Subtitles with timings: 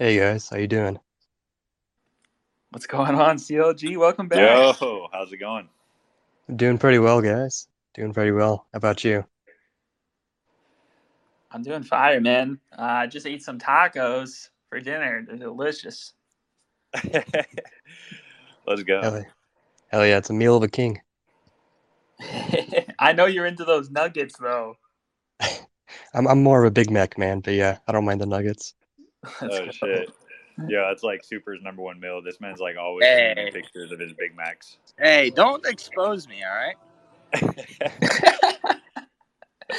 [0.00, 0.96] Hey guys, how you doing?
[2.70, 3.96] What's going on, CLG?
[3.96, 4.38] Welcome back.
[4.38, 5.68] Yo, how's it going?
[6.54, 7.66] Doing pretty well, guys.
[7.94, 8.68] Doing pretty well.
[8.72, 9.24] How about you?
[11.50, 12.60] I'm doing fire, man.
[12.78, 15.24] Uh, I just ate some tacos for dinner.
[15.26, 16.12] They're delicious.
[17.04, 19.02] Let's go.
[19.02, 19.24] Hell,
[19.88, 21.00] hell yeah, it's a meal of a king.
[23.00, 24.76] I know you're into those nuggets, though.
[26.14, 28.74] I'm I'm more of a Big Mac man, but yeah, I don't mind the nuggets.
[29.42, 29.70] Let's oh go.
[29.70, 30.10] shit.
[30.68, 32.20] Yeah, it's like Super's number one meal.
[32.22, 33.32] This man's like always Hey.
[33.36, 34.78] sending pictures of his Big Macs.
[34.98, 36.74] Hey, don't expose me, all right?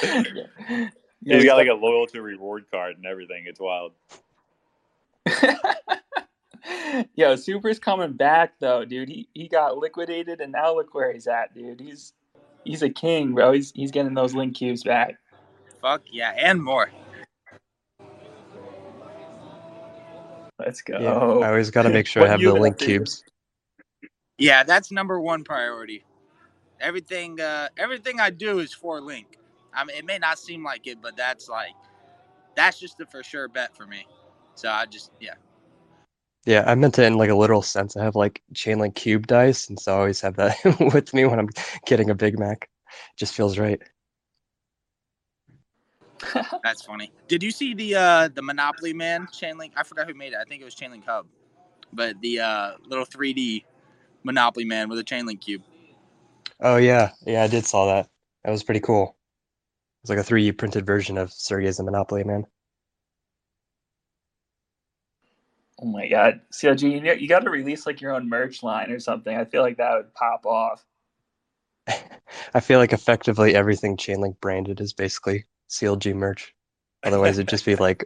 [0.02, 0.90] Yeah,
[1.36, 3.44] He's got like a loyalty reward card and everything.
[3.46, 3.92] It's wild.
[7.14, 9.08] Yo, Super's coming back though, dude.
[9.08, 11.80] He he got liquidated and now look where he's at, dude.
[11.80, 12.12] He's
[12.64, 13.52] he's a king, bro.
[13.52, 15.16] He's he's getting those link cubes back.
[15.82, 16.90] Fuck yeah, and more.
[20.64, 20.98] Let's go.
[21.00, 23.24] Yeah, I always got to make sure I have the link cubes.
[24.38, 26.04] Yeah, that's number one priority.
[26.80, 29.38] Everything, uh, everything I do is for Link.
[29.72, 31.74] I mean, it may not seem like it, but that's like,
[32.56, 34.06] that's just a for sure bet for me.
[34.54, 35.34] So I just, yeah.
[36.46, 37.96] Yeah, I meant it in like a literal sense.
[37.96, 40.56] I have like chain link cube dice, and so I always have that
[40.94, 41.50] with me when I'm
[41.86, 42.68] getting a Big Mac.
[42.88, 43.80] It Just feels right.
[46.62, 47.10] That's funny.
[47.28, 49.72] Did you see the uh the Monopoly Man Chainlink?
[49.76, 50.38] I forgot who made it.
[50.40, 51.26] I think it was Chainlink Hub,
[51.92, 53.64] but the uh little 3D
[54.22, 55.62] Monopoly Man with a Chainlink cube.
[56.60, 58.08] Oh yeah, yeah, I did saw that.
[58.44, 59.16] That was pretty cool.
[60.02, 62.46] It's like a 3D printed version of Sergey's the Monopoly Man.
[65.82, 68.90] Oh my god, CLG, you, know- you got to release like your own merch line
[68.90, 69.34] or something.
[69.36, 70.84] I feel like that would pop off.
[72.54, 76.54] I feel like effectively everything Chainlink branded is basically CLG merch.
[77.02, 78.04] Otherwise, it'd just be like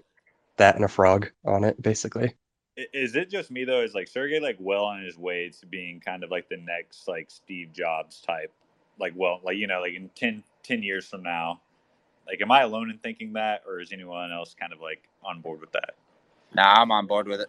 [0.57, 2.34] that and a frog on it, basically.
[2.77, 3.83] Is it just me though?
[3.83, 7.06] Is like Sergey like well on his way to being kind of like the next
[7.06, 8.53] like Steve Jobs type?
[8.98, 11.61] Like well, like you know, like in 10, 10 years from now.
[12.27, 15.41] Like, am I alone in thinking that, or is anyone else kind of like on
[15.41, 15.94] board with that?
[16.55, 17.49] Nah, I'm on board with it.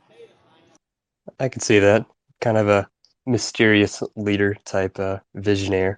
[1.40, 2.06] I can see that.
[2.42, 2.88] Kind of a
[3.26, 5.98] mysterious leader type uh, visionaire.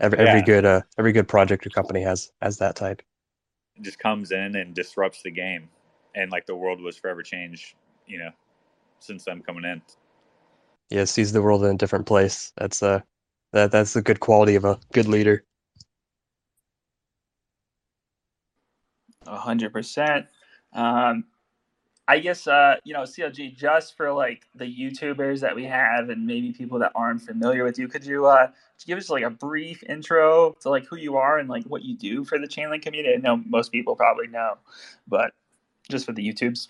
[0.00, 3.02] Every, every good uh, every good project or company has has that type.
[3.80, 5.68] It just comes in and disrupts the game,
[6.14, 7.74] and like the world was forever changed.
[8.06, 8.30] You know,
[8.98, 9.80] since them coming in.
[10.90, 12.52] Yeah, sees the world in a different place.
[12.56, 13.00] That's uh
[13.52, 15.44] that that's the good quality of a good leader.
[19.26, 20.26] A hundred percent.
[20.72, 21.24] Um,
[22.10, 26.26] I guess uh, you know CLG just for like the YouTubers that we have and
[26.26, 27.86] maybe people that aren't familiar with you.
[27.86, 28.48] Could you uh,
[28.84, 31.96] give us like a brief intro to like who you are and like what you
[31.96, 33.14] do for the Chainlink community?
[33.14, 34.54] I know most people probably know,
[35.06, 35.34] but
[35.88, 36.66] just for the YouTubes.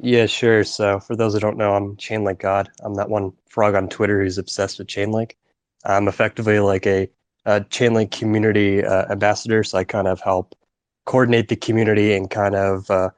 [0.00, 0.64] Yeah, sure.
[0.64, 2.68] So for those who don't know, I'm Chainlink God.
[2.84, 5.32] I'm that one frog on Twitter who's obsessed with Chainlink.
[5.86, 7.08] I'm effectively like a,
[7.46, 10.54] a Chainlink community uh, ambassador, so I kind of help
[11.06, 13.08] coordinate the community and kind of uh,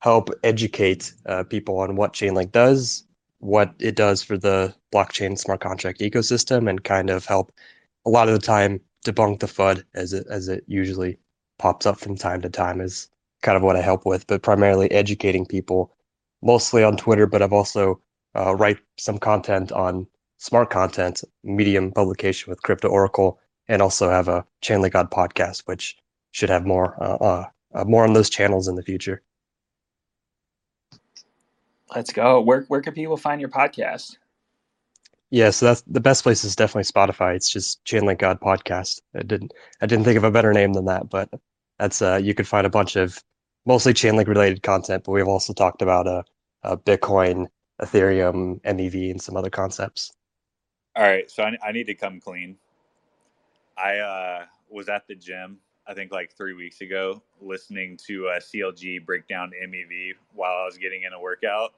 [0.00, 3.04] help educate uh, people on what Chainlink does,
[3.38, 7.52] what it does for the blockchain smart contract ecosystem, and kind of help
[8.04, 11.18] a lot of the time debunk the FUD as it as it usually
[11.58, 13.08] pops up from time to time is
[13.42, 15.94] kind of what I help with, but primarily educating people
[16.42, 18.00] mostly on Twitter, but I've also
[18.36, 20.06] uh, write some content on
[20.38, 25.96] smart content, Medium publication with Crypto Oracle, and also have a Chainlink God podcast, which
[26.32, 29.22] should have more uh, uh, uh, more on those channels in the future.
[31.94, 32.40] Let's go.
[32.40, 34.16] Where where can people find your podcast?
[35.30, 37.34] Yeah, so that's the best place is definitely Spotify.
[37.34, 39.00] It's just Chainlink God podcast.
[39.14, 41.28] I didn't I didn't think of a better name than that, but
[41.78, 43.22] that's uh you could find a bunch of
[43.66, 46.22] mostly Chainlink related content, but we've also talked about uh,
[46.62, 47.46] uh Bitcoin,
[47.80, 50.12] Ethereum, MEV, and some other concepts.
[50.94, 52.56] All right, so I, I need to come clean.
[53.76, 55.58] I uh, was at the gym,
[55.88, 60.64] I think like three weeks ago, listening to uh, CLG break down MEV while I
[60.64, 61.74] was getting in a workout.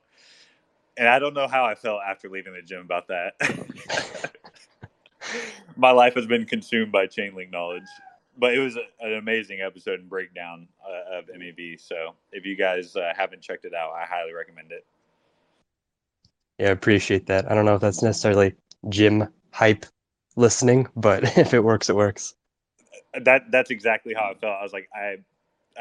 [0.96, 3.34] And I don't know how I felt after leaving the gym about that.
[5.76, 7.84] My life has been consumed by Chainlink knowledge.
[8.36, 11.80] But it was a, an amazing episode and breakdown uh, of MEV.
[11.80, 14.86] So if you guys uh, haven't checked it out, I highly recommend it.
[16.58, 17.50] Yeah, I appreciate that.
[17.50, 18.54] I don't know if that's necessarily
[18.88, 19.86] gym hype
[20.36, 22.34] listening, but if it works, it works.
[23.24, 24.56] That that's exactly how I felt.
[24.60, 25.16] I was like, I,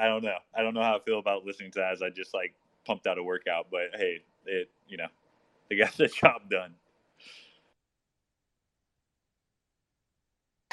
[0.02, 1.94] I don't know, I don't know how I feel about listening to that.
[1.94, 2.54] As I just like
[2.86, 5.08] pumped out a workout, but hey, it you know,
[5.70, 6.76] they got the job done.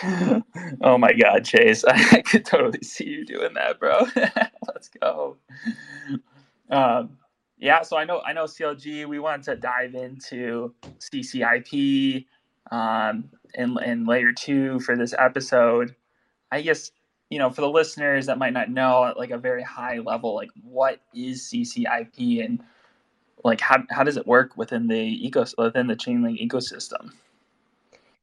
[0.83, 1.85] oh my god, Chase.
[1.89, 4.07] I could totally see you doing that, bro.
[4.69, 5.37] Let's go.
[6.71, 7.19] Um,
[7.59, 9.07] Yeah, so I know I know CLG.
[9.07, 12.27] We wanted to dive into CCIP
[12.71, 15.95] um, and and layer two for this episode.
[16.55, 16.91] I guess
[17.31, 20.35] you know for the listeners that might not know at like a very high level,
[20.35, 22.63] like what is CCIP and
[23.45, 27.13] like how how does it work within the eco within the Chainlink ecosystem?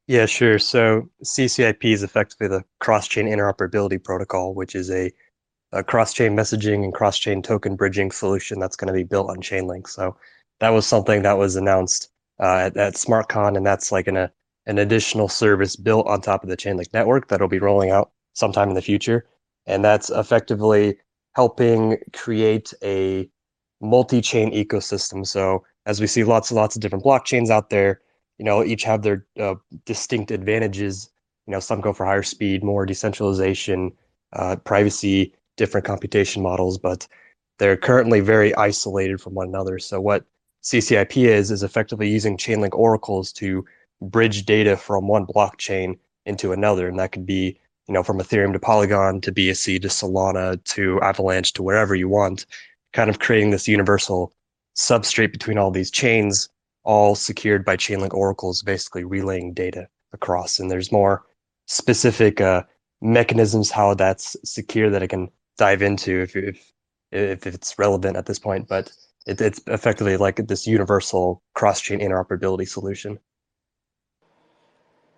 [0.08, 0.60] Yeah, sure.
[0.60, 5.12] So CCIP is effectively the cross-chain interoperability protocol, which is a,
[5.72, 9.88] a cross-chain messaging and cross-chain token bridging solution that's going to be built on Chainlink.
[9.88, 10.18] So
[10.60, 12.10] that was something that was announced
[12.42, 14.32] uh, at, at SmartCon, and that's like an, a,
[14.66, 18.70] an additional service built on top of the Chainlink network that'll be rolling out sometime
[18.70, 19.26] in the future.
[19.66, 20.98] And that's effectively
[21.36, 23.30] helping create a
[23.82, 25.26] multi-chain ecosystem.
[25.26, 28.02] So as we see lots and lots of different blockchains out there,
[28.38, 29.56] you know, each have their uh,
[29.86, 31.10] distinct advantages.
[31.48, 33.92] You know, some go for higher speed, more decentralization,
[34.34, 37.08] uh, privacy, different computation models, but
[37.60, 39.78] they're currently very isolated from one another.
[39.78, 40.26] So what
[40.64, 43.66] CCIP is is effectively using Chainlink oracles to
[44.02, 48.54] bridge data from one blockchain into another, and that could be you know from Ethereum
[48.54, 52.46] to Polygon to BSC to Solana to Avalanche to wherever you want,
[52.94, 54.34] kind of creating this universal
[54.76, 56.50] substrate between all these chains
[56.84, 60.60] all secured by Chainlink oracles, basically relaying data across.
[60.60, 61.24] And there's more
[61.68, 62.64] specific uh,
[63.02, 66.72] mechanisms how that's secure that I can dive into if if
[67.12, 68.68] if it's relevant at this point.
[68.68, 68.92] But
[69.28, 73.20] it, it's effectively like this universal cross-chain interoperability solution.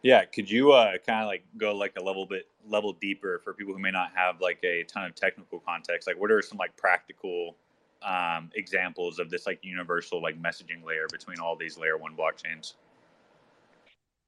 [0.03, 3.53] Yeah, could you uh, kind of like go like a level bit level deeper for
[3.53, 6.07] people who may not have like a ton of technical context?
[6.07, 7.55] Like, what are some like practical
[8.01, 12.73] um, examples of this like universal like messaging layer between all these layer one blockchains?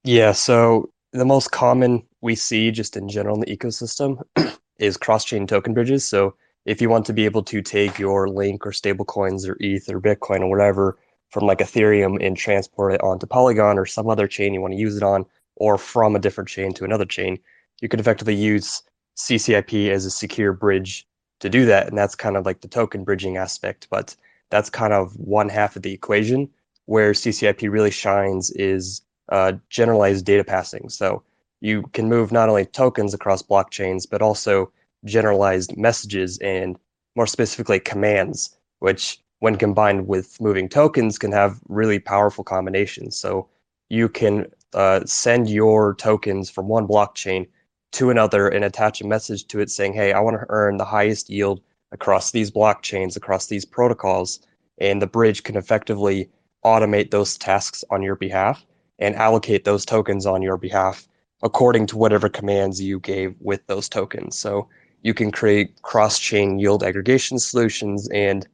[0.02, 4.22] Yeah, so the most common we see just in general in the ecosystem
[4.78, 6.06] is cross-chain token bridges.
[6.06, 9.88] So if you want to be able to take your link or stablecoins or ETH
[9.90, 10.98] or Bitcoin or whatever
[11.28, 14.78] from like Ethereum and transport it onto Polygon or some other chain you want to
[14.78, 15.26] use it on,
[15.56, 17.38] or from a different chain to another chain,
[17.80, 18.82] you could effectively use
[19.16, 21.06] CCIP as a secure bridge
[21.40, 21.88] to do that.
[21.88, 24.14] And that's kind of like the token bridging aspect, but
[24.50, 26.48] that's kind of one half of the equation
[26.86, 30.88] where CCIP really shines is uh, generalized data passing.
[30.88, 31.22] So
[31.60, 34.70] you can move not only tokens across blockchains, but also
[35.04, 36.78] generalized messages and
[37.16, 43.16] more specifically commands, which when combined with moving tokens can have really powerful combinations.
[43.16, 43.48] So
[43.88, 47.46] you can uh, send your tokens from one blockchain
[47.92, 50.84] to another and attach a message to it saying, hey, I want to earn the
[50.84, 51.60] highest yield
[51.92, 54.40] across these blockchains, across these protocols.
[54.78, 56.28] And the bridge can effectively
[56.64, 58.66] automate those tasks on your behalf
[58.98, 61.08] and allocate those tokens on your behalf
[61.42, 64.38] according to whatever commands you gave with those tokens.
[64.38, 64.68] So
[65.02, 68.46] you can create cross chain yield aggregation solutions and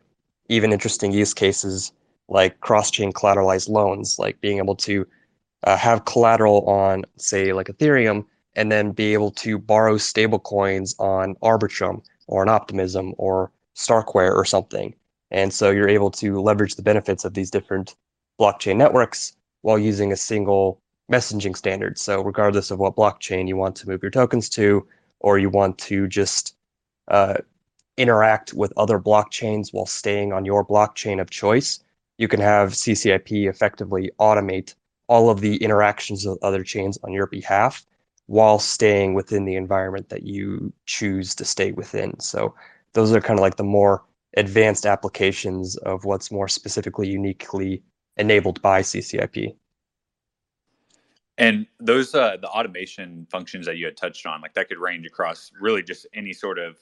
[0.49, 1.93] even interesting use cases
[2.29, 5.06] like cross chain collateralized loans, like being able to
[5.64, 8.25] uh, have collateral on, say, like Ethereum
[8.55, 14.35] and then be able to borrow stable coins on Arbitrum or an Optimism or Starkware
[14.35, 14.94] or something.
[15.31, 17.97] And so you're able to leverage the benefits of these different
[18.38, 20.81] blockchain networks while using a single
[21.11, 21.99] messaging standard.
[21.99, 24.87] So regardless of what blockchain you want to move your tokens to,
[25.20, 26.56] or you want to just
[27.08, 27.37] uh,
[27.97, 31.81] interact with other blockchains while staying on your blockchain of choice,
[32.19, 34.75] you can have CCIP effectively automate
[35.13, 37.85] all of the interactions with other chains on your behalf
[38.29, 42.19] while staying within the environment that you choose to stay within.
[42.19, 42.55] So
[42.95, 44.03] those are kind of like the more
[44.39, 47.83] advanced applications of what's more specifically uniquely
[48.17, 49.55] enabled by CCIP.
[51.37, 55.05] And those uh, the automation functions that you had touched on, like that could range
[55.07, 56.79] across really just any sort of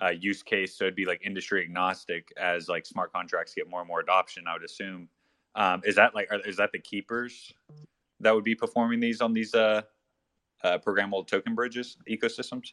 [0.00, 0.78] uh, use case.
[0.78, 4.44] So it'd be like industry agnostic as like smart contracts get more and more adoption.
[4.46, 5.08] I would assume.
[5.56, 7.52] Um, is that like is that the keepers
[8.20, 9.82] that would be performing these on these uh,
[10.62, 12.72] uh, programmable token bridges ecosystems?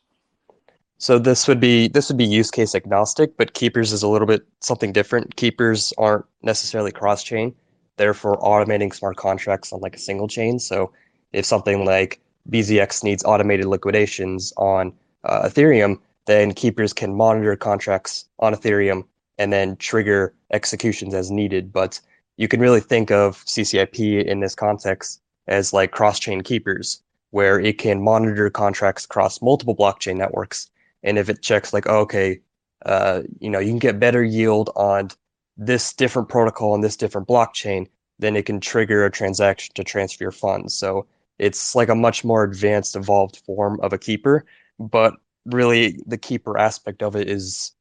[0.98, 4.28] So this would be this would be use case agnostic, but Keepers is a little
[4.28, 5.36] bit something different.
[5.36, 7.56] Keepers aren't necessarily cross chain;
[7.98, 10.60] they're for automating smart contracts on like a single chain.
[10.60, 10.92] So
[11.34, 12.20] if something like
[12.50, 19.04] BZX needs automated liquidations on uh, Ethereum, then Keepers can monitor contracts on Ethereum
[19.38, 21.74] and then trigger executions as needed.
[21.74, 22.00] But
[22.42, 27.60] you can really think of CCIP in this context as like cross chain keepers where
[27.60, 30.68] it can monitor contracts across multiple blockchain networks.
[31.04, 32.40] And if it checks like, oh, okay,
[32.88, 35.12] uh, you know, you can get better yield on
[35.56, 37.86] this different protocol and this different blockchain,
[38.18, 40.74] then it can trigger a transaction to transfer your funds.
[40.74, 41.06] So
[41.38, 44.46] it's like a much more advanced, evolved form of a keeper.
[44.80, 45.14] But
[45.46, 47.74] really, the keeper aspect of it is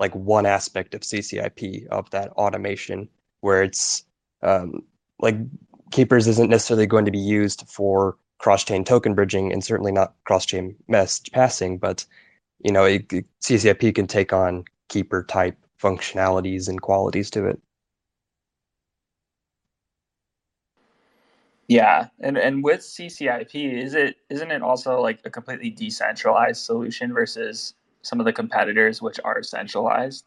[0.00, 3.08] like one aspect of CCIP of that automation
[3.42, 4.04] where it's
[4.42, 4.82] um,
[5.20, 5.36] like
[5.90, 10.76] Keepers isn't necessarily going to be used for cross-chain token bridging and certainly not cross-chain
[10.86, 12.04] message passing, but
[12.64, 17.60] you know, it, CCIP can take on Keeper type functionalities and qualities to it.
[21.68, 27.12] Yeah, and and with CCIP, is it isn't it also like a completely decentralized solution
[27.12, 30.24] versus some of the competitors which are centralized?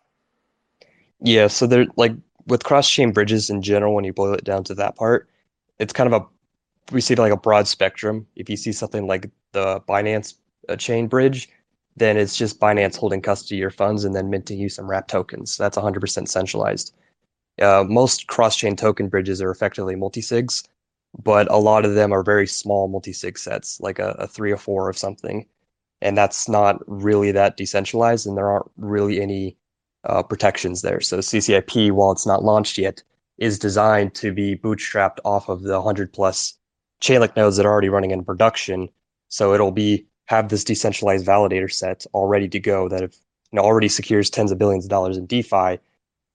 [1.20, 2.14] Yeah, so they're like
[2.52, 5.30] with cross-chain bridges in general, when you boil it down to that part,
[5.80, 6.26] it's kind of a
[6.94, 8.28] we see like a broad spectrum.
[8.36, 10.34] If you see something like the Binance
[10.68, 11.48] uh, chain bridge,
[11.96, 15.08] then it's just Binance holding custody of your funds and then minting you some wrap
[15.08, 15.56] tokens.
[15.56, 16.94] That's 100% centralized.
[17.62, 20.68] Uh, most cross-chain token bridges are effectively multi-sigs,
[21.24, 24.58] but a lot of them are very small multi-sig sets, like a, a three or
[24.58, 25.46] four of something,
[26.02, 29.56] and that's not really that decentralized, and there aren't really any
[30.06, 31.02] uh, protections there.
[31.02, 33.04] So CCIP, while it's not launched yet,
[33.38, 36.58] is designed to be bootstrapped off of the 100 plus
[37.02, 38.90] Chainlink nodes that are already running in production.
[39.30, 43.18] So it'll be have this decentralized validator set all ready to go that if
[43.52, 45.80] you know already secures tens of billions of dollars in DeFi,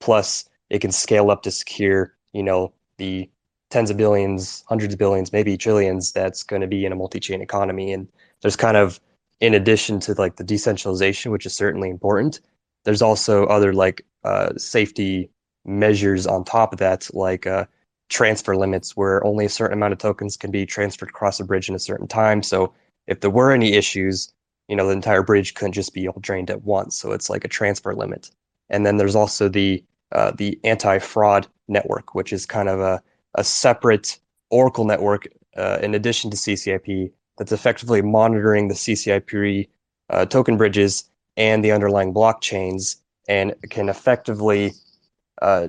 [0.00, 3.30] plus it can scale up to secure you know the
[3.70, 7.42] tens of billions, hundreds of billions, maybe trillions that's going to be in a multi-chain
[7.42, 7.92] economy.
[7.92, 8.08] And
[8.42, 9.00] there's kind of
[9.40, 12.40] in addition to like the decentralization, which is certainly important,
[12.86, 15.28] there's also other like uh, safety
[15.64, 17.66] measures on top of that, like uh,
[18.08, 21.68] transfer limits where only a certain amount of tokens can be transferred across a bridge
[21.68, 22.44] in a certain time.
[22.44, 22.72] So
[23.08, 24.32] if there were any issues,
[24.68, 26.96] you know, the entire bridge couldn't just be all drained at once.
[26.96, 28.30] So it's like a transfer limit.
[28.70, 33.02] And then there's also the uh, the anti-fraud network, which is kind of a,
[33.34, 34.16] a separate
[34.50, 35.26] Oracle network
[35.56, 39.68] uh, in addition to CCIP that's effectively monitoring the CCIP
[40.10, 42.96] uh, token bridges and the underlying blockchains
[43.28, 44.72] and can effectively
[45.42, 45.68] uh,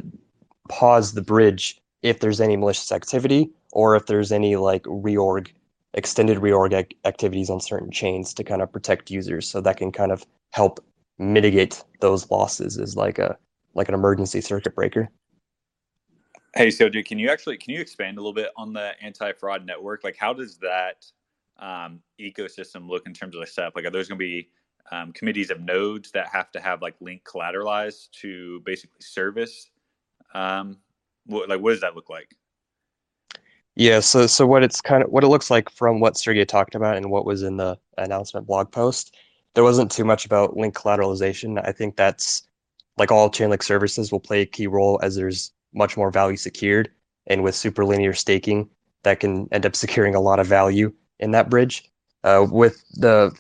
[0.70, 5.50] pause the bridge if there's any malicious activity or if there's any like reorg
[5.94, 9.50] extended reorg ac- activities on certain chains to kind of protect users.
[9.50, 10.84] So that can kind of help
[11.18, 13.38] mitigate those losses as like a
[13.74, 15.10] like an emergency circuit breaker.
[16.56, 20.04] Hey CLG, can you actually can you expand a little bit on the anti-fraud network?
[20.04, 21.06] Like how does that
[21.60, 23.76] um, ecosystem look in terms of the setup?
[23.76, 24.50] Like are those going to be
[24.92, 29.70] um, committees of nodes that have to have like link collateralized to basically service
[30.34, 30.78] um,
[31.26, 32.36] what, like what does that look like
[33.76, 36.74] Yeah, so so what it's kind of what it looks like from what Sergey talked
[36.74, 39.16] about and what was in the announcement blog post,
[39.54, 41.62] there wasn't too much about link collateralization.
[41.64, 42.48] I think that's
[42.98, 46.90] like all Chainlink services will play a key role as there's much more value secured,
[47.28, 48.70] and with super linear staking,
[49.04, 51.84] that can end up securing a lot of value in that bridge.
[52.24, 53.32] Uh, with the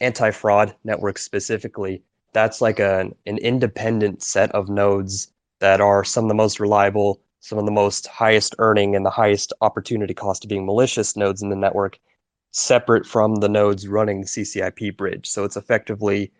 [0.00, 6.28] anti-fraud network specifically, that's like a, an independent set of nodes that are some of
[6.28, 10.48] the most reliable some of the most highest earning and the highest opportunity cost of
[10.48, 11.96] being malicious nodes in the network
[12.50, 15.28] separate from the nodes running the CCIP bridge.
[15.28, 16.32] So it's effectively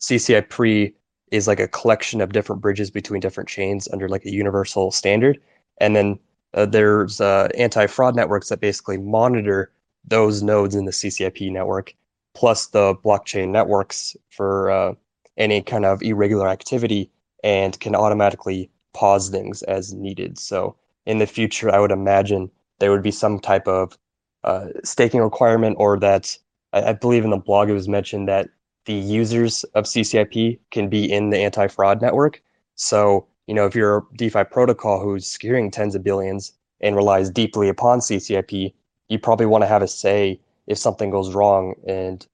[0.00, 0.94] CCIP
[1.30, 5.38] is like a collection of different bridges between different chains under like a universal standard.
[5.78, 6.18] And then
[6.54, 9.70] uh, there's uh, anti-fraud networks that basically monitor
[10.06, 11.94] those nodes in the CCIP network,
[12.34, 14.94] plus the blockchain networks for uh,
[15.36, 17.10] any kind of irregular activity
[17.42, 20.38] and can automatically pause things as needed.
[20.38, 20.76] So
[21.06, 23.98] in the future, I would imagine there would be some type of
[24.42, 26.36] uh, staking requirement, or that
[26.72, 28.50] I, I, believe in the blog it was mentioned that
[28.84, 32.42] the users of CCIP can be in the anti-fraud network.
[32.74, 37.30] So you know if you're a DeFi protocol who's securing tens of billions and relies
[37.30, 38.74] deeply upon CCIP,
[39.08, 42.26] you probably want to have a say if something goes wrong and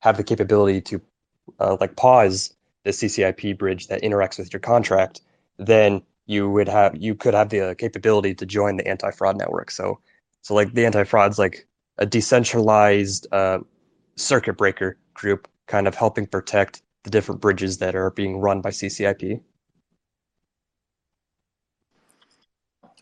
[0.00, 1.00] have the capability to
[1.60, 2.54] uh, like pause
[2.84, 5.20] the CCIP bridge that interacts with your contract
[5.58, 9.70] then you would have you could have the capability to join the anti-fraud network.
[9.70, 9.98] So
[10.42, 11.66] so like the anti-fraud's like
[11.98, 13.58] a decentralized uh,
[14.16, 18.70] circuit breaker group, kind of helping protect the different bridges that are being run by
[18.70, 19.40] CCIP.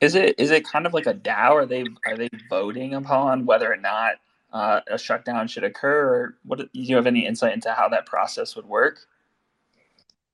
[0.01, 1.51] Is it is it kind of like a DAO?
[1.51, 4.17] Are they are they voting upon whether or not
[4.53, 6.15] uh, a shutdown should occur?
[6.15, 9.01] Or what do you have any insight into how that process would work?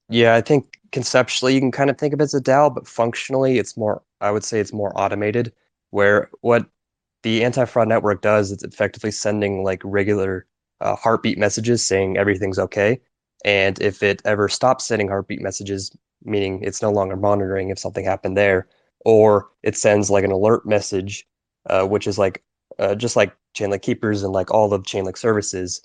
[0.08, 2.86] Yeah, I think conceptually you can kind of think of it as a DAO, but
[2.86, 5.52] functionally it's more, I would say it's more automated,
[5.90, 6.66] where what
[7.22, 10.46] the anti-fraud network does is effectively sending like regular
[10.80, 13.00] uh, heartbeat messages saying everything's okay.
[13.44, 18.04] And if it ever stops sending heartbeat messages, meaning it's no longer monitoring if something
[18.04, 18.68] happened there,
[19.04, 21.26] or it sends like an alert message,
[21.70, 22.42] uh, which is like
[22.78, 25.82] uh, just like Chainlink Keepers and like all of Chainlink services,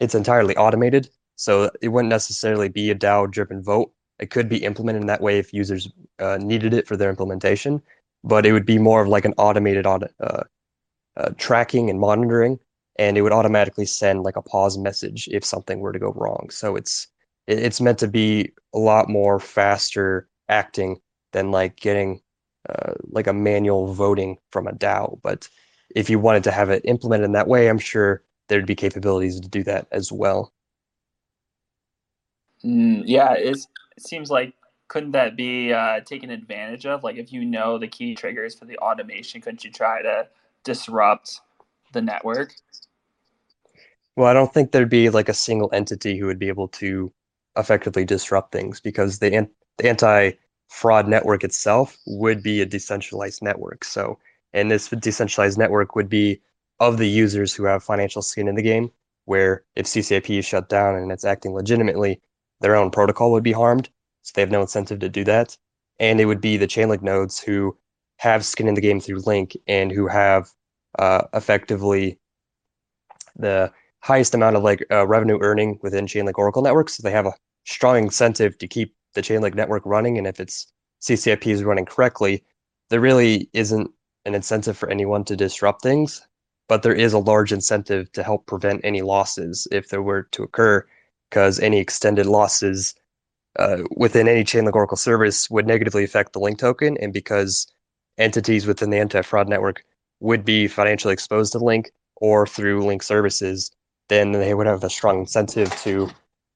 [0.00, 1.08] it's entirely automated.
[1.36, 3.92] So it wouldn't necessarily be a DAO driven vote.
[4.18, 7.82] It could be implemented in that way if users uh, needed it for their implementation,
[8.22, 12.58] but it would be more of like an automated uh, uh, tracking and monitoring,
[12.96, 16.48] and it would automatically send like a pause message if something were to go wrong.
[16.50, 17.08] So it's
[17.48, 21.00] it's meant to be a lot more faster acting
[21.32, 22.20] than like getting
[22.68, 25.18] uh, like a manual voting from a DAO.
[25.22, 25.48] But
[25.94, 29.40] if you wanted to have it implemented in that way, I'm sure there'd be capabilities
[29.40, 30.52] to do that as well.
[32.64, 33.58] Mm, yeah, it
[33.98, 34.54] seems like
[34.88, 37.02] couldn't that be uh, taken advantage of?
[37.02, 40.28] Like if you know the key triggers for the automation, couldn't you try to
[40.64, 41.40] disrupt
[41.92, 42.54] the network?
[44.16, 47.10] Well, I don't think there'd be like a single entity who would be able to
[47.56, 50.32] effectively disrupt things because the, the anti
[50.68, 53.84] fraud network itself would be a decentralized network.
[53.84, 54.18] So,
[54.52, 56.40] and this decentralized network would be
[56.80, 58.90] of the users who have financial skin in the game,
[59.24, 62.20] where if CCIP is shut down and it's acting legitimately,
[62.60, 63.88] their own protocol would be harmed.
[64.22, 65.56] So they have no incentive to do that.
[65.98, 67.76] And it would be the Chainlink nodes who
[68.16, 70.50] have skin in the game through Link and who have
[70.98, 72.18] uh, effectively
[73.36, 76.96] the highest amount of like uh, revenue earning within Chainlink Oracle networks.
[76.96, 80.18] So they have a strong incentive to keep the Chainlink network running.
[80.18, 82.44] And if its CCIP is running correctly,
[82.90, 83.90] there really isn't
[84.24, 86.26] an incentive for anyone to disrupt things,
[86.68, 90.42] but there is a large incentive to help prevent any losses if there were to
[90.42, 90.86] occur,
[91.30, 92.94] because any extended losses
[93.58, 97.66] uh, within any Chainlink Oracle service would negatively affect the link token, and because
[98.18, 99.84] entities within the anti-fraud network
[100.20, 103.70] would be financially exposed to Link or through Link services,
[104.08, 106.08] then they would have a strong incentive to,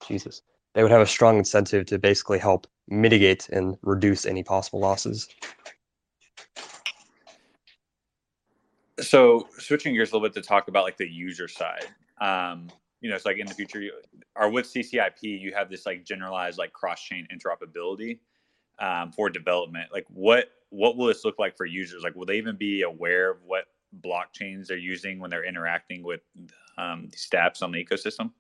[0.07, 0.43] Jesus,
[0.75, 5.29] they would have a strong incentive to basically help mitigate and reduce any possible losses.
[9.01, 11.87] So switching gears a little bit to talk about like the user side.
[12.21, 12.69] Um,
[13.01, 13.93] you know, it's like in the future, you,
[14.37, 18.21] or with CCIP, you have this like generalized like cross-chain interoperability
[18.79, 19.91] um, for development.
[19.93, 22.03] Like, what what will this look like for users?
[22.03, 23.67] Like, will they even be aware of what
[24.01, 26.21] blockchains they're using when they're interacting with
[26.79, 28.33] um, these on the ecosystem?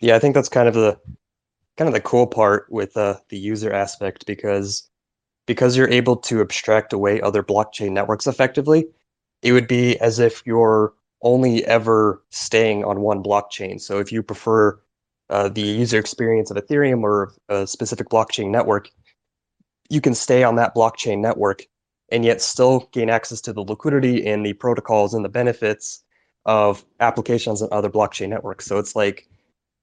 [0.00, 0.98] Yeah, I think that's kind of the
[1.76, 4.88] kind of the cool part with uh, the user aspect because
[5.46, 8.86] because you're able to abstract away other blockchain networks effectively.
[9.42, 13.80] It would be as if you're only ever staying on one blockchain.
[13.80, 14.78] So if you prefer
[15.30, 18.90] uh, the user experience of Ethereum or a specific blockchain network,
[19.90, 21.66] you can stay on that blockchain network
[22.10, 26.02] and yet still gain access to the liquidity and the protocols and the benefits
[26.46, 28.64] of applications and other blockchain networks.
[28.64, 29.28] So it's like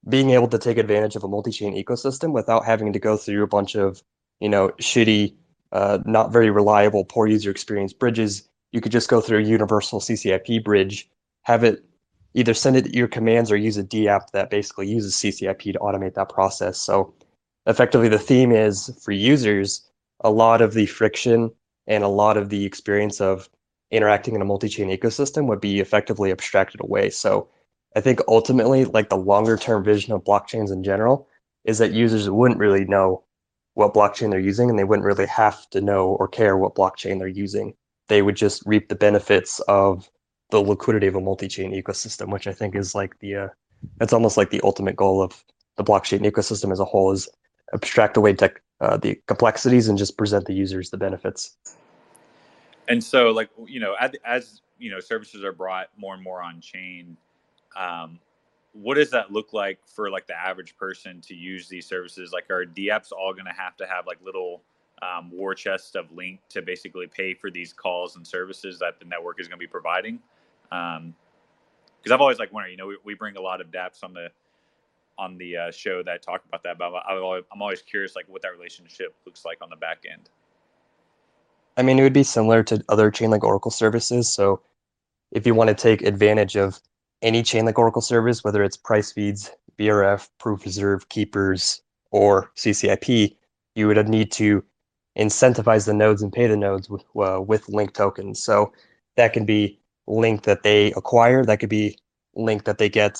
[0.07, 3.47] being able to take advantage of a multi-chain ecosystem without having to go through a
[3.47, 4.01] bunch of
[4.39, 5.33] you know shitty
[5.71, 9.99] uh, not very reliable poor user experience bridges you could just go through a universal
[9.99, 11.09] ccip bridge
[11.43, 11.83] have it
[12.33, 16.13] either send it your commands or use a dApp that basically uses ccip to automate
[16.13, 17.13] that process so
[17.65, 19.89] effectively the theme is for users
[20.21, 21.51] a lot of the friction
[21.87, 23.49] and a lot of the experience of
[23.91, 27.47] interacting in a multi-chain ecosystem would be effectively abstracted away so
[27.95, 31.27] I think ultimately, like the longer term vision of blockchains in general,
[31.63, 33.23] is that users wouldn't really know
[33.73, 37.19] what blockchain they're using and they wouldn't really have to know or care what blockchain
[37.19, 37.73] they're using.
[38.07, 40.09] They would just reap the benefits of
[40.51, 43.47] the liquidity of a multi chain ecosystem, which I think is like the, uh,
[44.01, 45.43] it's almost like the ultimate goal of
[45.75, 47.27] the blockchain ecosystem as a whole is
[47.73, 51.57] abstract away tech, uh, the complexities and just present the users the benefits.
[52.87, 56.41] And so, like, you know, as, as you know, services are brought more and more
[56.41, 57.17] on chain,
[57.75, 58.19] um,
[58.73, 62.31] what does that look like for like the average person to use these services?
[62.31, 64.61] Like, are dApps all going to have to have like little
[65.01, 69.05] um, war chests of link to basically pay for these calls and services that the
[69.05, 70.19] network is going to be providing?
[70.69, 71.13] Because um,
[72.11, 74.29] I've always like wondering, you know, we, we, bring a lot of dApps on the
[75.17, 78.25] on the uh, show that talk about that, but I'm always, I'm always curious like
[78.27, 80.29] what that relationship looks like on the back end.
[81.77, 84.29] I mean, it would be similar to other Chainlink Oracle services.
[84.29, 84.61] So,
[85.31, 86.79] if you want to take advantage of
[87.21, 91.81] any Chainlink Oracle service, whether it's price feeds, VRF, proof reserve, keepers,
[92.11, 93.35] or CCIP,
[93.75, 94.63] you would need to
[95.17, 98.43] incentivize the nodes and pay the nodes with, uh, with link tokens.
[98.43, 98.73] So
[99.15, 101.97] that can be link that they acquire, that could be
[102.35, 103.19] link that they get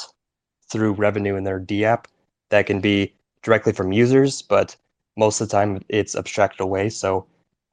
[0.70, 2.06] through revenue in their dApp,
[2.50, 4.76] that can be directly from users, but
[5.18, 6.90] most of the time it's abstracted away.
[6.90, 7.26] So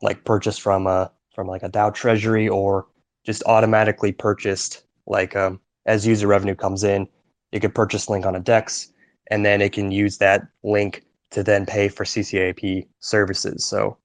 [0.03, 2.87] like purchased from a from like a DAO treasury or
[3.25, 7.09] just automatically purchased like um, as user revenue comes in,
[7.53, 8.93] you can purchase Link on a DEX,
[9.31, 13.65] and then it can use that link to then pay for CCIP services.
[13.65, 13.97] So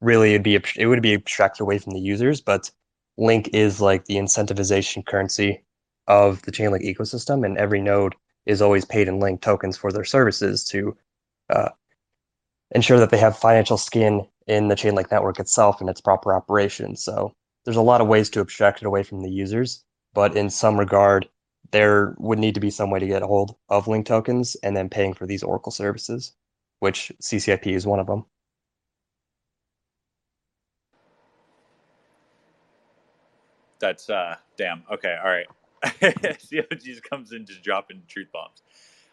[0.00, 2.70] really, it'd be it would be abstracted away from the users, but
[3.18, 5.64] Link is like the incentivization currency
[6.06, 8.14] of the Chainlink ecosystem, and every node
[8.46, 10.96] is always paid in link tokens for their services to
[11.50, 11.68] uh,
[12.74, 16.96] ensure that they have financial skin in the Chainlink network itself and its proper operation.
[16.96, 17.34] So
[17.64, 19.84] there's a lot of ways to abstract it away from the users,
[20.14, 21.28] but in some regard,
[21.72, 24.76] there would need to be some way to get a hold of link tokens and
[24.76, 26.32] then paying for these Oracle services,
[26.78, 28.24] which CCIP is one of them.
[33.78, 34.82] That's uh damn.
[34.90, 35.46] Okay, all right.
[35.84, 38.62] CLG just comes in just dropping truth bombs.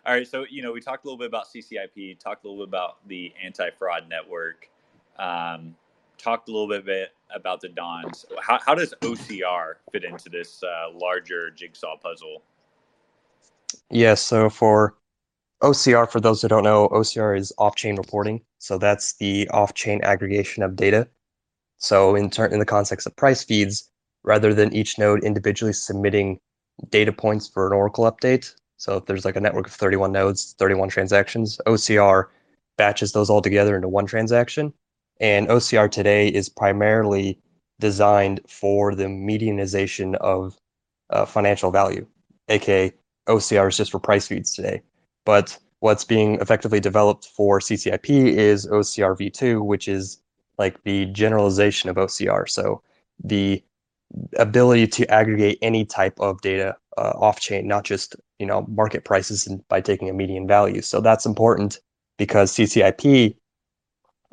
[0.05, 2.65] All right, so you know we talked a little bit about CCIP, talked a little
[2.65, 4.69] bit about the anti-fraud network,
[5.17, 5.75] um,
[6.17, 8.25] talked a little bit about the Dons.
[8.39, 12.43] How, how does OCR fit into this uh, larger jigsaw puzzle?
[13.89, 14.95] Yes, yeah, so for
[15.63, 18.41] OCR, for those who don't know, OCR is off-chain reporting.
[18.59, 21.07] So that's the off-chain aggregation of data.
[21.77, 23.89] So in turn, in the context of price feeds,
[24.25, 26.39] rather than each node individually submitting
[26.89, 28.53] data points for an Oracle update.
[28.77, 32.25] So if there's like a network of 31 nodes, 31 transactions, OCR
[32.77, 34.73] batches those all together into one transaction.
[35.21, 37.39] And OCR today is primarily
[37.79, 40.57] designed for the medianization of
[41.09, 42.05] uh, financial value,
[42.49, 42.91] aka
[43.27, 44.81] OCR is just for price feeds today.
[45.25, 50.19] But what's being effectively developed for CCIP is OCR v2, which is
[50.57, 52.49] like the generalization of OCR.
[52.49, 52.81] So
[53.23, 53.63] the
[54.37, 59.05] ability to aggregate any type of data uh, off chain, not just you know market
[59.05, 60.81] prices and by taking a median value.
[60.81, 61.79] So that's important
[62.17, 63.35] because CCIP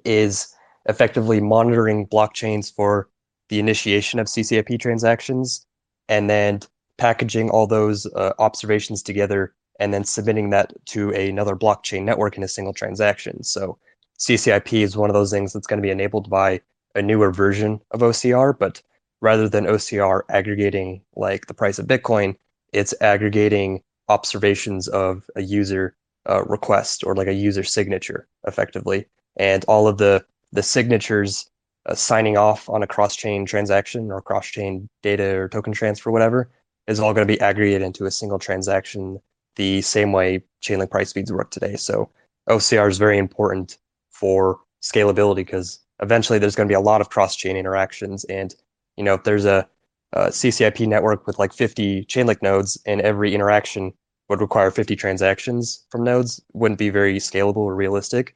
[0.04, 0.54] is
[0.86, 3.08] effectively monitoring blockchains for
[3.48, 5.66] the initiation of CCIP transactions
[6.08, 6.60] and then
[6.98, 12.42] packaging all those uh, observations together and then submitting that to another blockchain network in
[12.42, 13.42] a single transaction.
[13.42, 13.78] So
[14.18, 16.60] CCIP is one of those things that's going to be enabled by
[16.94, 18.82] a newer version of OCR, but
[19.22, 22.36] rather than OCR aggregating like the price of Bitcoin,
[22.72, 25.96] it's aggregating observations of a user
[26.28, 29.06] uh, request or like a user signature effectively.
[29.36, 31.48] And all of the, the signatures
[31.86, 36.10] uh, signing off on a cross chain transaction or cross chain data or token transfer,
[36.10, 36.50] whatever,
[36.88, 39.20] is all going to be aggregated into a single transaction
[39.56, 41.76] the same way Chainlink price feeds work today.
[41.76, 42.10] So
[42.48, 43.78] OCR is very important
[44.10, 48.54] for scalability because eventually there's going to be a lot of cross chain interactions and
[48.96, 49.68] you know, if there's a,
[50.12, 53.92] a CCIP network with like 50 Chainlink nodes and every interaction
[54.28, 58.34] would require 50 transactions from nodes, wouldn't be very scalable or realistic.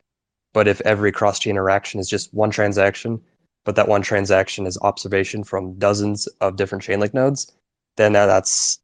[0.52, 3.20] But if every cross-chain interaction is just one transaction,
[3.64, 7.52] but that one transaction is observation from dozens of different Chainlink nodes,
[7.96, 8.78] then that's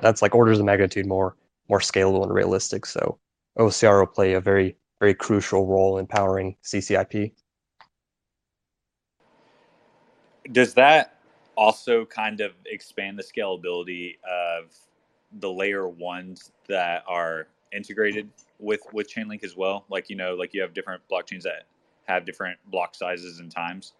[0.00, 1.36] that's like orders of magnitude more
[1.68, 2.86] more scalable and realistic.
[2.86, 3.18] So
[3.58, 7.32] OCR will play a very very crucial role in powering CCIP.
[10.50, 11.18] Does that
[11.56, 14.74] also kind of expand the scalability of
[15.38, 18.28] the layer ones that are integrated
[18.58, 19.84] with with chainlink as well?
[19.88, 21.66] Like you know like you have different blockchains that
[22.06, 23.92] have different block sizes and times?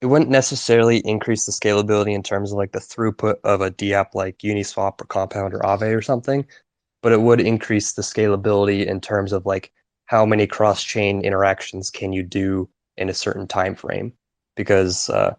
[0.00, 4.14] It wouldn't necessarily increase the scalability in terms of like the throughput of a DApp
[4.14, 6.44] like Uniswap or Compound or Aave or something,
[7.02, 9.70] but it would increase the scalability in terms of like
[10.06, 14.12] how many cross-chain interactions can you do in a certain time frame
[14.56, 15.34] because uh,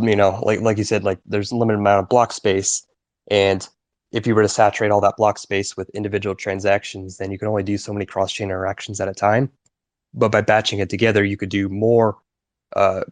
[0.00, 2.86] you know, like like you said, like there's a limited amount of block space,
[3.30, 3.68] and
[4.12, 7.48] if you were to saturate all that block space with individual transactions, then you can
[7.48, 9.50] only do so many cross-chain interactions at a time.
[10.14, 12.16] But by batching it together, you could do more,
[12.74, 13.02] uh,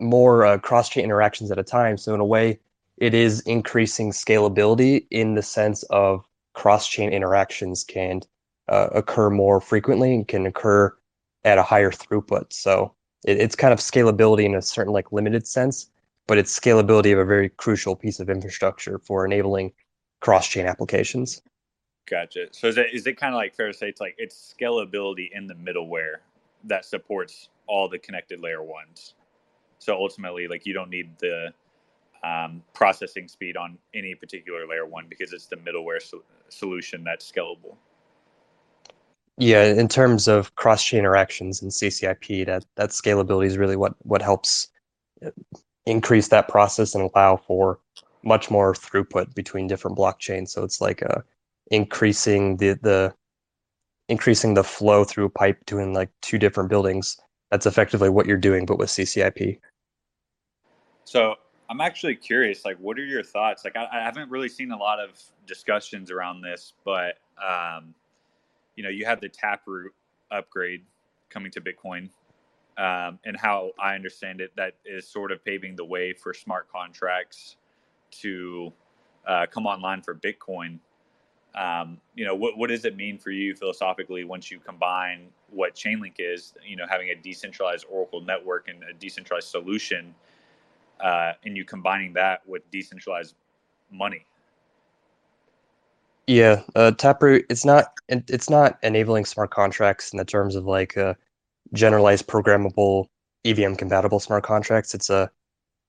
[0.00, 1.96] more uh, cross-chain interactions at a time.
[1.96, 2.58] So in a way,
[2.98, 8.20] it is increasing scalability in the sense of cross-chain interactions can
[8.68, 10.94] uh, occur more frequently and can occur
[11.44, 12.52] at a higher throughput.
[12.52, 12.92] So
[13.24, 15.90] it, it's kind of scalability in a certain like limited sense,
[16.26, 19.72] but it's scalability of a very crucial piece of infrastructure for enabling
[20.20, 21.42] cross-chain applications.
[22.08, 22.46] Gotcha.
[22.52, 25.30] So is it is it kind of like fair to say it's like it's scalability
[25.32, 26.16] in the middleware
[26.64, 29.14] that supports all the connected layer ones.
[29.78, 31.52] So ultimately, like you don't need the
[32.24, 37.30] um, processing speed on any particular layer one because it's the middleware so- solution that's
[37.30, 37.76] scalable.
[39.38, 44.20] Yeah, in terms of cross-chain interactions and CCIP, that that scalability is really what what
[44.20, 44.68] helps
[45.24, 45.30] uh,
[45.86, 47.78] increase that process and allow for
[48.24, 50.48] much more throughput between different blockchains.
[50.48, 51.20] So it's like uh,
[51.70, 53.14] increasing the the
[54.08, 57.16] increasing the flow through a pipe between like two different buildings.
[57.50, 59.60] That's effectively what you're doing, but with CCIP.
[61.04, 61.36] So
[61.70, 62.64] I'm actually curious.
[62.64, 63.64] Like, what are your thoughts?
[63.64, 67.94] Like, I, I haven't really seen a lot of discussions around this, but um,
[68.78, 69.92] you know, you have the Taproot
[70.30, 70.84] upgrade
[71.30, 72.10] coming to Bitcoin.
[72.78, 76.70] Um, and how I understand it, that is sort of paving the way for smart
[76.70, 77.56] contracts
[78.20, 78.72] to
[79.26, 80.78] uh, come online for Bitcoin.
[81.56, 85.74] Um, you know, what what does it mean for you philosophically once you combine what
[85.74, 86.54] Chainlink is?
[86.64, 90.14] You know, having a decentralized Oracle network and a decentralized solution,
[91.00, 93.34] uh, and you combining that with decentralized
[93.90, 94.24] money.
[96.28, 97.46] Yeah, uh, Taproot.
[97.48, 97.86] It's not.
[98.08, 101.14] It's not enabling smart contracts in the terms of like uh,
[101.72, 103.06] generalized programmable
[103.46, 104.94] EVM compatible smart contracts.
[104.94, 105.30] It's a.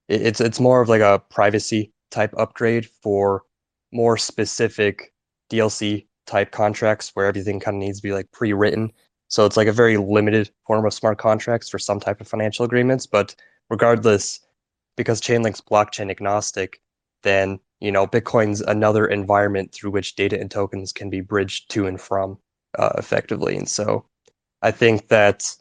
[0.08, 3.43] It's it's more of like a privacy type upgrade for
[3.91, 5.13] more specific
[5.52, 8.93] DLC type contracts where everything kind of needs to be like pre-written.
[9.28, 12.63] So it's like a very limited form of smart contracts for some type of financial
[12.65, 13.06] agreements.
[13.06, 13.36] But
[13.69, 14.39] regardless,
[14.95, 16.82] because Chainlink's blockchain agnostic,
[17.23, 21.87] then you know Bitcoin's another environment through which data and tokens can be bridged to
[21.87, 22.37] and from
[22.77, 23.55] uh, effectively.
[23.57, 24.05] And so
[24.61, 25.55] I think that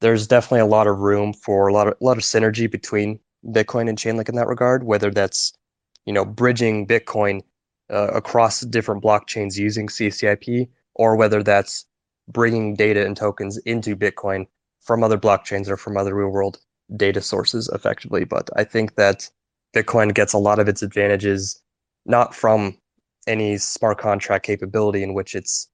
[0.00, 3.18] there's definitely a lot of room for a lot of a lot of synergy between
[3.46, 4.84] Bitcoin and Chainlink in that regard.
[4.84, 5.52] Whether that's
[6.06, 7.42] you know bridging Bitcoin
[7.90, 11.86] uh, across different blockchains using CCIP, or whether that's
[12.28, 14.46] bringing data and tokens into Bitcoin
[14.80, 16.58] from other blockchains or from other real world
[16.96, 18.24] data sources effectively.
[18.24, 19.30] But I think that
[19.74, 21.60] Bitcoin gets a lot of its advantages
[22.06, 22.76] not from
[23.26, 25.68] any smart contract capability in which it's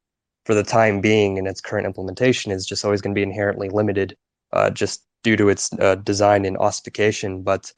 [0.44, 3.68] for the time being in its current implementation is just always going to be inherently
[3.68, 4.16] limited
[4.52, 7.72] uh, just due to its uh, design and ossification but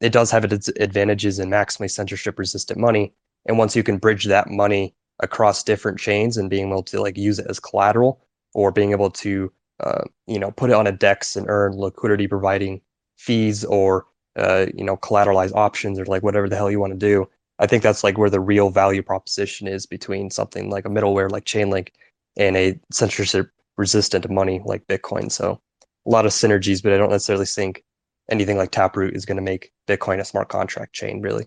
[0.00, 3.12] it does have its advantages in maximally censorship resistant money.
[3.46, 7.16] And once you can bridge that money across different chains and being able to like
[7.16, 8.20] use it as collateral
[8.54, 12.28] or being able to uh, you know put it on a dex and earn liquidity
[12.28, 12.80] providing
[13.16, 14.06] fees or
[14.38, 17.66] uh, you know collateralized options or like whatever the hell you want to do i
[17.66, 21.44] think that's like where the real value proposition is between something like a middleware like
[21.44, 21.88] chainlink
[22.36, 25.60] and a censorship resistant money like bitcoin so
[26.06, 27.84] a lot of synergies but i don't necessarily think
[28.30, 31.46] anything like taproot is going to make bitcoin a smart contract chain really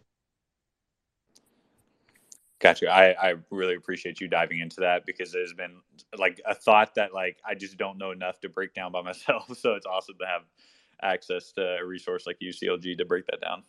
[2.61, 2.89] Gotcha.
[2.91, 5.81] I, I really appreciate you diving into that because there's been
[6.15, 9.57] like a thought that like I just don't know enough to break down by myself.
[9.57, 10.43] So it's awesome to have
[11.03, 13.63] access to a resource like UCLG to break that down.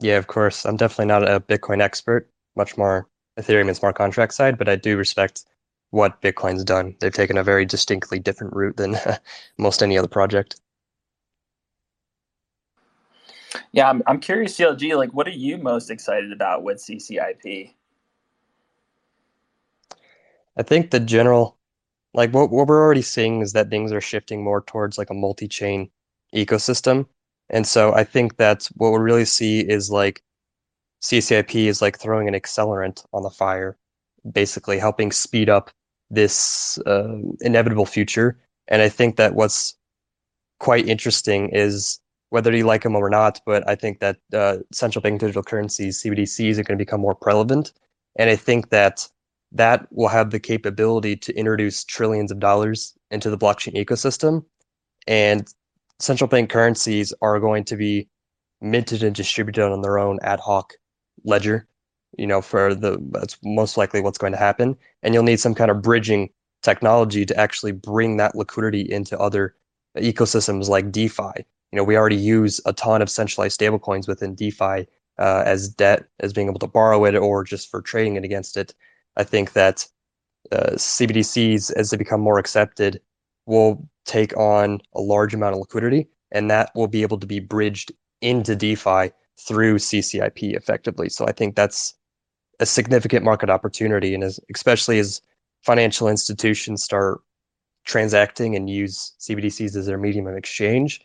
[0.00, 0.64] Yeah, of course.
[0.66, 4.76] I'm definitely not a Bitcoin expert, much more Ethereum and smart contract side, but I
[4.76, 5.44] do respect
[5.90, 6.96] what Bitcoin's done.
[7.00, 8.96] They've taken a very distinctly different route than
[9.58, 10.60] most any other project.
[13.72, 17.72] Yeah, I'm, I'm curious, CLG, like, what are you most excited about with CCIP?
[20.56, 21.56] I think the general,
[22.14, 25.14] like, what, what we're already seeing is that things are shifting more towards like a
[25.14, 25.90] multi chain
[26.34, 27.06] ecosystem.
[27.50, 30.22] And so I think that what we'll really see is like
[31.02, 33.76] CCIP is like throwing an accelerant on the fire,
[34.32, 35.70] basically helping speed up
[36.10, 38.38] this uh, inevitable future.
[38.68, 39.76] And I think that what's
[40.60, 42.00] quite interesting is
[42.30, 46.02] whether you like them or not, but I think that uh, central bank digital currencies,
[46.02, 47.72] CBDCs, are going to become more prevalent.
[48.16, 49.06] And I think that
[49.52, 54.44] that will have the capability to introduce trillions of dollars into the blockchain ecosystem.
[55.06, 55.46] And
[56.00, 58.08] central bank currencies are going to be
[58.60, 60.74] minted and distributed on their own ad hoc
[61.24, 61.66] ledger.
[62.16, 64.76] You know, for the that's most likely what's going to happen.
[65.02, 66.30] And you'll need some kind of bridging
[66.62, 69.56] technology to actually bring that liquidity into other
[69.98, 74.86] ecosystems like DeFi you know, we already use a ton of centralized stablecoins within DeFi
[75.18, 78.56] uh, as debt, as being able to borrow it or just for trading it against
[78.56, 78.72] it.
[79.16, 79.86] I think that
[80.52, 83.00] uh, CBDCs, as they become more accepted,
[83.46, 87.40] will take on a large amount of liquidity, and that will be able to be
[87.40, 91.08] bridged into DeFi through CCIP effectively.
[91.08, 91.94] So I think that's
[92.60, 95.20] a significant market opportunity, and as especially as
[95.62, 97.20] financial institutions start
[97.84, 101.00] transacting and use CBDCs as their medium of exchange,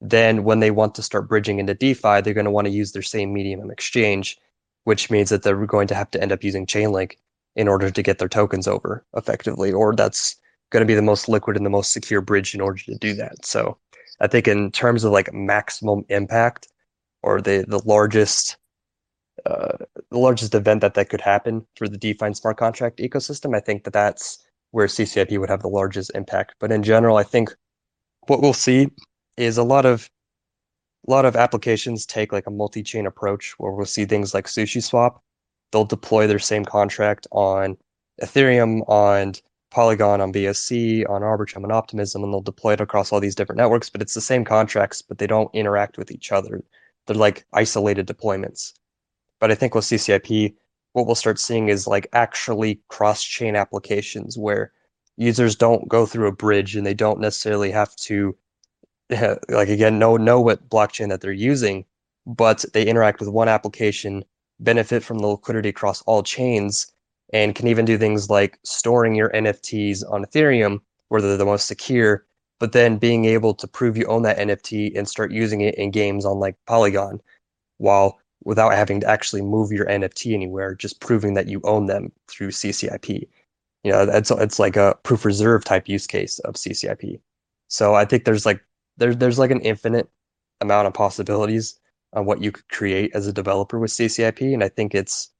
[0.00, 2.92] then when they want to start bridging into DeFi, they're going to want to use
[2.92, 4.38] their same medium of exchange,
[4.84, 7.16] which means that they're going to have to end up using Chainlink
[7.56, 10.36] in order to get their tokens over effectively, or that's
[10.70, 13.12] going to be the most liquid and the most secure bridge in order to do
[13.14, 13.44] that.
[13.44, 13.76] So
[14.20, 16.68] I think in terms of like maximum impact
[17.22, 18.56] or the the largest
[19.46, 19.76] uh,
[20.10, 23.84] the largest event that that could happen for the DeFi smart contract ecosystem, I think
[23.84, 26.54] that that's where CCIP would have the largest impact.
[26.60, 27.54] But in general, I think
[28.26, 28.90] what we'll see
[29.36, 30.08] is a lot of
[31.08, 35.18] a lot of applications take like a multi-chain approach where we'll see things like SushiSwap.
[35.72, 37.76] They'll deploy their same contract on
[38.22, 39.34] Ethereum, on
[39.70, 43.58] Polygon, on BSC, on Arbitrum, and Optimism, and they'll deploy it across all these different
[43.58, 43.88] networks.
[43.88, 46.62] But it's the same contracts, but they don't interact with each other.
[47.06, 48.72] They're like isolated deployments.
[49.38, 50.54] But I think with CCIP,
[50.92, 54.72] what we'll start seeing is like actually cross-chain applications where
[55.16, 58.36] users don't go through a bridge and they don't necessarily have to
[59.10, 61.84] like again know know what blockchain that they're using
[62.26, 64.24] but they interact with one application
[64.60, 66.92] benefit from the liquidity across all chains
[67.32, 71.66] and can even do things like storing your NFTs on Ethereum, where they're the most
[71.66, 72.24] secure,
[72.58, 75.90] but then being able to prove you own that NFT and start using it in
[75.90, 77.20] games on like Polygon,
[77.78, 82.12] while without having to actually move your NFT anywhere, just proving that you own them
[82.28, 83.28] through CCIP.
[83.84, 87.20] You know, that's it's like a proof reserve type use case of CCIP.
[87.68, 88.60] So I think there's like
[88.96, 90.08] there's there's like an infinite
[90.60, 91.78] amount of possibilities
[92.12, 95.30] on what you could create as a developer with CCIP, and I think it's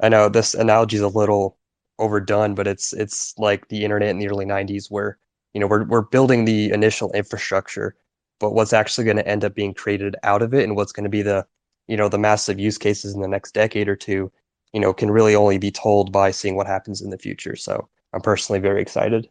[0.00, 1.58] I know this analogy is a little
[1.98, 5.18] overdone, but it's it's like the internet in the early '90s, where
[5.54, 7.96] you know we're we're building the initial infrastructure,
[8.40, 11.04] but what's actually going to end up being created out of it, and what's going
[11.04, 11.46] to be the
[11.88, 14.30] you know the massive use cases in the next decade or two,
[14.72, 17.56] you know, can really only be told by seeing what happens in the future.
[17.56, 19.28] So I'm personally very excited.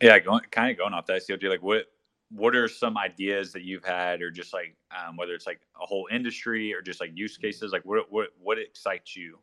[0.00, 1.86] Yeah, going kind of going off that CLG, like what
[2.34, 5.86] what are some ideas that you've had, or just like um, whether it's like a
[5.86, 9.38] whole industry or just like use cases, like what what what excites you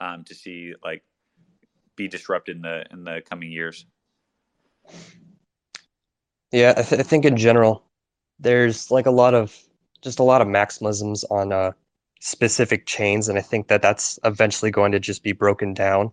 [0.00, 1.02] um, to see like
[1.96, 3.86] be disrupted in the in the coming years?
[6.52, 7.82] Yeah, I, th- I think in general,
[8.38, 9.56] there's like a lot of
[10.02, 11.72] just a lot of maximalisms on uh,
[12.20, 16.12] specific chains, and I think that that's eventually going to just be broken down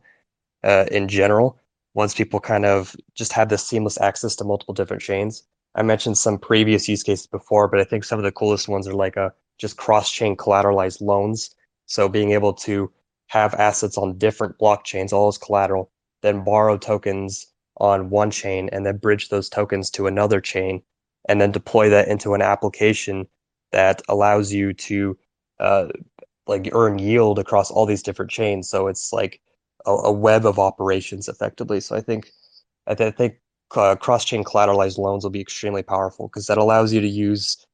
[0.63, 1.57] uh, in general
[1.93, 5.43] once people kind of just have this seamless access to multiple different chains.
[5.75, 8.87] I mentioned some previous use cases before, but I think some of the coolest ones
[8.87, 11.53] are like a uh, just cross-chain collateralized loans.
[11.85, 12.91] So being able to
[13.27, 18.85] have assets on different blockchains, all as collateral, then borrow tokens on one chain and
[18.85, 20.81] then bridge those tokens to another chain
[21.27, 23.27] and then deploy that into an application
[23.71, 25.17] that allows you to
[25.59, 25.87] uh,
[26.47, 28.67] like earn yield across all these different chains.
[28.69, 29.39] So it's like
[29.85, 31.79] a, a web of operations effectively.
[31.79, 32.31] So I think
[32.87, 33.35] I, th- I think
[33.75, 37.65] uh, cross-chain collateralized loans will be extremely powerful because that allows you to use,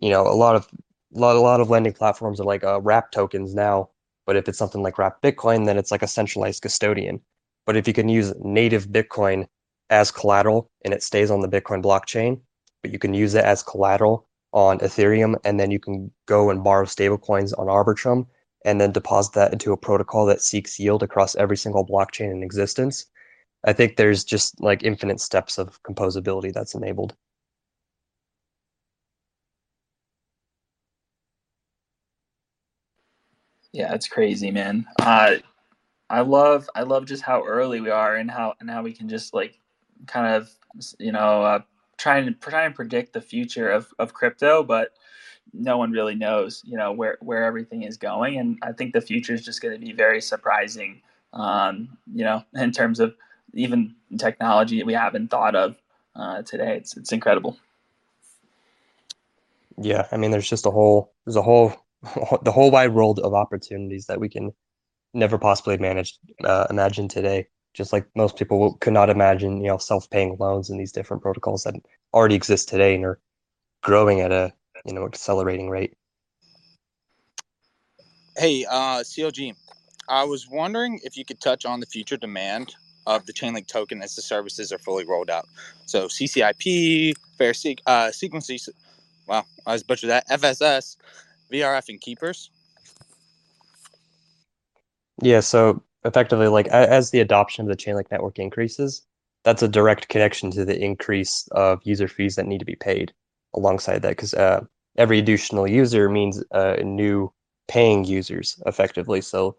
[0.00, 0.68] you know, a lot of
[1.14, 3.88] a lot, a lot of lending platforms are like uh, wrap tokens now.
[4.26, 7.20] But if it's something like wrap Bitcoin, then it's like a centralized custodian.
[7.66, 9.46] But if you can use native Bitcoin
[9.90, 12.40] as collateral and it stays on the Bitcoin blockchain,
[12.82, 16.62] but you can use it as collateral on Ethereum, and then you can go and
[16.62, 18.26] borrow stablecoins on Arbitrum,
[18.64, 22.42] and then deposit that into a protocol that seeks yield across every single blockchain in
[22.42, 23.06] existence
[23.64, 27.14] I think there's just like infinite steps of composability that's enabled.
[33.72, 34.86] Yeah, it's crazy, man.
[35.00, 35.36] Uh,
[36.10, 39.08] I love I love just how early we are and how and how we can
[39.08, 39.58] just like
[40.06, 40.50] kind of
[40.98, 41.60] you know uh,
[41.98, 44.92] try and try and predict the future of, of crypto, but
[45.52, 49.00] no one really knows you know where where everything is going, and I think the
[49.00, 51.00] future is just going to be very surprising.
[51.32, 53.14] Um, you know, in terms of
[53.54, 55.76] even technology that we haven't thought of
[56.16, 56.76] uh, today.
[56.76, 57.56] It's it's incredible.
[59.78, 61.72] Yeah, I mean, there's just a whole there's a whole
[62.42, 64.52] the whole wide world of opportunities that we can
[65.14, 67.46] never possibly manage uh, imagine today.
[67.72, 71.64] Just like most people could not imagine, you know, self-paying loans and these different protocols
[71.64, 71.74] that
[72.12, 73.18] already exist today and are
[73.82, 74.52] growing at a
[74.84, 75.94] you know accelerating rate.
[78.36, 79.54] Hey, uh, CLG,
[80.08, 82.74] I was wondering if you could touch on the future demand
[83.06, 85.46] of the Chainlink token as the services are fully rolled out.
[85.86, 88.68] So CCIP, fair sequ- uh, sequences,
[89.26, 90.96] wow, I was butchered that, FSS,
[91.52, 92.50] VRF, and keepers.
[95.22, 99.02] Yeah, so effectively, like as the adoption of the Chainlink network increases,
[99.44, 103.12] that's a direct connection to the increase of user fees that need to be paid
[103.54, 104.60] alongside that, because uh,
[104.96, 107.32] every additional user means uh, new
[107.68, 109.20] paying users effectively.
[109.20, 109.56] So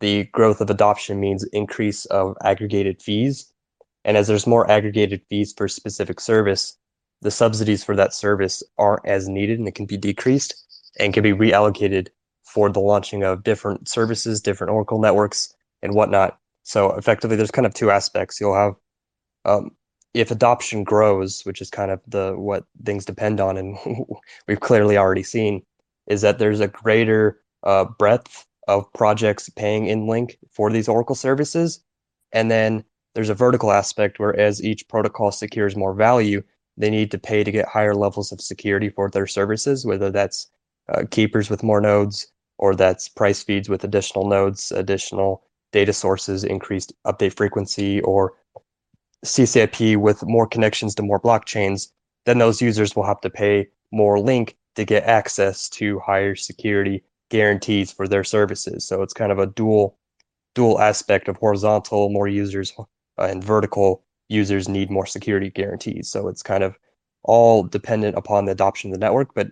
[0.00, 3.52] the growth of adoption means increase of aggregated fees.
[4.04, 6.76] And as there's more aggregated fees for specific service,
[7.20, 10.54] the subsidies for that service aren't as needed and it can be decreased
[10.98, 12.08] and can be reallocated
[12.44, 16.38] for the launching of different services, different Oracle networks, and whatnot.
[16.62, 18.40] So effectively, there's kind of two aspects.
[18.40, 18.74] You'll have
[19.44, 19.72] um,
[20.14, 23.78] if adoption grows, which is kind of the what things depend on, and
[24.48, 25.62] we've clearly already seen,
[26.06, 31.16] is that there's a greater uh, breadth of projects paying in link for these Oracle
[31.16, 31.80] services.
[32.32, 32.84] And then
[33.14, 36.42] there's a vertical aspect where as each protocol secures more value,
[36.76, 40.48] they need to pay to get higher levels of security for their services, whether that's
[40.90, 42.28] uh, keepers with more nodes
[42.58, 48.34] or that's price feeds with additional nodes, additional data sources, increased update frequency, or
[49.24, 51.88] CCIP with more connections to more blockchains,
[52.26, 57.02] then those users will have to pay more link to get access to higher security
[57.30, 58.86] guarantees for their services.
[58.86, 59.98] So it's kind of a dual
[60.54, 62.82] dual aspect of horizontal, more users uh,
[63.18, 66.08] and vertical users need more security guarantees.
[66.08, 66.76] So it's kind of
[67.22, 69.34] all dependent upon the adoption of the network.
[69.34, 69.48] But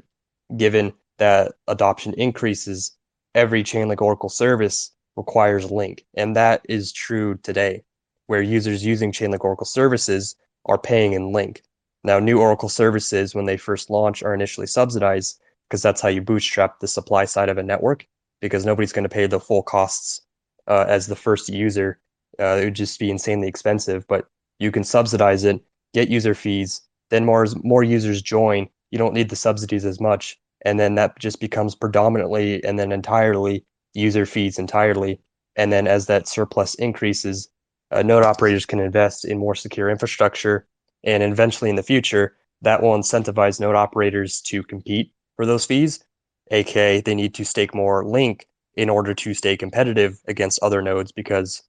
[0.57, 2.97] given that adoption increases,
[3.35, 6.05] every Chainlink Oracle service requires link.
[6.15, 7.83] And that is true today,
[8.27, 11.63] where users using Chainlink Oracle services are paying in link.
[12.05, 16.23] Now, new Oracle services, when they first launch, are initially subsidized because that's how you
[16.23, 18.07] bootstrap the supply side of a network
[18.41, 20.23] because nobody's going to pay the full costs
[20.69, 22.01] uh, as the first user.
[22.39, 24.27] Uh, it would just be insanely expensive, but
[24.59, 25.61] you can subsidize it,
[25.95, 28.69] get user fees, then more more users join.
[28.91, 32.93] You don't need the subsidies as much, and then that just becomes predominantly and then
[32.93, 33.65] entirely
[33.95, 35.21] user fees entirely.
[35.57, 37.49] And then as that surplus increases,
[37.91, 40.67] uh, node operators can invest in more secure infrastructure,
[41.05, 46.03] and eventually in the future, that will incentivize node operators to compete for those fees.
[46.51, 51.13] aka they need to stake more link in order to stay competitive against other nodes
[51.13, 51.63] because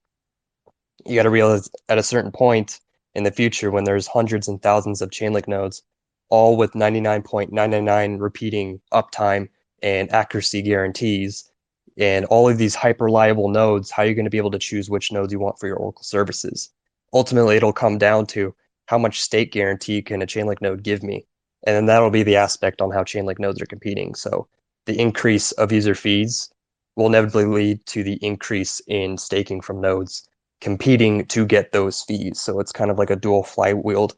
[1.06, 2.80] you got to realize at a certain point
[3.16, 5.84] in the future when there's hundreds and thousands of Chainlink nodes,
[6.30, 9.50] all with 99.999 repeating uptime
[9.82, 11.50] and accuracy guarantees,
[11.98, 14.60] and all of these hyper reliable nodes, how are you going to be able to
[14.60, 16.70] choose which nodes you want for your Oracle services?
[17.14, 18.54] Ultimately, it'll come down to
[18.86, 21.26] how much state guarantee can a Chainlink node give me?
[21.66, 24.16] And then that'll be the aspect on how Chainlink nodes are competing.
[24.16, 24.48] So
[24.86, 26.50] the increase of user fees
[26.96, 30.28] will inevitably lead to the increase in staking from nodes
[30.62, 32.40] competing to get those fees.
[32.42, 34.12] So it's kind of like a dual flywheel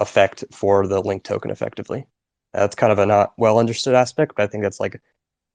[0.00, 2.06] effect for the link token effectively.
[2.52, 5.00] That's kind of a not well understood aspect, but I think that's like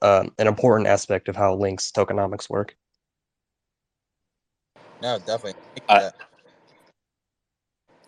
[0.02, 2.76] um, an important aspect of how links tokenomics work.
[5.02, 5.62] No, definitely.
[5.90, 6.12] I,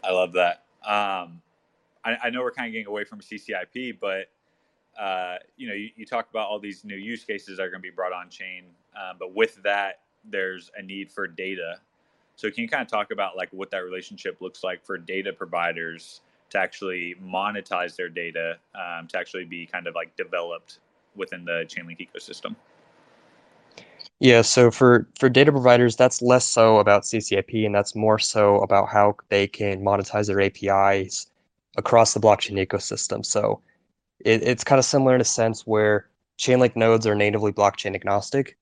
[0.04, 0.66] I love that.
[0.86, 1.43] Um,
[2.06, 4.30] I, I, know we're kind of getting away from CCIP, but
[5.00, 7.82] uh, you know, you, you, talk about all these new use cases that are going
[7.82, 11.80] to be brought on chain, um, but with that, there's a need for data.
[12.36, 15.34] So can you kind of talk about like what that relationship looks like for data
[15.34, 20.80] providers to actually monetize their data um, to actually be kind of like developed
[21.16, 22.56] within the Chainlink ecosystem?
[24.20, 28.60] Yeah, so for for data providers, that's less so about CCIP, and that's more so
[28.60, 31.28] about how they can monetize their APIs
[31.76, 33.26] across the blockchain ecosystem.
[33.26, 33.62] So
[34.20, 36.08] it, it's kind of similar in a sense where
[36.40, 38.58] Chainlink nodes are natively blockchain agnostic,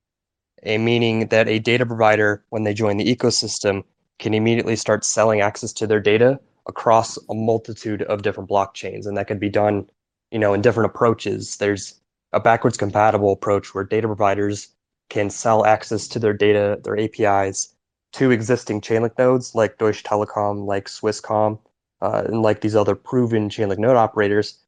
[0.63, 3.83] a meaning that a data provider, when they join the ecosystem,
[4.19, 9.17] can immediately start selling access to their data across a multitude of different blockchains, and
[9.17, 9.89] that could be done,
[10.29, 11.57] you know, in different approaches.
[11.57, 11.99] There's
[12.33, 14.69] a backwards compatible approach where data providers
[15.09, 17.75] can sell access to their data, their APIs,
[18.13, 21.59] to existing Chainlink nodes like Deutsche Telekom, like Swisscom,
[22.01, 24.59] uh, and like these other proven Chainlink node operators,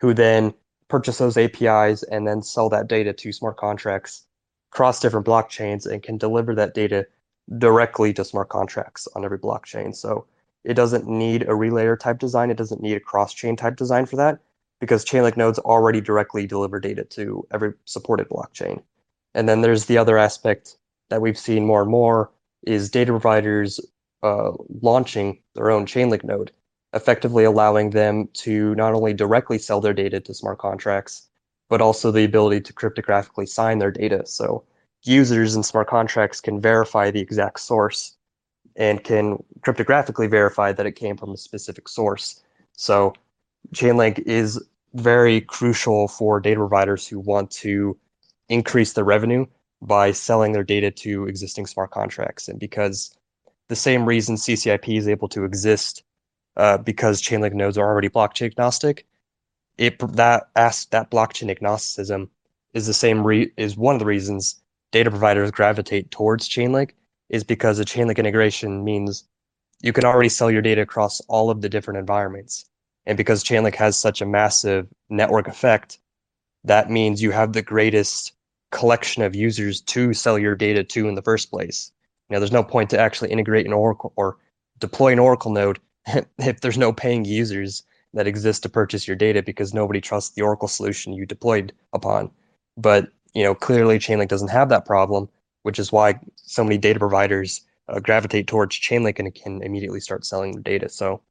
[0.00, 0.52] who then
[0.88, 4.24] purchase those APIs and then sell that data to smart contracts
[4.72, 7.06] across different blockchains and can deliver that data
[7.58, 9.94] directly to smart contracts on every blockchain.
[9.94, 10.26] So
[10.64, 12.50] it doesn't need a relayer type design.
[12.50, 14.38] It doesn't need a cross chain type design for that
[14.80, 18.82] because Chainlink nodes already directly deliver data to every supported blockchain.
[19.34, 20.76] And then there's the other aspect
[21.08, 22.30] that we've seen more and more
[22.66, 23.80] is data providers
[24.22, 26.52] uh, launching their own Chainlink node,
[26.94, 31.28] effectively allowing them to not only directly sell their data to smart contracts,
[31.68, 34.26] but also the ability to cryptographically sign their data.
[34.26, 34.64] So
[35.04, 38.16] users and smart contracts can verify the exact source
[38.76, 42.42] and can cryptographically verify that it came from a specific source.
[42.74, 43.14] So
[43.74, 44.62] Chainlink is
[44.94, 47.96] very crucial for data providers who want to
[48.48, 49.46] increase their revenue
[49.80, 52.48] by selling their data to existing smart contracts.
[52.48, 53.14] And because
[53.68, 56.04] the same reason CCIP is able to exist
[56.56, 59.06] uh, because Chainlink nodes are already blockchain agnostic,
[59.78, 62.30] it that ask that blockchain agnosticism
[62.74, 66.90] is the same re- is one of the reasons data providers gravitate towards Chainlink
[67.30, 69.24] is because a Chainlink integration means
[69.80, 72.66] you can already sell your data across all of the different environments.
[73.06, 75.98] And because Chainlink has such a massive network effect,
[76.64, 78.32] that means you have the greatest
[78.70, 81.90] collection of users to sell your data to in the first place.
[82.30, 84.38] Know, there's no point to actually integrate an Oracle or
[84.78, 85.78] deploy an Oracle node
[86.38, 87.82] if there's no paying users
[88.14, 92.30] that exist to purchase your data because nobody trusts the Oracle solution you deployed upon.
[92.76, 95.28] But you know, clearly Chainlink doesn't have that problem,
[95.62, 100.24] which is why so many data providers uh, gravitate towards Chainlink and can immediately start
[100.24, 100.88] selling their data.
[100.88, 101.22] So,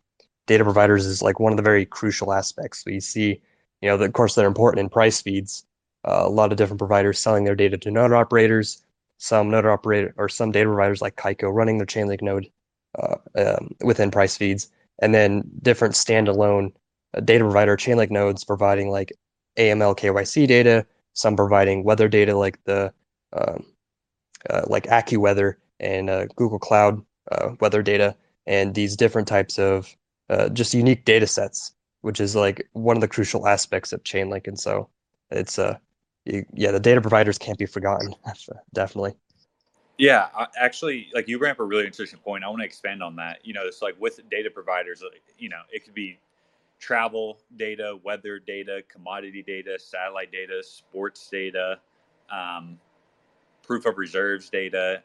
[0.48, 2.84] data providers is like one of the very crucial aspects.
[2.86, 3.42] We see,
[3.82, 5.64] you know, that of course they're important in price feeds,
[6.06, 8.84] uh, a lot of different providers selling their data to node operators,
[9.18, 12.50] some node operator or some data providers like Kaiko running their Chainlink node
[12.98, 14.70] uh, um, within price feeds,
[15.00, 16.72] and then different standalone
[17.14, 19.12] uh, data provider Chainlink nodes providing like
[19.58, 22.94] AML KYC data, some providing weather data like the
[23.34, 23.66] um,
[24.50, 28.16] uh, like AccuWeather and uh, Google Cloud uh, weather data,
[28.48, 29.96] and these different types of
[30.54, 34.58] just unique data sets, which is like one of the crucial aspects of Chainlink, and
[34.58, 34.90] so
[35.30, 35.78] it's uh
[36.26, 38.14] you, yeah, the data providers can't be forgotten.
[38.74, 39.16] Definitely.
[40.02, 42.44] Yeah, actually, like you bring up a really interesting point.
[42.44, 43.40] I want to expand on that.
[43.46, 45.04] You know, it's like with data providers,
[45.40, 46.20] you know, it could be
[46.80, 51.80] travel data, weather data, commodity data, satellite data, sports data,
[52.32, 52.80] um,
[53.64, 55.04] proof of reserves data,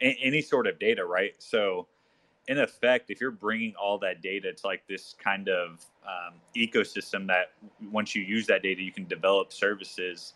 [0.00, 1.34] any sort of data, right?
[1.38, 1.88] So,
[2.48, 7.26] in effect, if you're bringing all that data it's like this kind of um, ecosystem
[7.28, 7.52] that
[7.92, 10.34] once you use that data, you can develop services,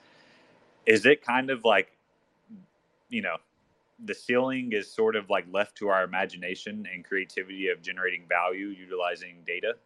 [0.86, 1.92] is it kind of like,
[3.14, 3.36] you know,
[4.04, 8.66] the ceiling is sort of like left to our imagination and creativity of generating value
[8.66, 9.76] utilizing data?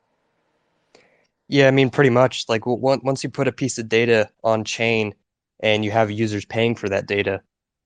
[1.48, 2.46] Yeah, I mean, pretty much.
[2.48, 5.14] Like once you put a piece of data on chain
[5.60, 7.42] and you have users paying for that data,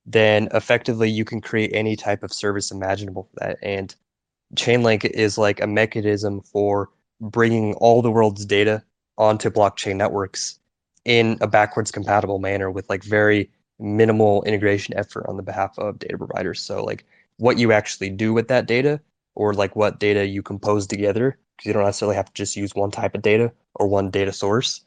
[0.07, 3.59] then effectively you can create any type of service imaginable for that.
[3.63, 3.95] And
[4.55, 6.91] Chainlink is like a mechanism for
[7.21, 8.85] bringing all the world's data
[9.19, 10.59] onto blockchain networks
[11.05, 13.51] in a backwards compatible manner with like very
[13.83, 16.61] minimal integration effort on the behalf of data providers.
[16.61, 17.05] So like
[17.39, 19.01] what you actually do with that data
[19.35, 22.75] or like what data you compose together because you don't necessarily have to just use
[22.75, 24.83] one type of data or one data source,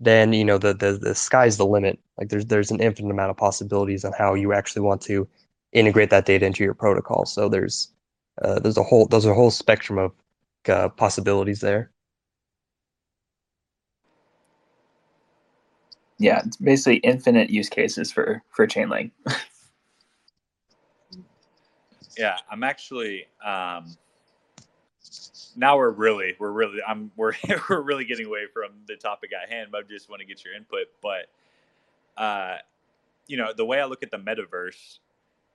[0.00, 1.98] then you know the the the sky's the limit.
[2.18, 5.28] Like there's there's an infinite amount of possibilities on how you actually want to
[5.72, 7.24] integrate that data into your protocol.
[7.24, 7.92] So there's
[8.42, 10.12] uh, there's a whole there's a whole spectrum of
[10.68, 11.91] uh, possibilities there.
[16.18, 19.10] Yeah, it's basically infinite use cases for for Chainlink.
[22.16, 23.96] yeah, I'm actually um,
[25.56, 27.32] now we're really we're really I'm we're
[27.68, 30.44] we're really getting away from the topic at hand, but I just want to get
[30.44, 30.86] your input.
[31.02, 31.28] But
[32.20, 32.58] uh,
[33.26, 34.98] you know, the way I look at the metaverse,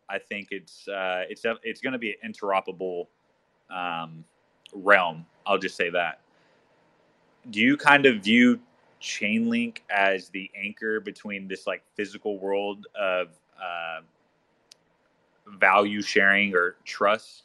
[0.10, 3.08] I think it's uh, it's it's going to be an interoperable
[3.70, 4.24] um,
[4.74, 5.26] realm.
[5.45, 6.22] I'll just say that.
[7.49, 8.60] Do you kind of view
[9.02, 13.30] Chainlink as the anchor between this like physical world of
[13.62, 14.02] uh,
[15.60, 17.43] value sharing or trust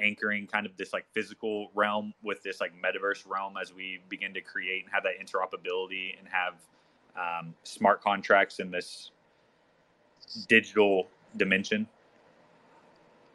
[0.00, 4.34] anchoring kind of this like physical realm with this like metaverse realm as we begin
[4.34, 6.54] to create and have that interoperability and have
[7.16, 9.10] um, smart contracts in this
[10.48, 11.06] digital
[11.36, 11.86] dimension.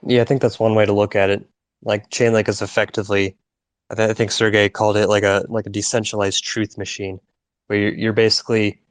[0.06, 1.48] Yeah, I think that's one way to look at it.
[1.84, 3.38] Like Chainlink is effectively,
[3.90, 7.20] I think Sergey called it like a like a decentralized truth machine,
[7.70, 8.82] where you're, basically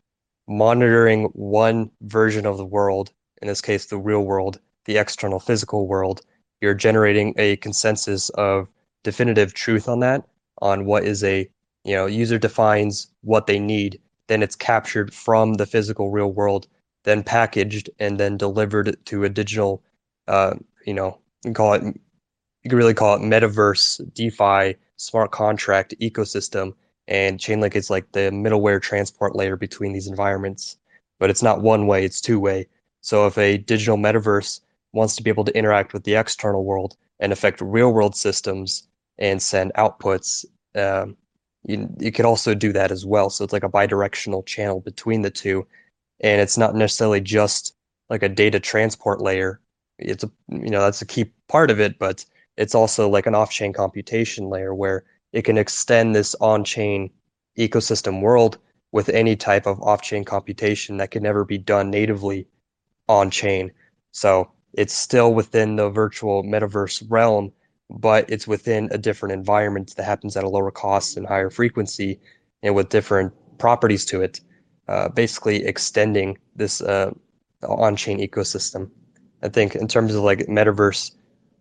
[0.47, 3.11] monitoring one version of the world,
[3.43, 6.22] in this case, the real world, the external physical world,
[6.61, 8.68] you're generating a consensus of
[9.03, 10.24] definitive truth on that,
[10.62, 11.49] on what is a,
[11.85, 16.68] you know, user defines what they need, then it's captured from the physical real world,
[17.05, 19.83] then packaged and then delivered to a digital,
[20.29, 20.55] uh,
[20.87, 26.74] you know, you call it, you can really call it metaverse, DeFi, smart contract ecosystem.
[27.09, 30.76] And Chainlink is like the middleware transport layer between these environments.
[31.18, 32.68] But it's not one way, it's two way.
[33.00, 34.61] So if a digital metaverse
[34.92, 38.86] wants to be able to interact with the external world and affect real world systems
[39.18, 40.44] and send outputs.
[40.74, 41.16] Um,
[41.64, 43.30] you, you could also do that as well.
[43.30, 45.66] So it's like a bidirectional channel between the two.
[46.20, 47.74] And it's not necessarily just
[48.11, 49.61] like a data transport layer.
[49.98, 52.24] It's a, you know, that's a key part of it, but
[52.56, 57.11] it's also like an off chain computation layer where it can extend this on chain
[57.59, 58.59] ecosystem world
[58.93, 62.47] with any type of off chain computation that can never be done natively
[63.09, 63.70] on chain.
[64.12, 67.53] So it's still within the virtual metaverse realm,
[67.91, 72.20] but it's within a different environment that happens at a lower cost and higher frequency
[72.62, 74.41] and with different properties to it,
[74.89, 77.11] uh, basically extending this uh,
[77.66, 78.91] on chain ecosystem.
[79.43, 81.12] I think in terms of like metaverse,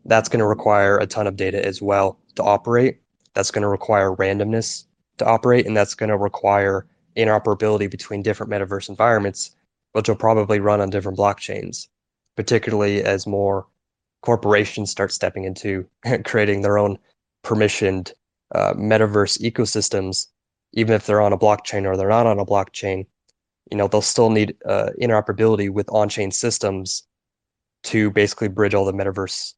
[0.05, 2.99] that's going to require a ton of data as well to operate.
[3.37, 4.85] That's going to require randomness
[5.19, 9.55] to operate, and that's going to require interoperability between different metaverse environments,
[9.93, 11.87] which will probably run on different blockchains
[12.37, 13.67] particularly as more
[14.21, 15.85] corporations start stepping into
[16.23, 16.97] creating their own
[17.43, 18.13] permissioned
[18.55, 20.27] uh, metaverse ecosystems,
[20.73, 23.05] even if they're on a blockchain or they're not on a blockchain,
[23.69, 27.03] you know, they'll still need uh, interoperability with on-chain systems
[27.83, 29.53] to basically bridge all the metaverse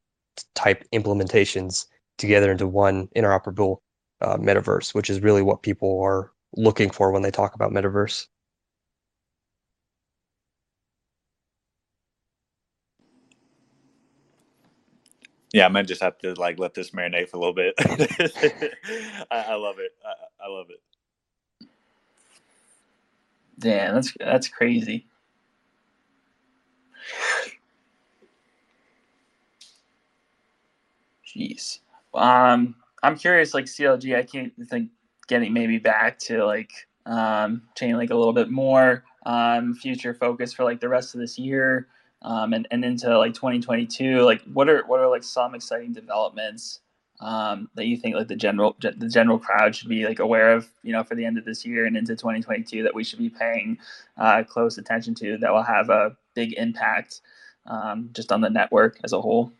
[0.55, 1.85] type implementations
[2.19, 3.77] together into one interoperable
[4.21, 8.27] uh, metaverse, which is really what people are looking for when they talk about metaverse.
[15.53, 17.73] Yeah, I might just have to like let this marinate for a little bit.
[19.31, 19.91] I, I, love it.
[20.05, 20.81] I, I love it.
[23.59, 25.07] Damn, that's that's crazy.
[31.25, 31.79] Jeez.
[32.13, 34.15] Um, I'm curious, like CLG.
[34.17, 34.89] I can't think
[35.27, 36.71] getting maybe back to like
[37.05, 39.03] um, Chainlink a little bit more.
[39.25, 41.87] Um, future focus for like the rest of this year.
[42.21, 44.21] um, and and into like 2022.
[44.23, 46.81] Like, what are what are like some exciting developments
[47.21, 50.67] um, that you think like the general the general crowd should be like aware of,
[50.83, 53.29] you know, for the end of this year and into 2022 that we should be
[53.29, 53.77] paying
[54.17, 57.21] uh, close attention to that will have a big impact
[57.67, 59.51] um, just on the network as a whole.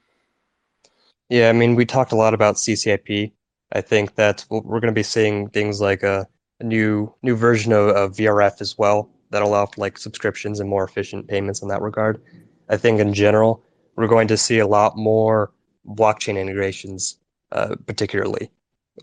[1.30, 3.32] Yeah, I mean, we talked a lot about CCIP.
[3.72, 6.28] I think that we're going to be seeing things like a,
[6.60, 10.70] a new new version of, of VRF as well that allow for like subscriptions and
[10.70, 12.22] more efficient payments in that regard.
[12.70, 13.64] I think in general,
[13.96, 15.52] we're going to see a lot more
[15.88, 17.20] blockchain integrations
[17.52, 18.52] uh, particularly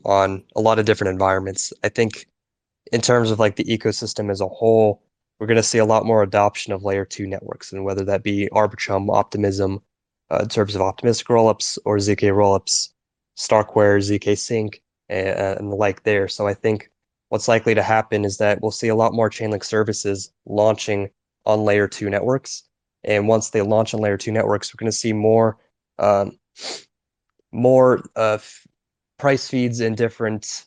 [0.05, 1.73] on a lot of different environments.
[1.83, 2.27] I think
[2.93, 5.03] in terms of like the ecosystem as a whole,
[5.39, 8.23] we're going to see a lot more adoption of layer two networks, and whether that
[8.23, 9.83] be Arbitrum, Optimism,
[10.31, 12.91] uh, in terms of optimistic rollups or ZK rollups,
[13.39, 14.75] Starkware, zkSync,
[15.09, 16.29] and, and the like there.
[16.29, 16.91] So I think
[17.29, 21.11] what's likely to happen is that we'll see a lot more Chainlink services launching
[21.45, 22.65] on layer two networks.
[23.05, 25.59] And once they launch on layer two networks, we're going to see more
[25.99, 26.39] um,
[27.53, 28.39] more uh,
[29.19, 30.67] price feeds and different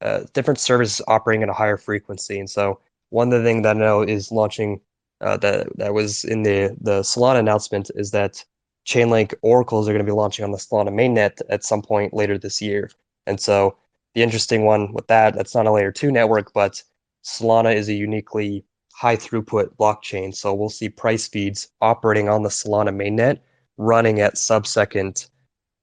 [0.00, 2.38] uh, different services operating at a higher frequency.
[2.38, 2.80] And so
[3.10, 4.80] one of the things that I know is launching
[5.20, 8.44] uh, that that was in the the Solana announcement is that
[8.88, 12.38] Chainlink oracles are going to be launching on the Solana mainnet at some point later
[12.38, 12.90] this year.
[13.26, 13.76] And so
[14.14, 16.82] the interesting one with that, that's not a layer two network, but
[17.22, 18.64] Solana is a uniquely
[18.94, 20.34] high throughput blockchain.
[20.34, 23.40] So we'll see price feeds operating on the Solana mainnet
[23.76, 25.26] running at sub second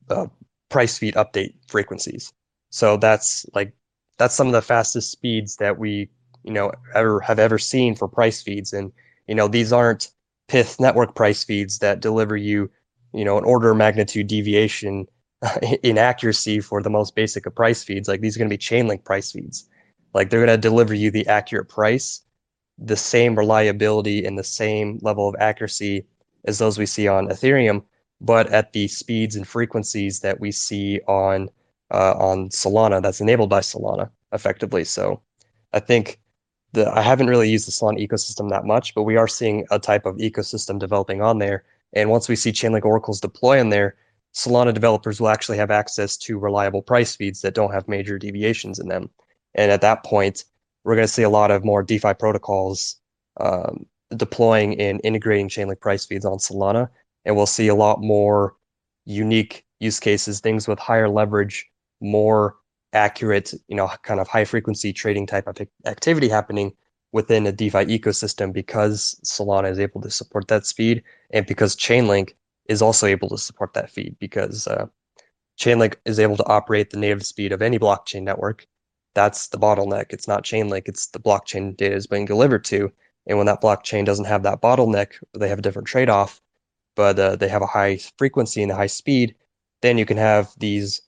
[0.09, 0.25] uh,
[0.69, 2.33] price feed update frequencies.
[2.71, 3.71] So that's like
[4.17, 6.09] that's some of the fastest speeds that we
[6.43, 8.91] you know ever have ever seen for price feeds, and
[9.27, 10.09] you know these aren't
[10.47, 12.69] Pyth network price feeds that deliver you
[13.15, 15.07] you know an order of magnitude deviation
[15.83, 18.07] in accuracy for the most basic of price feeds.
[18.07, 19.67] Like these are going to be Chainlink price feeds.
[20.13, 22.21] Like they're going to deliver you the accurate price,
[22.77, 26.05] the same reliability and the same level of accuracy
[26.45, 27.83] as those we see on Ethereum,
[28.21, 31.49] but at the speeds and frequencies that we see on
[31.91, 34.83] uh, on Solana that's enabled by Solana effectively.
[34.83, 35.21] So
[35.73, 36.19] I think
[36.71, 39.79] the I haven't really used the Solana ecosystem that much, but we are seeing a
[39.79, 41.63] type of ecosystem developing on there.
[41.93, 43.95] And once we see Chainlink oracles deploy on there,
[44.33, 48.79] Solana developers will actually have access to reliable price feeds that don't have major deviations
[48.79, 49.09] in them.
[49.53, 50.43] And at that point,
[50.83, 52.97] we're going to see a lot of more DeFi protocols
[53.39, 56.89] um, deploying and integrating Chainlink price feeds on Solana
[57.25, 58.55] and we'll see a lot more
[59.05, 61.69] unique use cases, things with higher leverage,
[61.99, 62.55] more
[62.93, 66.71] accurate, you know, kind of high frequency trading type of activity happening
[67.15, 71.01] within a DeFi ecosystem because Solana is able to support that speed
[71.31, 72.33] and because Chainlink
[72.67, 74.85] is also able to support that feed because uh,
[75.57, 78.67] Chainlink is able to operate the native speed of any blockchain network.
[79.13, 80.07] That's the bottleneck.
[80.09, 82.91] It's not Chainlink, it's the blockchain data is being delivered to.
[83.27, 86.41] And when that blockchain doesn't have that bottleneck, they have a different trade off,
[86.97, 89.35] but uh, they have a high frequency and a high speed,
[89.81, 91.01] then you can have these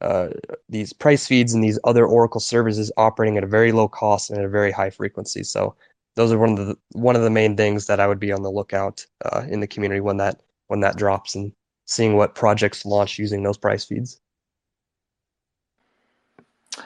[0.00, 0.28] uh,
[0.68, 4.38] these price feeds and these other Oracle services operating at a very low cost and
[4.38, 5.42] at a very high frequency.
[5.42, 5.74] So
[6.16, 8.42] those are one of the one of the main things that I would be on
[8.42, 11.52] the lookout uh, in the community when that when that drops and
[11.86, 14.20] seeing what projects launch using those price feeds.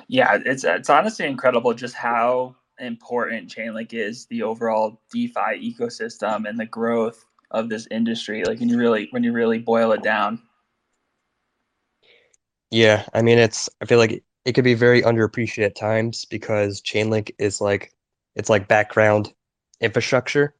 [0.08, 6.58] Yeah, it's it's honestly incredible just how important Chainlink is the overall DeFi ecosystem and
[6.58, 10.40] the growth of this industry like when you really when you really boil it down
[12.70, 16.80] yeah i mean it's i feel like it could be very underappreciated at times because
[16.80, 17.92] chainlink is like
[18.36, 19.32] it's like background
[19.80, 20.54] infrastructure.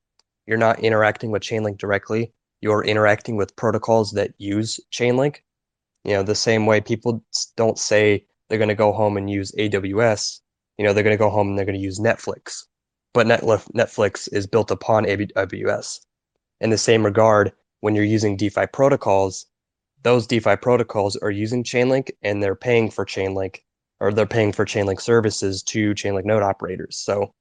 [0.47, 2.33] You're not interacting with chainlink directly.
[2.61, 5.37] You're interacting with protocols that use chainlink.
[6.05, 7.25] You know the same way people
[7.57, 10.41] don't say they're going to go home and use aws
[10.79, 12.65] you know they're going to go home and they're going to use netflix.
[13.15, 16.01] But netflix is built upon aws
[16.61, 19.47] in the same regard, when you're using DeFi protocols,
[20.03, 23.61] those DeFi protocols are using Chainlink and they're paying for Chainlink
[24.01, 26.97] or they're paying for Chainlink services to Chainlink node operators.
[26.97, 27.35] So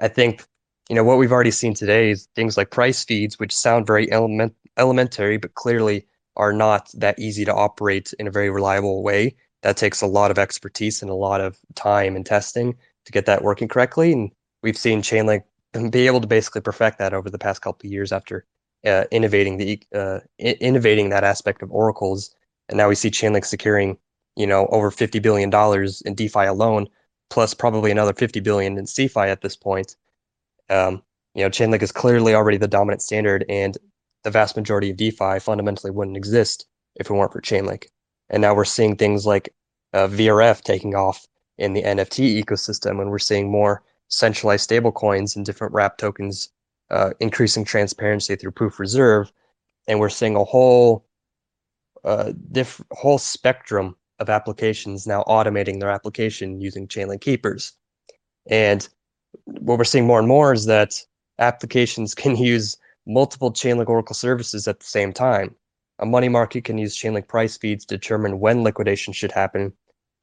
[0.00, 0.44] I think,
[0.88, 4.10] you know, what we've already seen today is things like price feeds, which sound very
[4.10, 9.36] element, elementary, but clearly are not that easy to operate in a very reliable way.
[9.62, 13.26] That takes a lot of expertise and a lot of time and testing to get
[13.26, 14.12] that working correctly.
[14.12, 14.30] And
[14.62, 15.42] we've seen Chainlink
[15.90, 18.46] be able to basically perfect that over the past couple of years after
[18.86, 22.34] uh, innovating the uh, innovating that aspect of oracles.
[22.68, 23.98] And now we see Chainlink securing,
[24.36, 26.88] you know, over fifty billion dollars in DeFi alone,
[27.30, 29.96] plus probably another fifty billion in CeFi at this point.
[30.70, 31.02] Um,
[31.34, 33.76] you know, Chainlink is clearly already the dominant standard, and
[34.24, 36.66] the vast majority of DeFi fundamentally wouldn't exist
[36.96, 37.86] if it weren't for Chainlink.
[38.30, 39.54] And now we're seeing things like
[39.94, 41.26] uh, VRF taking off
[41.56, 46.50] in the NFT ecosystem, and we're seeing more centralized stablecoins and different wrap tokens
[46.90, 49.32] uh, increasing transparency through proof reserve,
[49.86, 51.06] and we're seeing a whole
[52.04, 57.72] uh, diff- whole spectrum of applications now automating their application using Chainlink keepers.
[58.48, 58.88] And
[59.44, 61.04] what we're seeing more and more is that
[61.38, 62.76] applications can use
[63.06, 65.54] multiple Chainlink Oracle services at the same time.
[65.98, 69.72] A money market can use Chainlink price feeds to determine when liquidation should happen,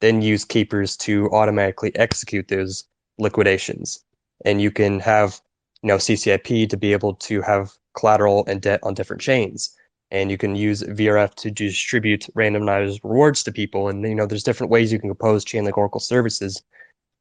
[0.00, 2.84] then use keepers to automatically execute those
[3.18, 4.02] liquidations.
[4.44, 5.40] And you can have,
[5.86, 9.70] you know, CCIP to be able to have collateral and debt on different chains.
[10.10, 13.88] And you can use VRF to distribute randomized rewards to people.
[13.88, 16.60] And you know, there's different ways you can compose Chainlink Oracle services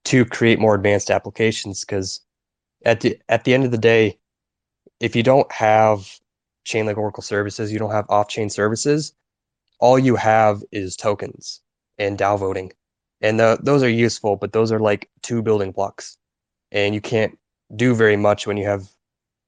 [0.05, 1.85] to create more advanced applications.
[1.85, 2.21] Because
[2.85, 4.17] at the at the end of the day,
[4.99, 6.19] if you don't have
[6.65, 9.13] Chainlink Oracle services, you don't have off-chain services,
[9.79, 11.61] all you have is tokens
[11.99, 12.71] and DAO voting.
[13.21, 16.17] And the, those are useful, but those are like two building blocks.
[16.71, 17.37] And you can't
[17.75, 18.87] do very much when you have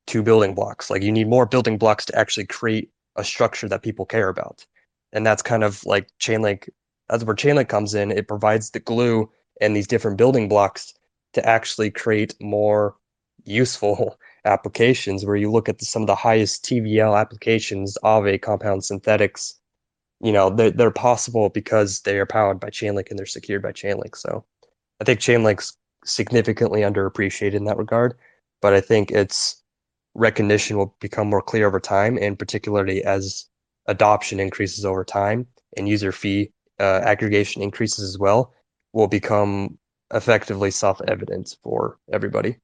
[0.06, 0.90] two building blocks.
[0.90, 4.66] Like you need more building blocks to actually create a structure that people care about.
[5.12, 6.70] And that's kind of like Chainlink.
[7.10, 8.12] That's where Chainlink comes in.
[8.12, 9.30] It provides the glue
[9.62, 10.94] and these different building blocks
[11.34, 12.96] to actually create more
[13.44, 18.82] useful applications where you look at the, some of the highest TVL applications, Aave, Compound
[18.82, 19.54] Synthetix,
[20.22, 23.72] you know, they're, they're possible because they are powered by Chainlink and they're secured by
[23.72, 24.16] Chainlink.
[24.16, 24.46] So
[25.00, 28.18] I think Chainlink's significantly underappreciated in that regard,
[28.62, 29.62] but I think its
[30.16, 33.46] recognition will become more clear over time, and particularly as
[33.88, 35.48] adoption increases over time
[35.78, 38.54] and user fee uh, aggregation increases as well,
[38.94, 39.78] will become
[40.14, 42.58] effectively self-evident for everybody.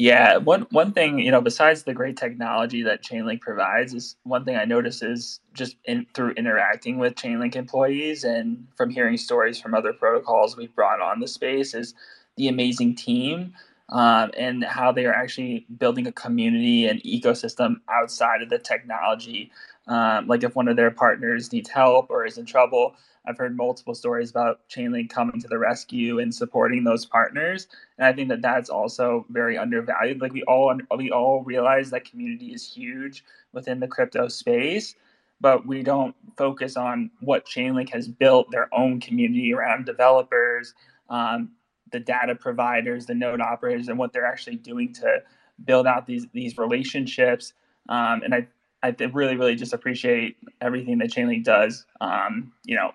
[0.00, 4.46] Yeah, one one thing you know, besides the great technology that Chainlink provides, is one
[4.46, 9.60] thing I notice is just in, through interacting with Chainlink employees and from hearing stories
[9.60, 11.92] from other protocols we've brought on the space is
[12.38, 13.52] the amazing team
[13.90, 19.52] um, and how they are actually building a community and ecosystem outside of the technology.
[19.86, 22.94] Um, like if one of their partners needs help or is in trouble,
[23.26, 27.68] I've heard multiple stories about Chainlink coming to the rescue and supporting those partners,
[27.98, 30.20] and I think that that's also very undervalued.
[30.20, 34.94] Like we all we all realize that community is huge within the crypto space,
[35.40, 40.74] but we don't focus on what Chainlink has built their own community around developers,
[41.08, 41.50] um,
[41.92, 45.22] the data providers, the node operators, and what they're actually doing to
[45.64, 47.52] build out these these relationships.
[47.88, 48.46] Um, and I
[48.82, 51.84] I really really just appreciate everything that Chainlink does.
[52.00, 52.92] Um, you know,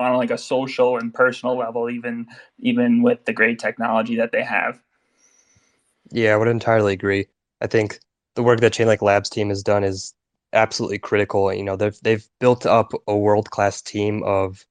[0.00, 2.26] on like a social and personal level, even
[2.58, 4.80] even with the great technology that they have.
[6.10, 7.26] Yeah, I would entirely agree.
[7.60, 8.00] I think
[8.34, 10.14] the work that Chainlink Labs team has done is
[10.52, 11.52] absolutely critical.
[11.52, 14.64] You know, they've they've built up a world class team of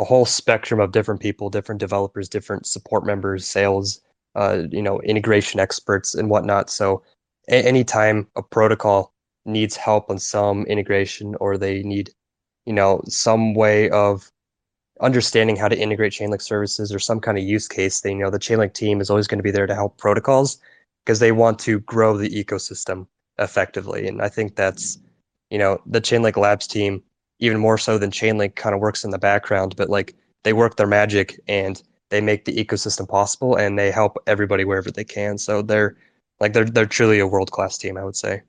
[0.00, 4.00] a whole spectrum of different people, different developers, different support members, sales,
[4.34, 6.70] uh, you know, integration experts and whatnot.
[6.70, 7.02] So
[7.50, 9.12] a- anytime a protocol
[9.44, 12.10] needs help on some integration or they need,
[12.64, 14.31] you know, some way of
[15.02, 18.30] understanding how to integrate Chainlink services or some kind of use case, they you know
[18.30, 20.58] the Chainlink team is always going to be there to help protocols
[21.04, 23.06] because they want to grow the ecosystem
[23.38, 24.06] effectively.
[24.06, 24.98] And I think that's,
[25.50, 27.02] you know, the Chainlink Labs team,
[27.40, 30.76] even more so than Chainlink, kind of works in the background, but like they work
[30.76, 35.38] their magic and they make the ecosystem possible and they help everybody wherever they can.
[35.38, 35.96] So they're
[36.40, 38.42] like they're they're truly a world class team, I would say.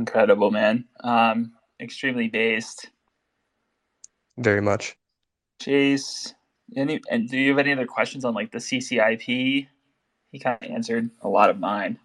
[0.00, 0.86] Incredible, man.
[1.04, 2.88] Um, extremely based.
[4.38, 4.96] Very much.
[5.60, 6.32] Chase,
[6.74, 9.68] any and do you have any other questions on like the CCIP?
[10.32, 11.98] He kind of answered a lot of mine.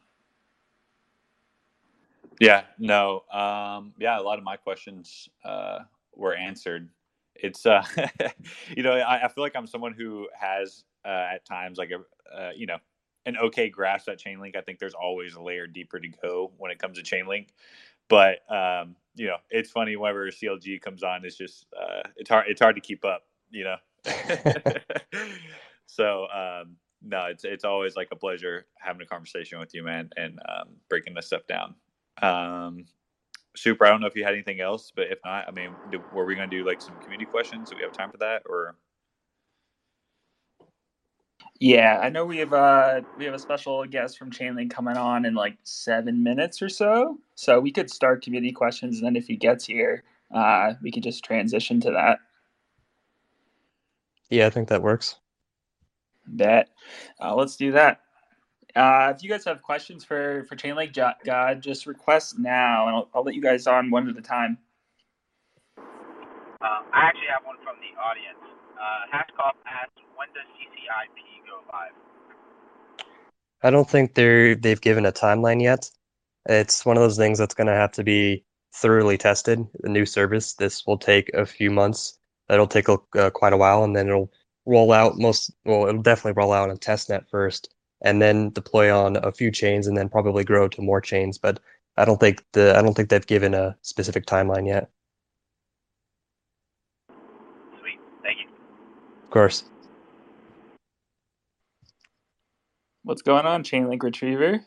[2.41, 3.23] Yeah, no.
[3.31, 5.79] Um, yeah, a lot of my questions uh,
[6.13, 6.89] were answered.
[7.33, 7.81] It's, uh,
[8.75, 12.37] you know, I, I, feel like I'm someone who has uh, at times like a,
[12.37, 12.77] uh, you know,
[13.26, 14.55] an okay grasp at Chainlink.
[14.55, 17.47] I think there's always a layer deeper to go when it comes to Chainlink.
[18.07, 22.45] But um, you know, it's funny whenever CLG comes on, it's just uh, it's hard
[22.47, 23.78] it's hard to keep up, you know.
[25.88, 30.09] so um, no, it's it's always like a pleasure having a conversation with you, man,
[30.17, 31.76] and um, breaking this stuff down.
[32.21, 32.86] Um,
[33.55, 33.86] super.
[33.86, 36.26] I don't know if you had anything else, but if not, I mean, do, were
[36.26, 37.69] we going to do like some community questions?
[37.69, 38.76] Do we have time for that, or?
[41.59, 45.25] Yeah, I know we have uh we have a special guest from Chainlink coming on
[45.25, 47.17] in like seven minutes or so.
[47.35, 51.03] So we could start community questions, and then if he gets here, uh, we could
[51.03, 52.19] just transition to that.
[54.29, 55.15] Yeah, I think that works.
[56.27, 56.69] Bet.
[57.21, 58.01] Uh, let's do that.
[58.75, 60.93] Uh, if you guys have questions for for Chainlink
[61.23, 64.57] God, just request now, and I'll, I'll let you guys on one at a time.
[65.77, 68.41] Um, I actually have one from the audience.
[68.73, 71.34] Uh, Hashcop asks, when does CCIP
[73.65, 75.89] I don't think they're they've given a timeline yet.
[76.47, 78.43] It's one of those things that's going to have to be
[78.75, 79.65] thoroughly tested.
[79.79, 80.53] The new service.
[80.53, 82.19] This will take a few months.
[82.47, 84.31] That'll take uh, quite a while, and then it'll
[84.67, 85.51] roll out most.
[85.65, 89.87] Well, it'll definitely roll out on testnet first, and then deploy on a few chains,
[89.87, 91.39] and then probably grow to more chains.
[91.39, 91.59] But
[91.97, 94.91] I don't think the I don't think they've given a specific timeline yet.
[97.79, 98.47] Sweet, thank you.
[99.23, 99.63] Of course.
[103.06, 104.62] What's going on, Chainlink Retriever?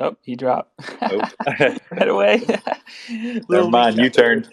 [0.00, 0.72] Oh, he dropped.
[1.10, 1.26] Nope.
[1.90, 2.42] right away.
[3.08, 4.10] Never Little mind, you Link.
[4.10, 4.48] turned.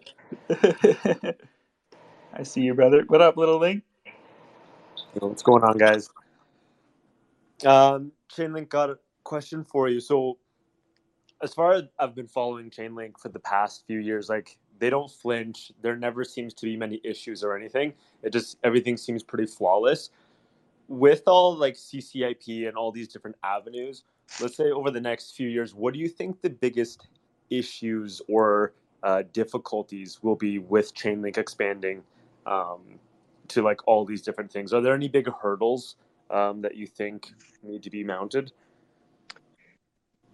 [2.34, 3.04] I see you, brother.
[3.08, 3.84] What up, little link?
[5.14, 6.10] What's going on, guys?
[7.66, 10.00] Um, Chainlink got a question for you.
[10.00, 10.38] So,
[11.44, 15.12] as far as I've been following Chainlink for the past few years, like they don't
[15.12, 15.72] flinch.
[15.82, 17.94] There never seems to be many issues or anything.
[18.24, 20.10] It just everything seems pretty flawless.
[20.90, 24.04] With all like CCIP and all these different avenues,
[24.42, 27.08] let's say over the next few years, what do you think the biggest
[27.50, 28.74] issues or
[29.04, 32.04] uh, difficulties will be with Chainlink expanding
[32.46, 32.82] um,
[33.48, 34.74] to like all these different things?
[34.74, 35.96] Are there any big hurdles
[36.30, 37.32] um, that you think
[37.64, 38.52] need to be mounted?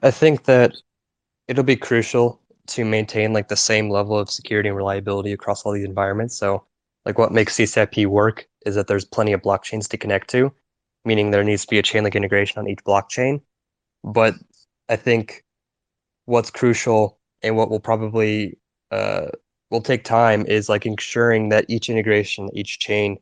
[0.02, 0.76] I think that
[1.48, 5.72] it'll be crucial to maintain like the same level of security and reliability across all
[5.72, 6.36] these environments.
[6.36, 6.66] So,
[7.06, 10.52] like what makes CCIP work is that there's plenty of blockchains to connect to,
[11.06, 13.42] meaning there needs to be a Chainlink integration on each blockchain.
[14.04, 14.36] But
[14.90, 15.44] I think
[16.26, 18.58] what's crucial and what will probably
[18.92, 19.28] uh,
[19.70, 23.18] will take time is like ensuring that each integration, each chain,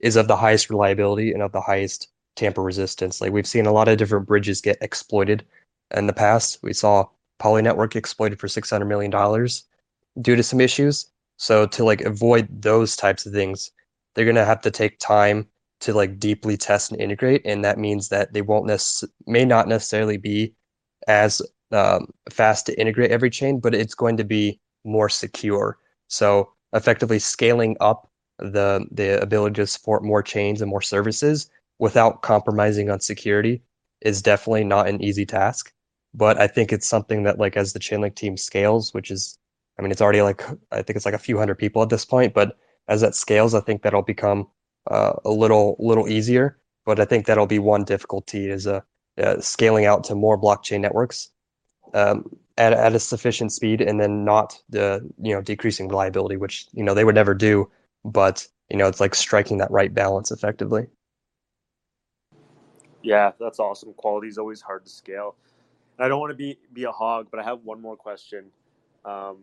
[0.00, 3.20] is of the highest reliability and of the highest tamper resistance.
[3.20, 5.44] Like we've seen a lot of different bridges get exploited
[5.94, 6.58] in the past.
[6.62, 7.06] We saw
[7.38, 9.64] Poly Network exploited for six hundred million dollars
[10.20, 11.06] due to some issues.
[11.42, 13.72] So to like avoid those types of things,
[14.14, 15.48] they're gonna have to take time
[15.80, 19.66] to like deeply test and integrate, and that means that they won't necess- may not
[19.66, 20.54] necessarily be
[21.08, 25.78] as um, fast to integrate every chain, but it's going to be more secure.
[26.08, 32.22] So effectively scaling up the the ability to support more chains and more services without
[32.22, 33.62] compromising on security
[34.02, 35.72] is definitely not an easy task.
[36.14, 39.38] But I think it's something that like as the Chainlink team scales, which is
[39.78, 42.04] I mean it's already like I think it's like a few hundred people at this
[42.04, 42.56] point, but
[42.88, 44.48] as that scales, I think that'll become
[44.90, 46.58] uh, a little little easier.
[46.84, 48.80] But I think that'll be one difficulty is uh,
[49.18, 51.30] uh, scaling out to more blockchain networks
[51.94, 56.66] um, at at a sufficient speed, and then not the you know decreasing reliability, which
[56.72, 57.70] you know they would never do.
[58.04, 60.86] But you know it's like striking that right balance effectively.
[63.02, 63.94] Yeah, that's awesome.
[63.94, 65.34] Quality is always hard to scale.
[65.98, 68.46] I don't want to be be a hog, but I have one more question.
[69.04, 69.38] Um,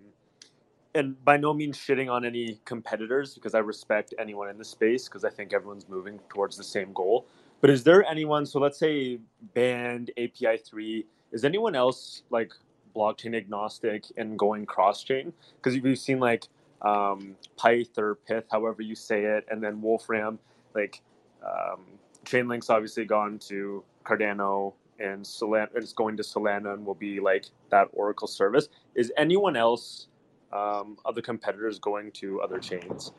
[0.96, 5.06] and by no means shitting on any competitors because I respect anyone in the space
[5.10, 7.28] because I think everyone's moving towards the same goal.
[7.62, 8.46] But is there anyone?
[8.46, 9.20] So let's say
[9.56, 11.06] Band API3.
[11.34, 12.54] Is anyone else like
[12.96, 15.34] blockchain agnostic and going cross chain?
[15.58, 16.48] Because we've seen like
[16.84, 20.40] um, Pyth or Pith, however you say it, and then Wolfram.
[20.76, 21.02] Like
[21.46, 21.82] um,
[22.26, 27.48] Chainlink's obviously gone to Cardano, and Solana it's going to Solana and will be like
[27.72, 28.70] that Oracle service.
[28.96, 30.09] Is anyone else,
[30.52, 33.12] um, other competitors, going to other chains?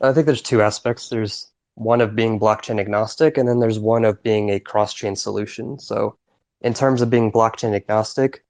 [0.00, 1.08] I think there's two aspects.
[1.08, 5.16] There's one of being blockchain agnostic, and then there's one of being a cross chain
[5.16, 5.78] solution.
[5.78, 6.16] So,
[6.60, 8.44] in terms of being blockchain agnostic,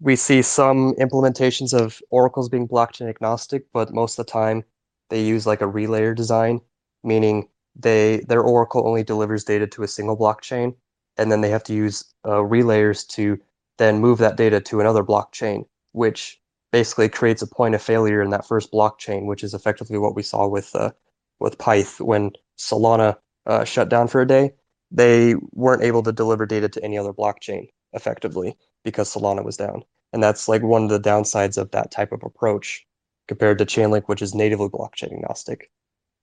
[0.00, 4.64] we see some implementations of oracles being blockchain agnostic, but most of the time
[5.10, 6.60] they use like a relayer design,
[7.02, 10.74] meaning they their oracle only delivers data to a single blockchain,
[11.16, 13.38] and then they have to use uh, relayers to
[13.78, 16.40] then move that data to another blockchain, which
[16.74, 20.24] basically creates a point of failure in that first blockchain, which is effectively what we
[20.24, 20.90] saw with uh,
[21.38, 23.16] with Pyth when Solana
[23.46, 24.52] uh, shut down for a day.
[24.90, 29.84] They weren't able to deliver data to any other blockchain effectively because Solana was down,
[30.12, 32.84] and that's like one of the downsides of that type of approach
[33.28, 35.70] compared to Chainlink, which is natively blockchain agnostic.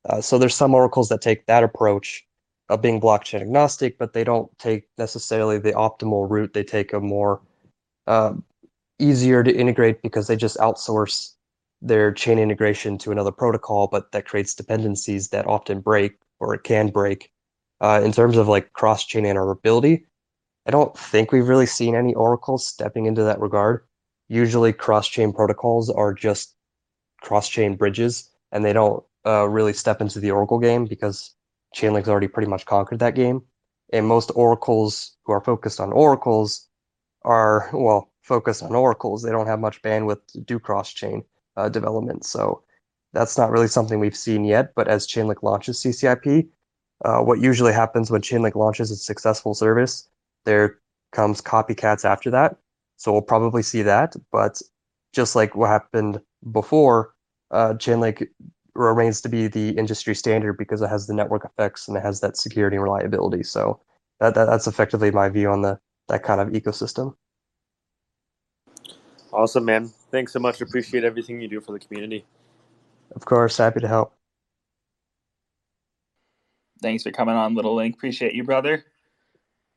[0.04, 2.26] Uh, so there's some oracles that take that approach
[2.68, 6.54] of being blockchain agnostic, but they don't take necessarily the optimal route.
[6.54, 7.40] They take a more
[8.06, 8.34] uh,
[9.02, 11.34] easier to integrate because they just outsource
[11.82, 16.64] their chain integration to another protocol, but that creates dependencies that often break or it
[16.64, 17.32] can break.
[17.82, 20.04] Uh, in terms of like cross chain interoperability,
[20.68, 23.84] I don't think we've really seen any oracles stepping into that regard.
[24.30, 26.56] Usually, cross chain protocols are just
[27.22, 31.34] cross chain bridges, and they don't uh, really step into the oracle game because
[31.76, 33.42] Chainlink's already pretty much conquered that game.
[33.92, 36.68] And most oracles who are focused on oracles
[37.24, 39.24] are, well, focused on oracles.
[39.24, 41.24] They don't have much bandwidth to do cross chain.
[41.58, 42.26] uh, development.
[42.26, 42.64] So
[43.14, 44.74] that's not really something we've seen yet.
[44.76, 46.48] But as Chainlink launches CCIP,
[47.04, 50.08] uh, what usually happens when Chainlink launches a successful service,
[50.46, 50.80] there
[51.12, 52.56] comes copycats after that.
[52.98, 54.16] So we'll probably see that.
[54.32, 54.62] But
[55.14, 57.14] just like what happened before,
[57.52, 58.28] uh, Chainlink
[58.76, 62.22] remains to be the industry standard because it has the network effects and it has
[62.22, 63.44] that security and reliability.
[63.44, 63.82] So
[64.20, 67.16] that, that that's effectively my view on the that kind of ecosystem.
[69.34, 69.88] Awesome, man.
[70.12, 70.62] Thanks so much.
[70.62, 72.26] Appreciate everything you do for the community.
[73.16, 74.14] Of course, happy to help.
[76.82, 77.96] Thanks for coming on, Little Link.
[77.96, 78.86] Appreciate you, brother.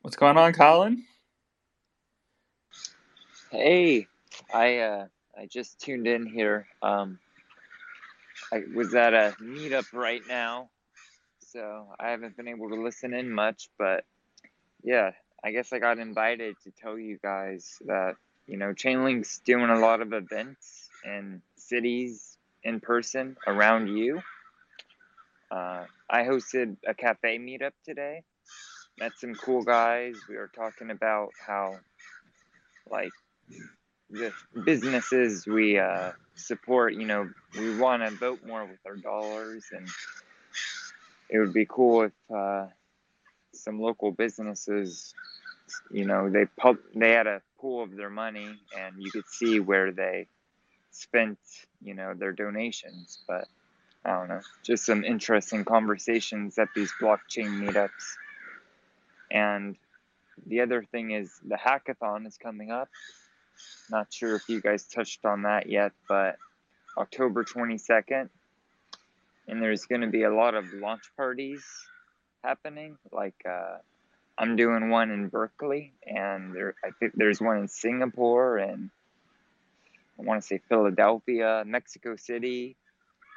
[0.01, 1.03] What's going on, Colin?
[3.51, 4.07] Hey,
[4.53, 6.67] I uh, I just tuned in here.
[6.81, 7.19] Um,
[8.51, 10.69] I was at a meetup right now,
[11.39, 13.69] so I haven't been able to listen in much.
[13.77, 14.03] But
[14.83, 15.11] yeah,
[15.43, 18.15] I guess I got invited to tell you guys that
[18.47, 24.21] you know Chainlink's doing a lot of events in cities in person around you.
[25.51, 28.23] Uh, I hosted a cafe meetup today.
[28.99, 30.15] Met some cool guys.
[30.27, 31.77] We were talking about how,
[32.89, 33.11] like,
[34.09, 34.31] the
[34.65, 39.87] businesses we uh, support, you know, we want to vote more with our dollars, and
[41.29, 42.67] it would be cool if uh,
[43.53, 45.13] some local businesses,
[45.91, 49.59] you know, they pub- they had a pool of their money, and you could see
[49.59, 50.27] where they
[50.91, 51.39] spent,
[51.81, 53.23] you know, their donations.
[53.27, 53.47] But
[54.05, 58.17] I don't know, just some interesting conversations at these blockchain meetups.
[59.31, 59.77] And
[60.45, 62.89] the other thing is the hackathon is coming up.
[63.89, 66.35] Not sure if you guys touched on that yet, but
[66.95, 68.29] October 22nd.
[69.47, 71.63] And there's going to be a lot of launch parties
[72.43, 72.97] happening.
[73.11, 73.77] Like, uh,
[74.37, 78.89] I'm doing one in Berkeley, and there, I think there's one in Singapore, and
[80.19, 82.75] I want to say Philadelphia, Mexico City.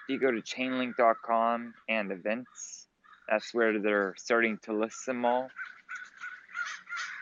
[0.05, 2.87] If you go to chainlink.com and events,
[3.29, 5.49] that's where they're starting to list them all.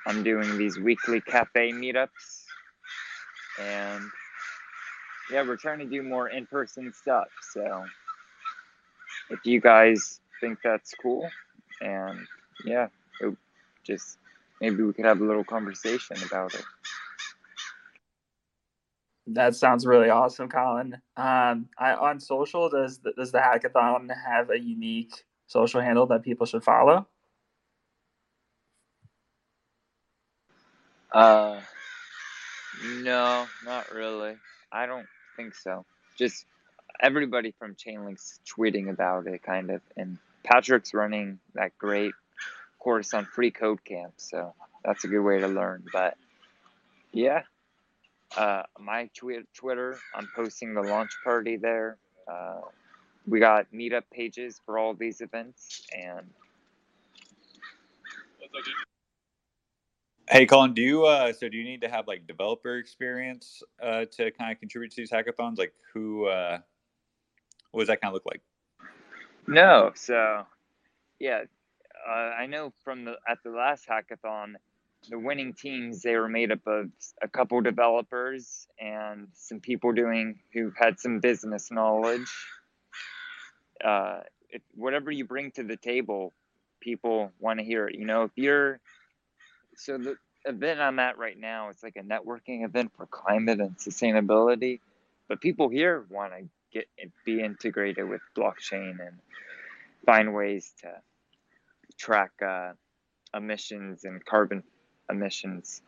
[0.07, 2.47] I'm doing these weekly cafe meetups
[3.61, 4.05] and
[5.31, 7.29] yeah, we're trying to do more in person stuff.
[7.53, 7.85] So
[9.31, 11.29] if you guys think that's cool,
[11.81, 12.19] and
[12.65, 12.89] yeah,
[13.87, 14.19] just
[14.61, 16.65] maybe we could have a little conversation about it.
[19.29, 20.95] That sounds really awesome, Colin.
[21.17, 26.23] Um, I, on social, does the, does the hackathon have a unique social handle that
[26.23, 27.07] people should follow?
[31.11, 31.61] Uh,
[33.03, 34.35] no, not really.
[34.71, 35.07] I don't
[35.37, 35.85] think so.
[36.19, 36.45] Just
[37.01, 39.81] everybody from Chainlink's tweeting about it, kind of.
[39.97, 42.13] And Patrick's running that great
[42.87, 45.85] course on Free Code Camp, so that's a good way to learn.
[45.93, 46.17] But
[47.13, 47.43] yeah,
[48.37, 51.99] uh, my twi- Twitter, I'm posting the launch party there.
[52.31, 52.63] Uh,
[53.27, 56.27] we got meetup pages for all these events, and
[60.31, 64.07] Hey, Colin, do you uh, so do you need to have like developer experience uh,
[64.13, 65.59] to kind of contribute to these hackathons?
[65.59, 66.59] Like, who, uh,
[67.73, 68.43] what does that kind of look like?
[69.49, 69.93] no.
[69.97, 70.47] So
[71.21, 71.45] yeah,
[72.07, 74.55] uh, I know from the at the last hackathon,
[75.09, 76.91] the winning teams they were made up of
[77.23, 82.29] a couple developers and some people doing who had some business knowledge.
[83.85, 86.33] Uh, if, whatever you bring to the table,
[86.81, 87.97] people want to hear it.
[87.97, 88.81] You know, if you're
[89.77, 93.77] so the event I'm at right now, it's like a networking event for climate and
[93.77, 94.81] sustainability,
[95.29, 96.87] but people here want to get
[97.25, 99.19] be integrated with blockchain and
[100.05, 100.93] find ways to
[101.97, 102.73] track uh,
[103.35, 104.63] emissions and carbon
[105.11, 105.83] emissions.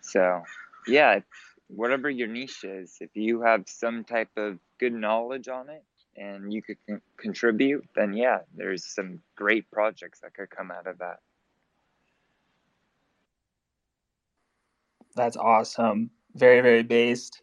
[0.00, 0.42] So,
[0.86, 1.20] yeah,
[1.68, 5.84] whatever your niche is, if you have some type of good knowledge on it
[6.16, 10.86] and you could con- contribute, then yeah, there's some great projects that could come out
[10.86, 11.20] of that.
[15.16, 16.10] That's awesome.
[16.34, 17.42] Very, very based.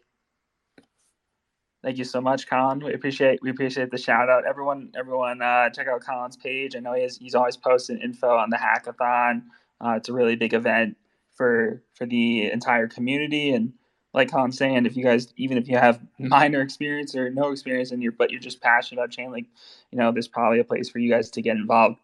[1.82, 2.80] Thank you so much, Colin.
[2.80, 4.44] We appreciate we appreciate the shout out.
[4.44, 6.74] Everyone, everyone, uh, check out Colin's page.
[6.74, 9.44] I know he's he's always posting info on the hackathon.
[9.80, 10.96] Uh, it's a really big event
[11.36, 13.50] for for the entire community.
[13.50, 13.72] And
[14.12, 17.92] like Colin's saying, if you guys, even if you have minor experience or no experience
[17.92, 19.46] in your, but you're just passionate about Chainlink,
[19.92, 21.98] you know, there's probably a place for you guys to get involved.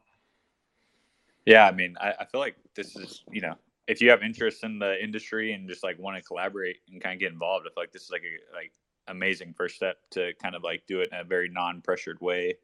[1.47, 3.57] Yeah, I mean, I, I feel like this is you know,
[3.89, 7.15] if you have interest in the industry and just like want to collaborate and kind
[7.15, 8.73] of get involved, I feel like this is like a like
[9.09, 12.55] amazing first step to kind of like do it in a very non-pressured way.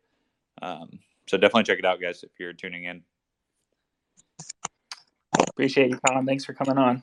[0.63, 3.03] Um, so definitely check it out, guys, if you're tuning in.
[5.49, 6.27] Appreciate you, Colin.
[6.27, 7.03] Thanks for coming on.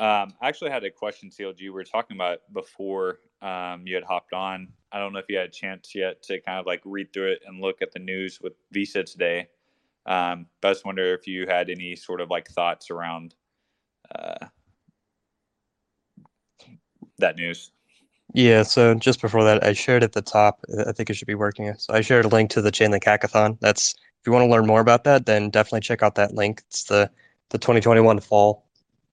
[0.00, 1.60] Um, I actually had a question, CLG.
[1.60, 4.68] We were talking about before um, you had hopped on.
[4.92, 7.32] I don't know if you had a chance yet to kind of like read through
[7.32, 9.48] it and look at the news with Visa today.
[10.06, 13.34] Um, but I just wonder if you had any sort of like thoughts around
[14.14, 14.46] uh,
[17.20, 17.70] that news.
[18.32, 20.64] Yeah, so just before that, I shared at the top.
[20.86, 21.74] I think it should be working.
[21.78, 23.58] So I shared a link to the Chainlink Hackathon.
[23.60, 26.62] That's if you want to learn more about that, then definitely check out that link.
[26.68, 27.10] It's the
[27.48, 28.64] the 2021 fall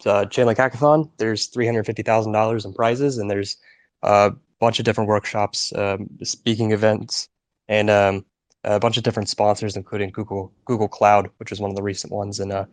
[0.06, 1.10] uh, Chainlink Hackathon.
[1.18, 3.58] There's $350,000 in prizes, and there's
[4.04, 7.30] a bunch of different workshops, um, speaking events,
[7.68, 8.26] and um,
[8.64, 12.14] a bunch of different sponsors, including Google Google Cloud, which is one of the recent
[12.14, 12.40] ones.
[12.40, 12.66] And uh,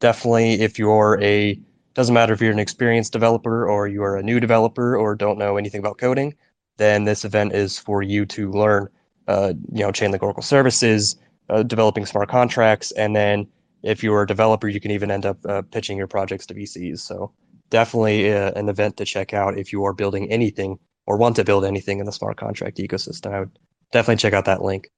[0.00, 1.58] definitely, if you're a
[1.98, 5.36] doesn't matter if you're an experienced developer or you are a new developer or don't
[5.36, 6.32] know anything about coding,
[6.76, 8.88] then this event is for you to learn.
[9.26, 11.16] Uh, you know, Chainlink Oracle services,
[11.50, 13.48] uh, developing smart contracts, and then
[13.82, 17.00] if you're a developer, you can even end up uh, pitching your projects to VCs.
[17.00, 17.32] So
[17.68, 21.44] definitely uh, an event to check out if you are building anything or want to
[21.44, 23.34] build anything in the smart contract ecosystem.
[23.34, 23.58] I would
[23.90, 24.88] definitely check out that link.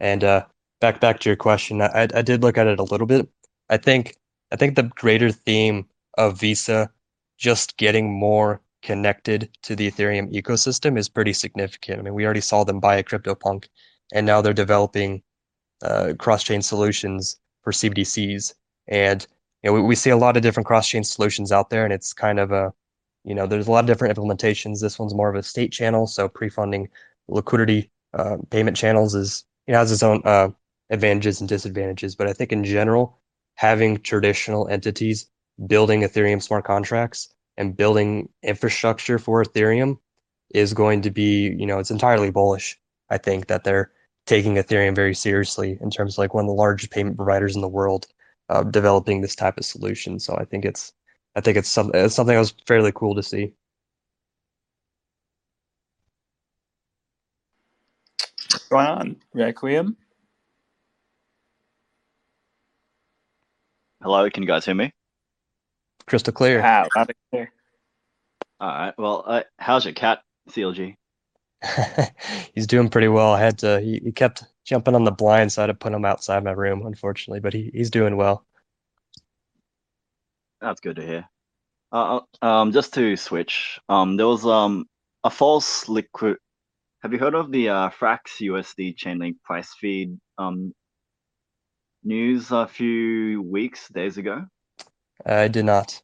[0.00, 0.44] And uh,
[0.80, 3.28] back back to your question, I, I did look at it a little bit.
[3.70, 4.16] I think
[4.50, 5.86] I think the greater theme
[6.18, 6.90] of Visa
[7.38, 12.00] just getting more connected to the Ethereum ecosystem is pretty significant.
[12.00, 13.66] I mean, we already saw them buy a CryptoPunk,
[14.12, 15.22] and now they're developing
[15.82, 18.54] uh, cross-chain solutions for CBDCs.
[18.88, 19.26] And
[19.62, 22.12] you know, we, we see a lot of different cross-chain solutions out there, and it's
[22.12, 22.72] kind of a,
[23.24, 24.80] you know, there's a lot of different implementations.
[24.80, 26.88] This one's more of a state channel, so pre-funding
[27.28, 30.48] liquidity uh, payment channels is it has its own uh,
[30.90, 32.16] advantages and disadvantages.
[32.16, 33.18] But I think in general,
[33.54, 35.26] having traditional entities
[35.66, 39.98] building Ethereum smart contracts and building infrastructure for Ethereum
[40.54, 42.78] is going to be, you know, it's entirely bullish.
[43.10, 43.90] I think that they're
[44.26, 47.62] taking Ethereum very seriously in terms of like one of the largest payment providers in
[47.62, 48.06] the world
[48.48, 50.18] uh, developing this type of solution.
[50.18, 50.92] So I think it's
[51.36, 53.52] I think it's, some, it's something that was fairly cool to see.
[58.50, 59.96] What's going on, Requiem?
[64.02, 64.92] Hello, can you guys hear me?
[66.08, 66.62] Crystal clear.
[66.64, 67.52] Ah, loud and clear.
[68.60, 68.94] All right.
[68.98, 70.96] Well, uh, how's your cat, CLG?
[72.54, 73.32] he's doing pretty well.
[73.32, 73.80] I had to.
[73.80, 76.52] He, he kept jumping on the blind, so I had to put him outside my
[76.52, 77.40] room, unfortunately.
[77.40, 78.44] But he, he's doing well.
[80.60, 81.28] That's good to hear.
[81.92, 84.86] Uh, uh, um, just to switch, um, there was um
[85.24, 86.36] a false liquid.
[87.02, 90.72] Have you heard of the uh, Frax USD Chainlink price feed um
[92.02, 94.46] news a few weeks, days ago?
[95.26, 96.02] I did not.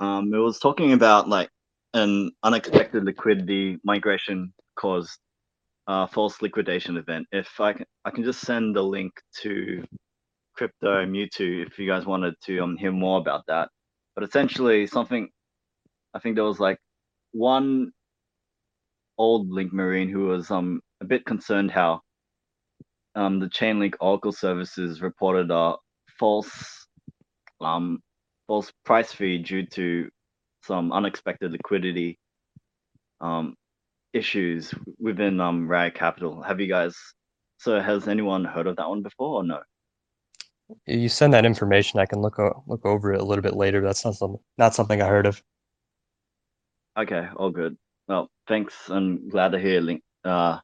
[0.00, 1.50] Um, it was talking about like
[1.94, 5.18] an unexpected liquidity migration caused
[5.88, 7.26] a false liquidation event.
[7.32, 9.84] If I can, I can just send the link to
[10.56, 13.70] Crypto Mewtwo if you guys wanted to um, hear more about that.
[14.16, 15.28] But essentially, something
[16.14, 16.78] I think there was like
[17.32, 17.92] one
[19.18, 22.00] old Link Marine who was um a bit concerned how
[23.16, 25.76] um the Chainlink Oracle services reported a
[26.18, 26.87] false
[27.60, 28.00] um
[28.46, 30.08] false price feed due to
[30.62, 32.18] some unexpected liquidity
[33.20, 33.54] um,
[34.12, 36.42] issues within um, Rag Capital.
[36.42, 36.96] Have you guys?
[37.58, 39.60] So has anyone heard of that one before or no?
[40.86, 43.80] You send that information, I can look o- look over it a little bit later.
[43.80, 45.42] That's not some not something I heard of.
[46.98, 47.76] Okay, all good.
[48.06, 48.74] Well, thanks.
[48.88, 50.02] I'm glad to hear Link.
[50.24, 50.58] Uh,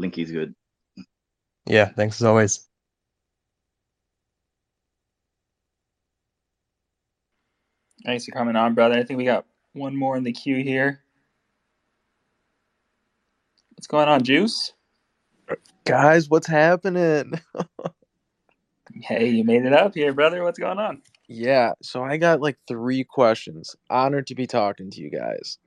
[0.00, 0.54] Linky's good.
[1.66, 2.68] Yeah, thanks as always.
[8.04, 8.96] Thanks for coming on, brother.
[8.96, 11.00] I think we got one more in the queue here.
[13.74, 14.72] What's going on, Juice?
[15.84, 17.32] Guys, what's happening?
[19.02, 20.42] Hey, you made it up here, brother.
[20.42, 21.02] What's going on?
[21.28, 23.76] yeah, so I got like three questions.
[23.88, 25.58] Honored to be talking to you guys.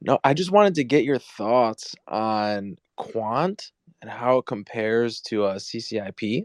[0.00, 3.70] No, I just wanted to get your thoughts on Quant
[4.00, 6.44] and how it compares to uh, CCIP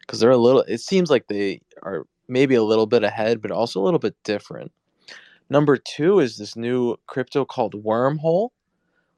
[0.00, 0.62] because they're a little.
[0.62, 4.16] It seems like they are maybe a little bit ahead, but also a little bit
[4.24, 4.72] different.
[5.48, 8.50] Number two is this new crypto called Wormhole.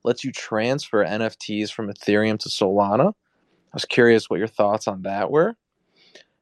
[0.05, 3.09] Lets you transfer NFTs from Ethereum to Solana.
[3.09, 5.57] I was curious what your thoughts on that were.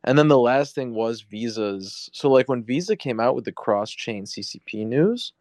[0.05, 2.09] And then the last thing was Visa's.
[2.13, 5.33] So, like when Visa came out with the cross chain CCP news,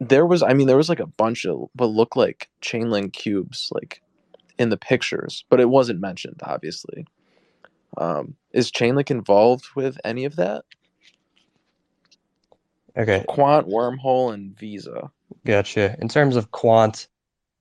[0.00, 3.70] there was, I mean, there was like a bunch of what looked like Chainlink cubes,
[3.72, 4.02] like
[4.58, 7.06] in the pictures, but it wasn't mentioned, obviously.
[7.98, 10.64] Um, is Chainlink involved with any of that?
[12.96, 15.10] Okay, Quant, Wormhole, and Visa.
[15.44, 15.96] gotcha.
[16.00, 17.08] In terms of quant,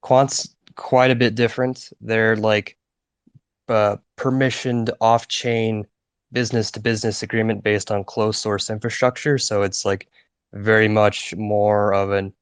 [0.01, 1.89] quant's quite a bit different.
[2.01, 2.77] They're like
[3.67, 5.87] uh, permissioned off-chain
[6.31, 9.37] business to business agreement based on closed source infrastructure.
[9.37, 10.07] So it's like
[10.53, 12.33] very much more of an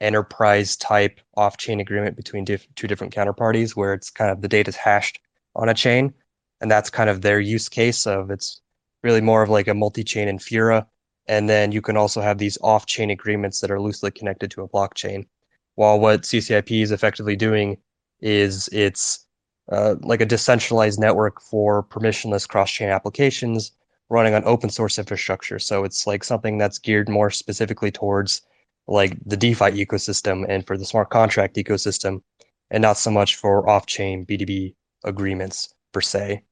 [0.00, 4.48] enterprise type off chain agreement between diff- two different counterparties where it's kind of the
[4.48, 5.20] data's hashed
[5.54, 6.14] on a chain.
[6.60, 8.60] And that's kind of their use case of it's
[9.02, 10.86] really more of like a multi chain Infura.
[11.26, 14.62] And then you can also have these off chain agreements that are loosely connected to
[14.62, 15.26] a blockchain.
[15.76, 17.78] While what CCIP is effectively doing
[18.20, 19.26] is it's
[19.70, 23.72] uh, like a decentralized network for permissionless cross-chain applications
[24.08, 25.58] running on open source infrastructure.
[25.58, 28.42] So it's like something that's geared more specifically towards
[28.88, 32.22] like the DeFi ecosystem and for the smart contract ecosystem,
[32.72, 34.74] and not so much for off-chain B2B
[35.04, 36.42] agreements per se.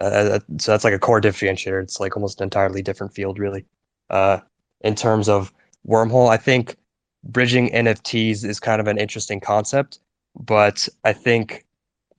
[0.00, 1.82] Uh, uh, so that's like a core differentiator.
[1.82, 3.64] It's like almost an entirely different field, really.
[4.10, 4.38] Uh,
[4.80, 5.52] in terms of
[5.86, 6.76] wormhole, I think
[7.24, 9.98] bridging NFTs is kind of an interesting concept,
[10.38, 11.64] but I think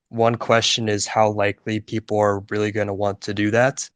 [0.09, 3.89] one question is how likely people are really going to want to do that.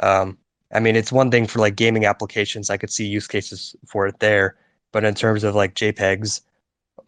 [0.00, 0.38] Um,
[0.72, 2.70] I mean, it's one thing for like gaming applications.
[2.70, 4.56] I could see use cases for it there,
[4.92, 6.40] but in terms of like JPEGs,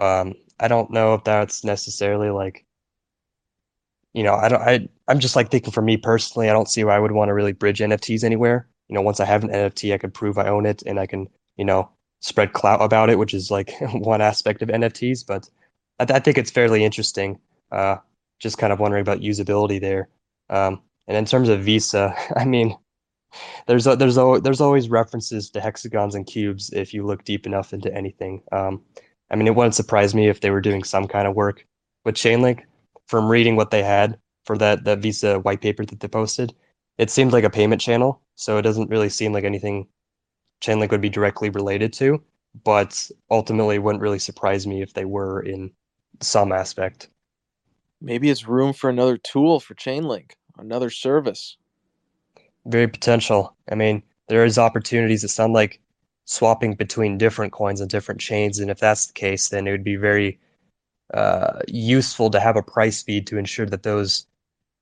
[0.00, 2.64] um, I don't know if that's necessarily like,
[4.14, 4.62] you know, I don't.
[4.62, 7.28] I I'm just like thinking for me personally, I don't see why I would want
[7.28, 8.68] to really bridge NFTs anywhere.
[8.88, 11.06] You know, once I have an NFT, I can prove I own it, and I
[11.06, 11.88] can, you know,
[12.20, 15.26] spread clout about it, which is like one aspect of NFTs.
[15.26, 15.48] But
[15.98, 17.38] I, I think it's fairly interesting.
[17.70, 17.96] Uh,
[18.40, 20.08] just kind of wondering about usability there.
[20.50, 22.76] Um, and in terms of Visa, I mean,
[23.66, 27.46] there's a, there's a, there's always references to hexagons and cubes if you look deep
[27.46, 28.42] enough into anything.
[28.52, 28.82] Um,
[29.30, 31.66] I mean, it wouldn't surprise me if they were doing some kind of work
[32.04, 32.64] with Chainlink.
[33.12, 36.54] From reading what they had for that that Visa white paper that they posted,
[36.96, 39.86] it seemed like a payment channel, so it doesn't really seem like anything
[40.62, 42.22] Chainlink would be directly related to.
[42.64, 45.70] But ultimately, wouldn't really surprise me if they were in
[46.22, 47.10] some aspect.
[48.00, 51.58] Maybe it's room for another tool for Chainlink, another service.
[52.64, 53.54] Very potential.
[53.70, 55.82] I mean, there is opportunities that sound like
[56.24, 59.84] swapping between different coins and different chains, and if that's the case, then it would
[59.84, 60.40] be very
[61.12, 64.26] uh, useful to have a price feed to ensure that those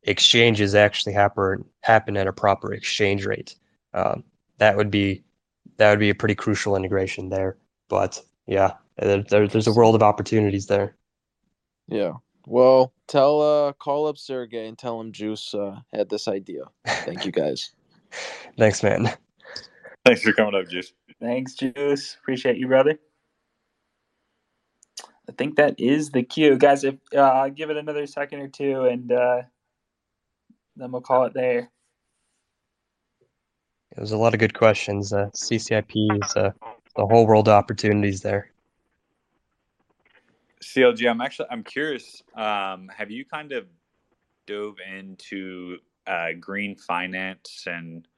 [0.05, 3.57] exchanges actually happen happen at a proper exchange rate.
[3.95, 4.25] Um,
[4.59, 5.23] that would be
[5.77, 7.57] that would be a pretty crucial integration there.
[7.89, 10.97] But yeah, there, there, there's a world of opportunities there.
[11.89, 12.13] Yeah.
[12.47, 16.65] Well, tell uh call up Sergey and tell him Juice uh, had this idea.
[16.87, 17.71] Thank you guys.
[18.57, 19.13] Thanks, man.
[20.05, 20.93] Thanks for coming up, Juice.
[21.21, 22.17] Thanks, Juice.
[22.21, 22.99] Appreciate you, brother.
[25.31, 26.83] I think that is the cue, guys.
[26.83, 29.43] If uh, give it another second or two, and uh,
[30.75, 31.71] then we'll call it there.
[33.97, 35.13] It was a lot of good questions.
[35.13, 36.51] Uh, CCIP is uh,
[36.97, 38.51] the whole world of opportunities there.
[40.65, 42.25] CLG, I'm actually I'm curious.
[42.35, 43.67] Um, have you kind of
[44.49, 45.77] dove into
[46.09, 48.09] uh, green finance and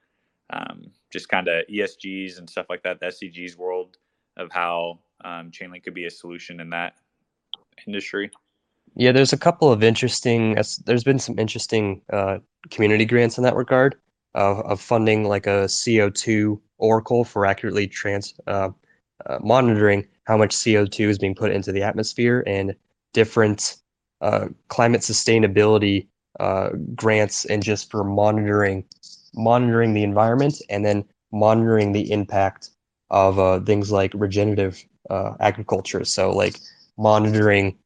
[0.48, 3.98] um, just kind of ESGs and stuff like that, the SDGs world
[4.38, 6.94] of how um, Chainlink could be a solution in that
[7.86, 8.30] industry?
[8.94, 10.54] Yeah, there's a couple of interesting.
[10.84, 12.38] There's been some interesting uh,
[12.70, 13.96] community grants in that regard
[14.34, 18.70] of, of funding like a CO2 oracle for accurately trans uh,
[19.26, 22.74] uh, monitoring how much CO2 is being put into the atmosphere and
[23.12, 23.76] different
[24.20, 26.06] uh, climate sustainability
[26.40, 28.84] uh, grants and just for monitoring
[29.34, 32.70] monitoring the environment and then monitoring the impact
[33.10, 36.04] of uh, things like regenerative uh, agriculture.
[36.04, 36.58] So like
[36.98, 37.76] monitoring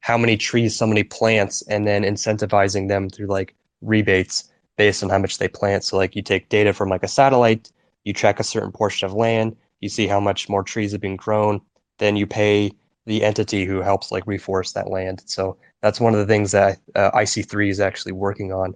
[0.00, 5.18] how many trees somebody plants and then incentivizing them through like rebates based on how
[5.18, 5.84] much they plant.
[5.84, 7.72] So like you take data from like a satellite,
[8.04, 11.16] you track a certain portion of land, you see how much more trees have been
[11.16, 11.60] grown,
[11.98, 12.70] then you pay
[13.06, 15.22] the entity who helps like reforest that land.
[15.26, 18.74] So that's one of the things that uh, IC3 is actually working on.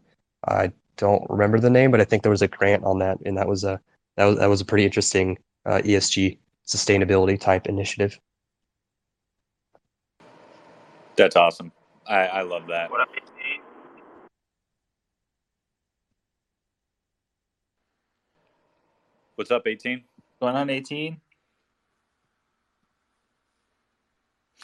[0.48, 3.36] I don't remember the name, but I think there was a grant on that, and
[3.36, 3.80] that was a
[4.16, 8.18] that was that was a pretty interesting uh, ESG sustainability type initiative.
[11.16, 11.72] That's awesome.
[12.06, 12.90] I, I love that.
[12.90, 13.08] What up,
[19.34, 20.02] What's up, 18?
[20.40, 21.20] Going on 18?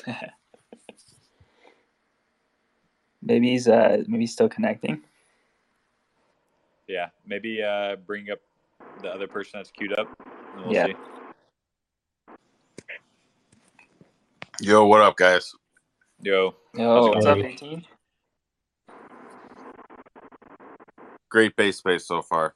[3.23, 5.03] maybe he's uh maybe he's still connecting.
[6.87, 8.41] Yeah, maybe uh bring up
[9.03, 10.09] the other person that's queued up.
[10.57, 10.87] We'll yeah.
[10.87, 10.95] See.
[14.61, 15.55] Yo, what up, guys?
[16.21, 16.55] Yo.
[16.75, 17.85] Yo, what's up, 18?
[21.29, 22.55] Great base space so far.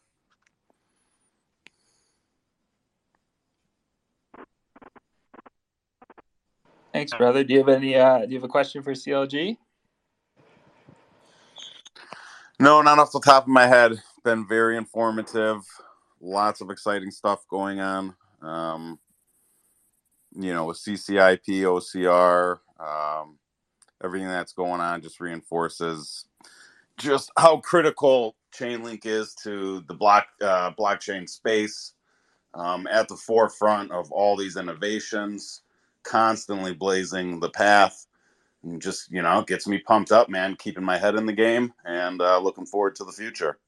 [6.92, 7.44] Thanks, brother.
[7.44, 7.94] Do you have any?
[7.94, 9.56] Uh, do you have a question for CLG?
[12.58, 14.02] No, not off the top of my head.
[14.24, 15.62] been very informative.
[16.20, 18.14] Lots of exciting stuff going on.
[18.42, 18.98] Um,
[20.34, 23.38] you know, with CCIP, OCR, um,
[24.02, 26.26] everything that's going on just reinforces
[26.96, 31.92] just how critical Chainlink is to the block uh, blockchain space.
[32.52, 35.62] Um, at the forefront of all these innovations,
[36.02, 38.06] constantly blazing the path
[38.64, 41.72] and just you know gets me pumped up man keeping my head in the game
[41.84, 43.58] and uh, looking forward to the future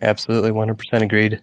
[0.00, 1.42] Absolutely, 100% agreed.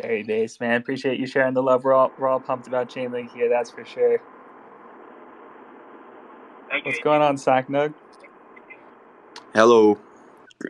[0.00, 0.80] Very base, man.
[0.80, 1.84] Appreciate you sharing the love.
[1.84, 4.20] We're all we're all pumped about Chainlink here, that's for sure.
[6.70, 7.94] Thank What's going on, Socknug?
[9.54, 9.98] Hello.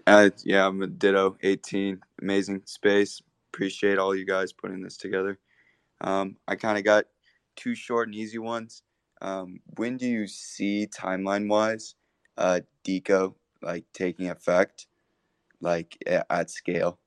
[0.07, 2.01] Uh, yeah, I'm a Ditto 18.
[2.23, 3.21] Amazing space.
[3.53, 5.39] Appreciate all you guys putting this together.
[6.01, 7.07] Um, I kind of got
[7.57, 8.83] two short and easy ones.
[9.23, 11.95] Um, when do you see timeline wise
[12.39, 14.87] uh, Deco like taking effect,
[15.61, 16.99] like a- at scale?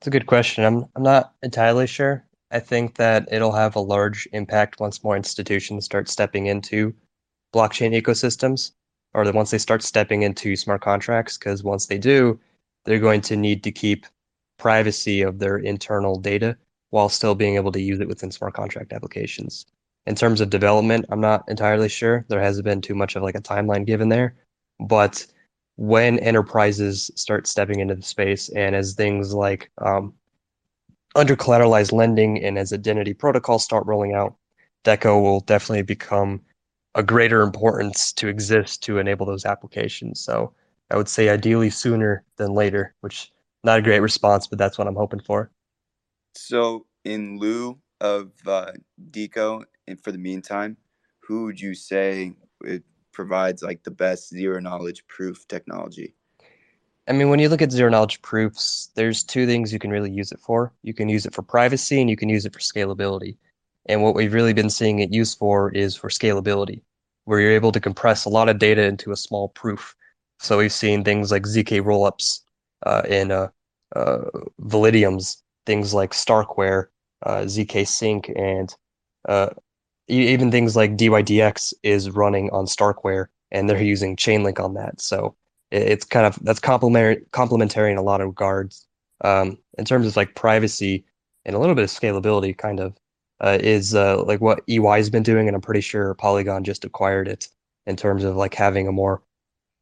[0.00, 0.64] It's a good question.
[0.64, 2.24] I'm I'm not entirely sure.
[2.50, 6.94] I think that it'll have a large impact once more institutions start stepping into
[7.54, 8.72] blockchain ecosystems,
[9.14, 12.38] or that once they start stepping into smart contracts, because once they do,
[12.84, 14.06] they're going to need to keep
[14.58, 16.56] privacy of their internal data
[16.90, 19.66] while still being able to use it within smart contract applications.
[20.06, 22.24] In terms of development, I'm not entirely sure.
[22.28, 24.36] There hasn't been too much of like a timeline given there,
[24.80, 25.26] but
[25.78, 30.12] when enterprises start stepping into the space and as things like um,
[31.14, 34.34] under collateralized lending and as identity protocols start rolling out,
[34.84, 36.40] Deco will definitely become
[36.96, 40.20] a greater importance to exist to enable those applications.
[40.20, 40.52] So
[40.90, 43.30] I would say ideally sooner than later, which
[43.62, 45.52] not a great response, but that's what I'm hoping for.
[46.34, 48.72] So, in lieu of uh,
[49.10, 50.76] Deco, and for the meantime,
[51.20, 52.34] who would you say
[53.18, 56.14] provides like the best zero knowledge proof technology?
[57.08, 60.12] I mean, when you look at zero knowledge proofs, there's two things you can really
[60.12, 60.72] use it for.
[60.84, 63.36] You can use it for privacy and you can use it for scalability.
[63.86, 66.82] And what we've really been seeing it used for is for scalability,
[67.24, 69.96] where you're able to compress a lot of data into a small proof.
[70.38, 72.42] So we've seen things like ZK rollups
[72.86, 73.48] uh, and uh,
[73.96, 74.26] uh,
[74.60, 76.86] Validiums, things like Starkware,
[77.26, 78.72] uh, zkSync, and
[79.28, 79.48] uh,
[80.08, 85.00] even things like DYDX is running on Starkware, and they're using Chainlink on that.
[85.00, 85.34] So
[85.70, 88.86] it's kind of that's complementary complementary in a lot of regards.
[89.22, 91.04] Um, in terms of like privacy
[91.44, 92.96] and a little bit of scalability, kind of
[93.40, 97.28] uh, is uh, like what EY's been doing, and I'm pretty sure Polygon just acquired
[97.28, 97.48] it
[97.86, 99.22] in terms of like having a more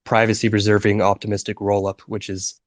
[0.05, 2.61] privacy preserving optimistic rollup, which is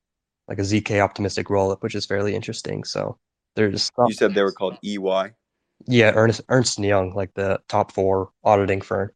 [0.47, 2.83] like a ZK optimistic rollup, which is fairly interesting.
[2.83, 3.17] So
[3.55, 5.31] there's You said they were called EY.
[5.87, 9.11] Yeah, Ernst Ernst Young, like the top four auditing firm.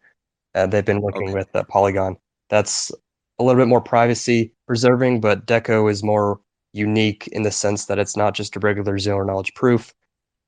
[0.56, 1.34] Uh, they've been working Okay.
[1.34, 2.18] with uh, Polygon.
[2.50, 2.92] That's
[3.40, 6.40] a little bit more privacy preserving, but Deco is more
[6.74, 9.94] unique in the sense that it's not just a regular zero knowledge proof,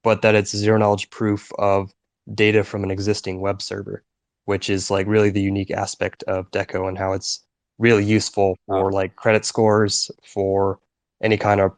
[0.03, 1.93] but that it's zero knowledge proof of
[2.33, 4.03] data from an existing web server,
[4.45, 7.43] which is like really the unique aspect of Deco and how it's
[7.79, 10.79] really useful for like credit scores, for
[11.21, 11.71] any kind of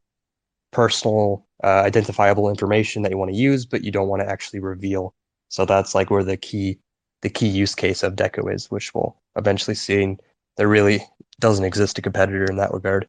[0.72, 4.60] personal uh, identifiable information that you want to use, but you don't want to actually
[4.60, 5.14] reveal.
[5.50, 6.80] So that's like where the key
[7.22, 10.18] the key use case of Deco is, which we'll eventually see.
[10.58, 11.04] There really
[11.40, 13.08] doesn't exist a competitor in that regard.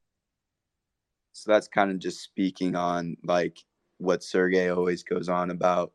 [1.33, 3.59] So that's kind of just speaking on like
[3.99, 5.93] what Sergey always goes on about.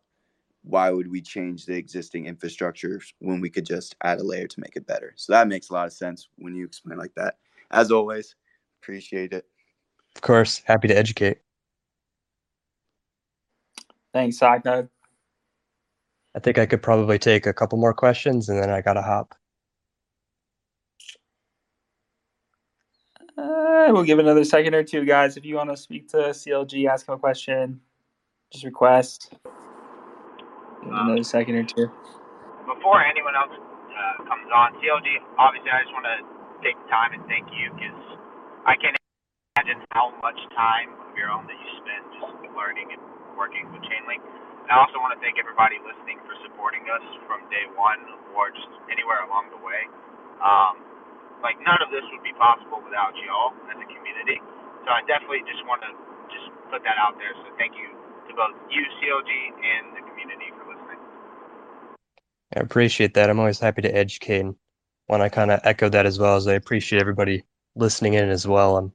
[0.64, 4.60] Why would we change the existing infrastructure when we could just add a layer to
[4.62, 5.14] make it better?
[5.18, 7.36] So that makes a lot of sense when you explain like that.
[7.72, 8.36] As always,
[8.82, 9.46] appreciate it.
[10.16, 11.40] Of course, happy to educate.
[14.14, 14.90] Thanks, Socknug.
[16.36, 19.36] I think I could probably take a couple more questions and then I gotta hop.
[23.38, 25.38] Uh, we'll give another second or two, guys.
[25.38, 27.82] If you want to speak to CLG, ask him a question,
[28.52, 29.34] just request.
[30.84, 31.90] Give it another second or two.
[32.70, 36.18] before anyone else uh, comes on, CLG, obviously, I just want to
[36.62, 37.98] take the time and thank you because
[38.66, 38.96] I can't
[39.58, 43.02] imagine how much time of your own that you spend just learning and
[43.38, 44.24] working with Chainlink.
[44.72, 48.00] I also want to thank everybody listening for supporting us from day one
[48.34, 49.86] or just anywhere along the way.
[50.40, 50.82] Um,
[51.44, 54.40] like none of this would be possible without y'all as a community.
[54.88, 55.92] So I definitely just want to
[56.32, 57.34] just put that out there.
[57.44, 61.02] So thank you to both you, CLG, and the community for listening.
[62.56, 63.30] I appreciate that.
[63.30, 64.56] I'm always happy to educate and
[65.10, 67.44] want to kind of echo that as well as I appreciate everybody
[67.76, 68.78] listening in as well.
[68.78, 68.94] I'm,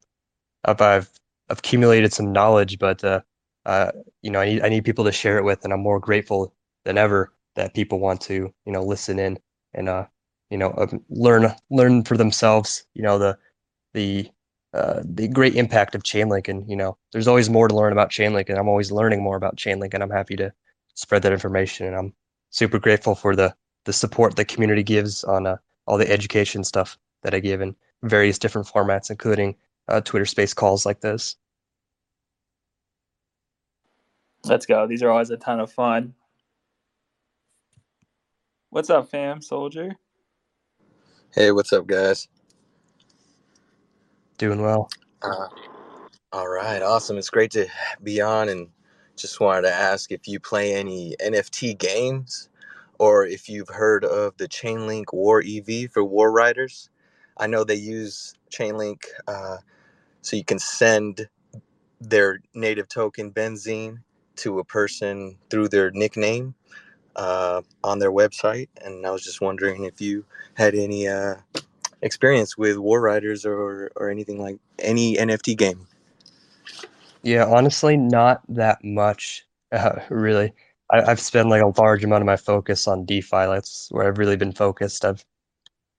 [0.65, 1.10] I've I've
[1.51, 3.20] accumulated some knowledge, but uh,
[3.66, 6.01] uh, you know, I need I need people to share it with, and I'm more
[6.01, 6.55] grateful
[6.85, 9.39] than ever that people want to you know listen in
[9.74, 10.06] and uh,
[10.51, 12.85] you know um, learn learn for themselves.
[12.94, 13.39] You know the
[13.94, 14.30] the
[14.74, 18.10] uh, the great impact of Chainlink, and you know there's always more to learn about
[18.10, 20.52] Chainlink, and I'm always learning more about Chainlink, and I'm happy to
[20.94, 22.14] spread that information, and I'm
[22.51, 23.55] super grateful for the
[23.85, 25.56] the support the community gives on uh,
[25.86, 29.56] all the education stuff that I give in various different formats, including
[29.89, 31.36] uh, Twitter Space calls like this.
[34.49, 34.87] Let's go.
[34.87, 36.15] These are always a ton of fun.
[38.70, 39.43] What's up, fam?
[39.43, 39.97] Soldier.
[41.35, 42.29] Hey, what's up, guys?
[44.39, 44.89] Doing well.
[45.20, 45.49] Uh,
[46.33, 47.19] all right, awesome.
[47.19, 47.66] It's great to
[48.03, 48.69] be on, and
[49.16, 52.49] just wanted to ask if you play any NFT games,
[52.99, 56.89] or if you've heard of the Chainlink War EV for War Riders.
[57.37, 59.59] I know they use Chainlink uh,
[60.23, 61.29] so you can send
[62.01, 63.99] their native token Benzene
[64.39, 66.55] to a person through their nickname
[67.16, 70.24] uh, on their website, and I was just wondering if you
[70.55, 71.36] had any uh,
[72.02, 75.86] experience with War Riders or or anything like any NFT game.
[77.23, 79.44] Yeah, honestly, not that much.
[79.70, 80.55] Uh, really,
[80.90, 83.44] I, I've spent like a large amount of my focus on DeFi.
[83.44, 85.05] That's where I've really been focused.
[85.05, 85.23] I've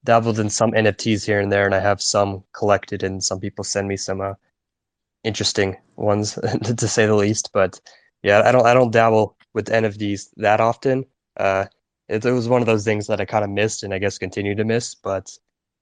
[0.04, 3.64] dabbled in some NFTs here and there, and I have some collected, and some people
[3.64, 4.34] send me some uh,
[5.24, 6.34] interesting ones
[6.78, 7.52] to say the least.
[7.54, 7.80] But
[8.24, 11.06] yeah, I don't I don't dabble with NFTs that often.
[11.38, 11.66] Uh,
[12.08, 14.18] it, it was one of those things that I kind of missed, and I guess
[14.18, 14.96] continue to miss.
[14.96, 15.32] But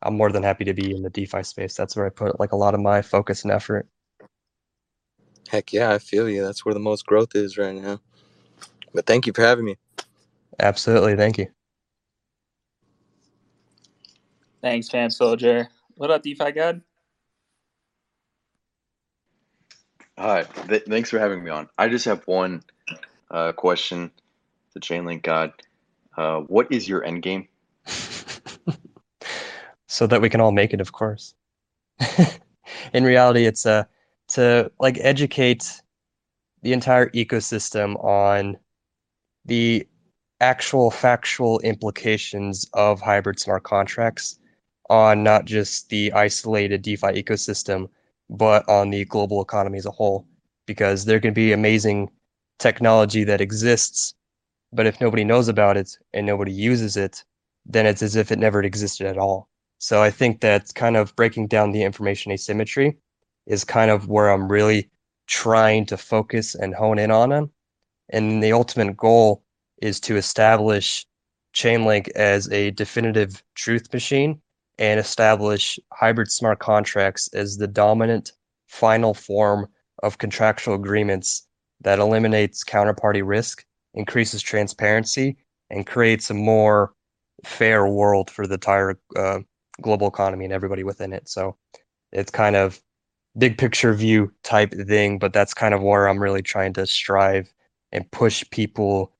[0.04, 1.76] I'm more than happy to be in the DeFi space.
[1.76, 3.88] That's where I put like a lot of my focus and effort.
[5.50, 6.44] Heck yeah, I feel you.
[6.44, 8.02] That's where the most growth is right now.
[8.94, 9.78] But thank you for having me.
[10.60, 11.48] Absolutely, thank you.
[14.62, 15.70] Thanks, fam soldier.
[15.96, 16.82] What up, DeFi God?
[20.20, 21.70] Hi, th- thanks for having me on.
[21.78, 22.64] I just have one
[23.30, 24.10] uh, question
[24.74, 25.54] to Chainlink God.
[26.18, 27.48] Uh, what is your end game?
[29.88, 31.36] so that we can all make it, of course.
[32.94, 33.84] in reality, it's uh,
[34.30, 35.84] to like educate
[36.64, 38.58] the entire ecosystem on
[39.46, 39.88] the
[40.42, 44.40] actual factual implications of hybrid smart contracts
[44.90, 47.88] on not just the isolated DeFi ecosystem,
[48.30, 50.28] but on the global economy as a whole.
[50.66, 52.10] Because there can be amazing
[52.60, 54.14] technology that exists,
[54.74, 57.24] but if nobody knows about it and nobody uses it,
[57.66, 59.50] then it's as if it never existed at all.
[59.80, 62.98] So I think that kind of breaking down the information asymmetry
[63.46, 64.90] is kind of where I'm really
[65.28, 67.52] trying to focus and hone in on them.
[68.10, 69.44] And the ultimate goal
[69.82, 71.06] is to establish
[71.54, 74.42] Chainlink as a definitive truth machine
[74.80, 78.34] and establish hybrid smart contracts as the dominant
[78.68, 79.68] final form
[80.04, 81.48] of contractual agreements
[81.82, 85.38] that eliminates counterparty risk, increases transparency,
[85.70, 86.94] and creates a more
[87.44, 89.40] fair world for the entire uh,
[89.82, 91.28] global economy and everybody within it.
[91.28, 91.56] So
[92.12, 92.82] it's kind of
[93.38, 97.52] big picture view type thing, but that's kind of where I'm really trying to strive
[97.92, 99.14] and push people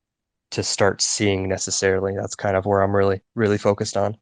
[0.50, 2.14] to start seeing necessarily.
[2.16, 4.16] That's kind of where I'm really, really focused on.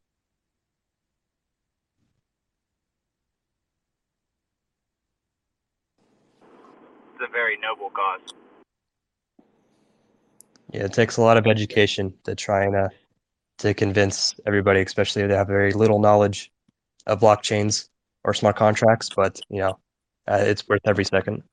[7.15, 8.33] It's a very noble cause.
[10.73, 12.89] Yeah, it takes a lot of education to try and uh,
[13.59, 16.51] to convince everybody, especially if they have very little knowledge
[17.07, 17.89] of blockchains
[18.23, 19.09] or smart contracts.
[19.09, 19.79] But you know,
[20.27, 21.43] uh, it's worth every second.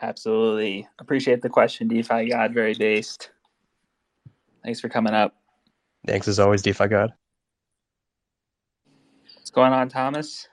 [0.00, 0.88] Absolutely.
[1.00, 2.54] Appreciate the question, DeFi God.
[2.54, 3.30] Very based.
[4.64, 5.34] Thanks for coming up.
[6.06, 7.12] Thanks as always, DeFi God.
[9.34, 10.48] What's going on, Thomas?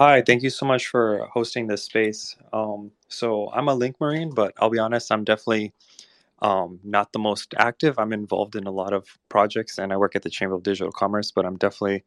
[0.00, 2.34] Hi, thank you so much for hosting this space.
[2.54, 5.74] Um, so I'm a Link Marine, but I'll be honest, I'm definitely
[6.40, 7.98] um, not the most active.
[7.98, 10.92] I'm involved in a lot of projects and I work at the Chamber of Digital
[10.92, 12.04] Commerce, but I'm definitely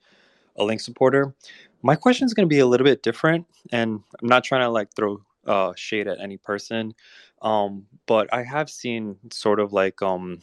[0.58, 1.36] a Link supporter.
[1.84, 4.70] My question is going to be a little bit different, and I'm not trying to
[4.70, 6.96] like throw uh, shade at any person,
[7.44, 10.42] um, but I have seen sort of like um,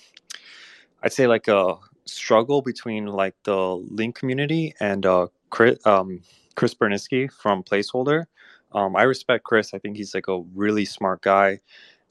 [1.02, 6.22] I'd say like a struggle between like the Link community and uh, Chris, um,
[6.54, 8.24] Chris Burniske from Placeholder.
[8.72, 9.74] Um, I respect Chris.
[9.74, 11.60] I think he's like a really smart guy.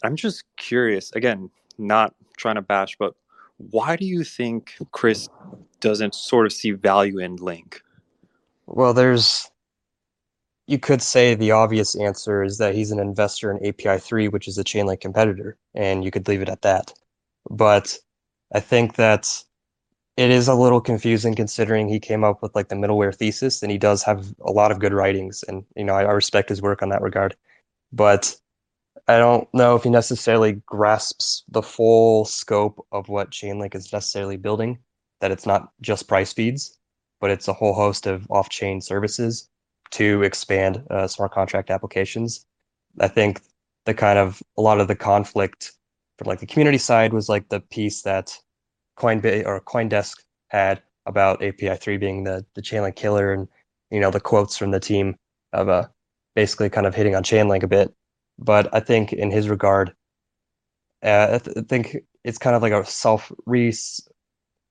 [0.04, 1.12] I'm just curious.
[1.14, 3.14] Again, not trying to bash, but
[3.58, 5.30] why do you think Chris
[5.80, 7.82] doesn't sort of see value in Link?
[8.68, 9.50] Well, there's
[10.68, 14.60] you could say the obvious answer is that he's an investor in API3, which is
[14.60, 16.94] a Chainlink competitor, and you could leave it at that.
[17.50, 17.98] But
[18.54, 19.44] I think that
[20.20, 23.72] it is a little confusing considering he came up with like the middleware thesis, and
[23.72, 26.62] he does have a lot of good writings, and you know I, I respect his
[26.62, 27.38] work on that regard.
[27.94, 28.36] But
[29.08, 34.36] I don't know if he necessarily grasps the full scope of what Chainlink is necessarily
[34.36, 34.78] building.
[35.22, 36.78] That it's not just price feeds,
[37.22, 39.48] but it's a whole host of off-chain services
[39.92, 42.46] to expand uh, smart contract applications.
[43.00, 43.40] I think
[43.86, 45.72] the kind of a lot of the conflict
[46.18, 48.38] from like the community side was like the piece that
[49.00, 50.18] Coinbase or CoinDesk
[50.50, 53.48] had about API three being the the Chainlink killer, and
[53.92, 55.16] you know the quotes from the team
[55.54, 55.88] of uh,
[56.36, 57.94] basically kind of hitting on Chainlink a bit.
[58.38, 59.94] But I think in his regard,
[61.04, 63.74] uh, I, th- I think it's kind of like a self re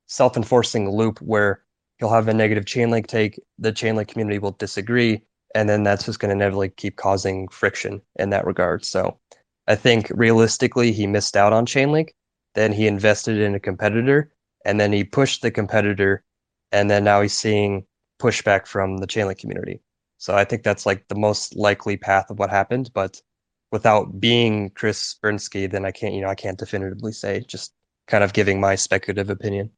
[0.06, 1.62] self enforcing loop where
[1.98, 5.22] he'll have a negative Chainlink take, the Chainlink community will disagree,
[5.54, 8.84] and then that's just going to inevitably keep causing friction in that regard.
[8.84, 9.18] So
[9.66, 12.10] I think realistically, he missed out on Chainlink.
[12.54, 14.32] Then he invested in a competitor,
[14.64, 16.24] and then he pushed the competitor,
[16.72, 17.86] and then now he's seeing
[18.20, 19.80] pushback from the Chainlink community.
[20.18, 22.90] So I think that's like the most likely path of what happened.
[22.92, 23.22] But
[23.70, 27.40] without being Chris Burniske, then I can't, you know, I can't definitively say.
[27.46, 27.72] Just
[28.08, 29.70] kind of giving my speculative opinion.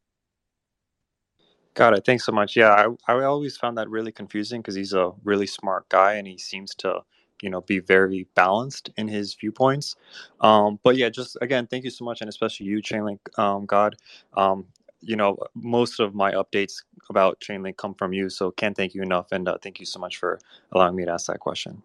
[1.74, 2.04] Got it.
[2.04, 2.56] Thanks so much.
[2.56, 2.70] Yeah,
[3.08, 6.38] I, I always found that really confusing because he's a really smart guy and he
[6.38, 7.00] seems to,
[7.42, 9.96] you know, be very balanced in his viewpoints.
[10.40, 13.96] Um, but yeah, just again, thank you so much, and especially you, Chainlink um, God.
[14.36, 14.66] Um,
[15.02, 19.02] you know, most of my updates about Chainlink come from you, so can't thank you
[19.02, 19.32] enough.
[19.32, 20.38] And uh, thank you so much for
[20.72, 21.82] allowing me to ask that question.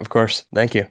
[0.00, 0.44] Of course.
[0.54, 0.88] Thank you.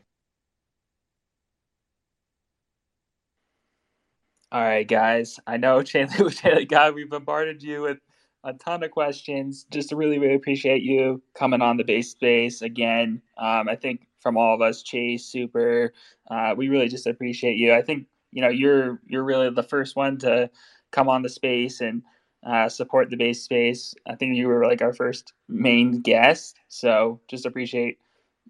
[4.52, 5.40] All right, guys.
[5.48, 8.00] I know Chainlink, Chainlink God, we bombarded you with
[8.44, 9.66] a ton of questions.
[9.72, 13.22] Just really, really appreciate you coming on the base space again.
[13.38, 15.94] Um, I think from all of us, Chase, Super,
[16.30, 17.74] uh, we really just appreciate you.
[17.74, 20.50] I think you know you're you're really the first one to
[20.92, 22.02] come on the space and
[22.46, 23.94] uh, support the base space.
[24.08, 28.00] I think you were like our first main guest, so just appreciate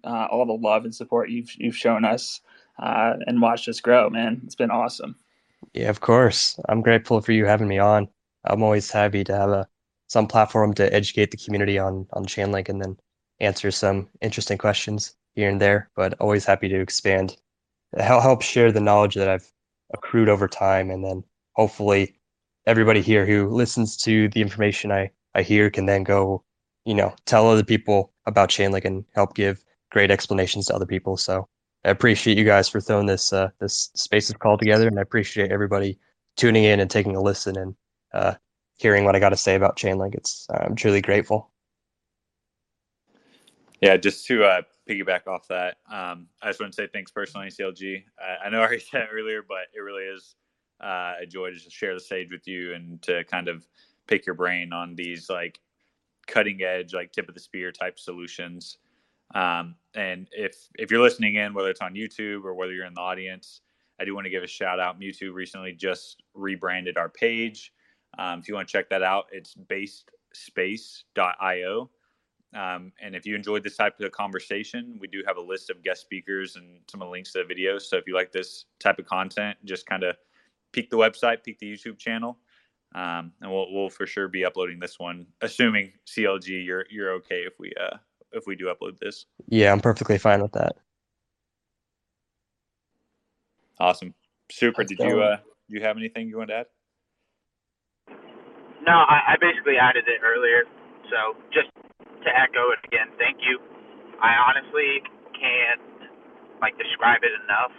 [0.04, 2.40] uh, all the love and support you've you've shown us
[2.78, 4.08] uh, and watched us grow.
[4.10, 5.16] Man, it's been awesome.
[5.74, 6.58] Yeah, of course.
[6.68, 8.08] I'm grateful for you having me on.
[8.44, 9.68] I'm always happy to have a
[10.12, 12.96] some platform to educate the community on on Chainlink and then
[13.40, 15.90] answer some interesting questions here and there.
[15.96, 17.36] But always happy to expand,
[17.96, 19.50] help help share the knowledge that I've
[19.94, 21.24] accrued over time, and then
[21.54, 22.14] hopefully
[22.66, 26.44] everybody here who listens to the information I I hear can then go,
[26.84, 31.16] you know, tell other people about Chainlink and help give great explanations to other people.
[31.16, 31.48] So
[31.84, 35.50] I appreciate you guys for throwing this uh, this spaces call together, and I appreciate
[35.50, 35.98] everybody
[36.36, 37.74] tuning in and taking a listen and
[38.12, 38.34] uh,
[38.76, 40.14] hearing what I got to say about Chainlink.
[40.14, 41.50] It's I'm truly grateful.
[43.80, 47.48] Yeah, just to uh, piggyback off that, um, I just want to say thanks personally,
[47.48, 48.04] CLG.
[48.44, 50.36] I, know I already said earlier, but it really is
[50.80, 53.66] uh, a joy to just share the stage with you and to kind of
[54.06, 55.60] pick your brain on these like
[56.26, 58.78] cutting edge, like tip of the spear type solutions.
[59.34, 62.94] Um, and if if you're listening in, whether it's on YouTube or whether you're in
[62.94, 63.62] the audience,
[64.00, 65.00] I do want to give a shout out.
[65.00, 67.72] Mewtwo recently just rebranded our page.
[68.18, 71.90] Um, if you want to check that out, it's basedspace.io.
[72.54, 75.82] Um, and if you enjoyed this type of conversation, we do have a list of
[75.82, 77.82] guest speakers and some of the links to the videos.
[77.82, 80.16] So if you like this type of content, just kind of
[80.72, 82.38] peek the website, peek the YouTube channel,
[82.94, 87.44] um, and we'll we'll for sure be uploading this one, assuming CLG you're you're okay
[87.46, 87.96] if we uh
[88.32, 89.24] if we do upload this.
[89.48, 90.76] Yeah, I'm perfectly fine with that.
[93.78, 94.14] Awesome,
[94.50, 94.82] super.
[94.82, 95.06] Let's Did go.
[95.06, 96.66] you uh you have anything you want to add?
[98.82, 100.66] No, I, I basically added it earlier.
[101.14, 101.70] So just
[102.26, 103.62] to echo it again, thank you.
[104.20, 105.02] I honestly
[105.38, 105.82] can't
[106.62, 107.74] like describe it enough.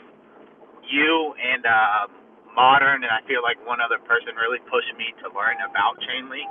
[0.87, 2.07] You and uh,
[2.55, 6.47] Modern, and I feel like one other person really pushed me to learn about Chainlink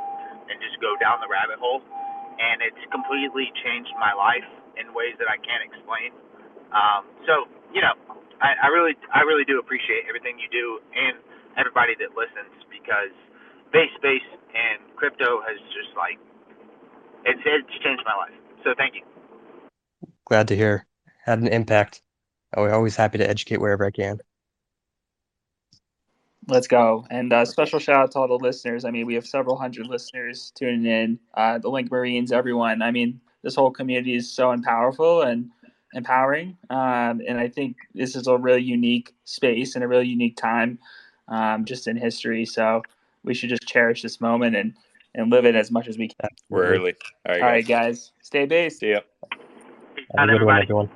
[0.50, 1.82] and just go down the rabbit hole.
[2.40, 4.46] And it's completely changed my life
[4.80, 6.10] in ways that I can't explain.
[6.74, 7.94] Um, so you know,
[8.42, 11.20] I, I really, I really do appreciate everything you do and
[11.56, 13.14] everybody that listens because
[13.72, 16.18] base space and crypto has just like
[17.24, 18.38] it's it's changed my life.
[18.64, 19.02] So thank you.
[20.26, 20.86] Glad to hear.
[21.24, 22.02] Had an impact.
[22.54, 24.18] I'm always happy to educate wherever I can.
[26.48, 27.06] Let's go.
[27.08, 28.84] And uh, special shout out to all the listeners.
[28.84, 31.18] I mean, we have several hundred listeners tuning in.
[31.34, 32.82] Uh, the Link Marines, everyone.
[32.82, 35.50] I mean, this whole community is so powerful and
[35.94, 36.56] empowering.
[36.68, 40.78] Um, and I think this is a really unique space and a really unique time
[41.28, 42.44] um, just in history.
[42.44, 42.82] So
[43.24, 44.74] we should just cherish this moment and,
[45.14, 46.30] and live it as much as we can.
[46.48, 46.94] We're early.
[47.26, 48.12] All right, All right, guys.
[48.22, 48.80] Stay based.
[48.80, 49.00] See ya.
[50.16, 50.90] Have a good one, everyone.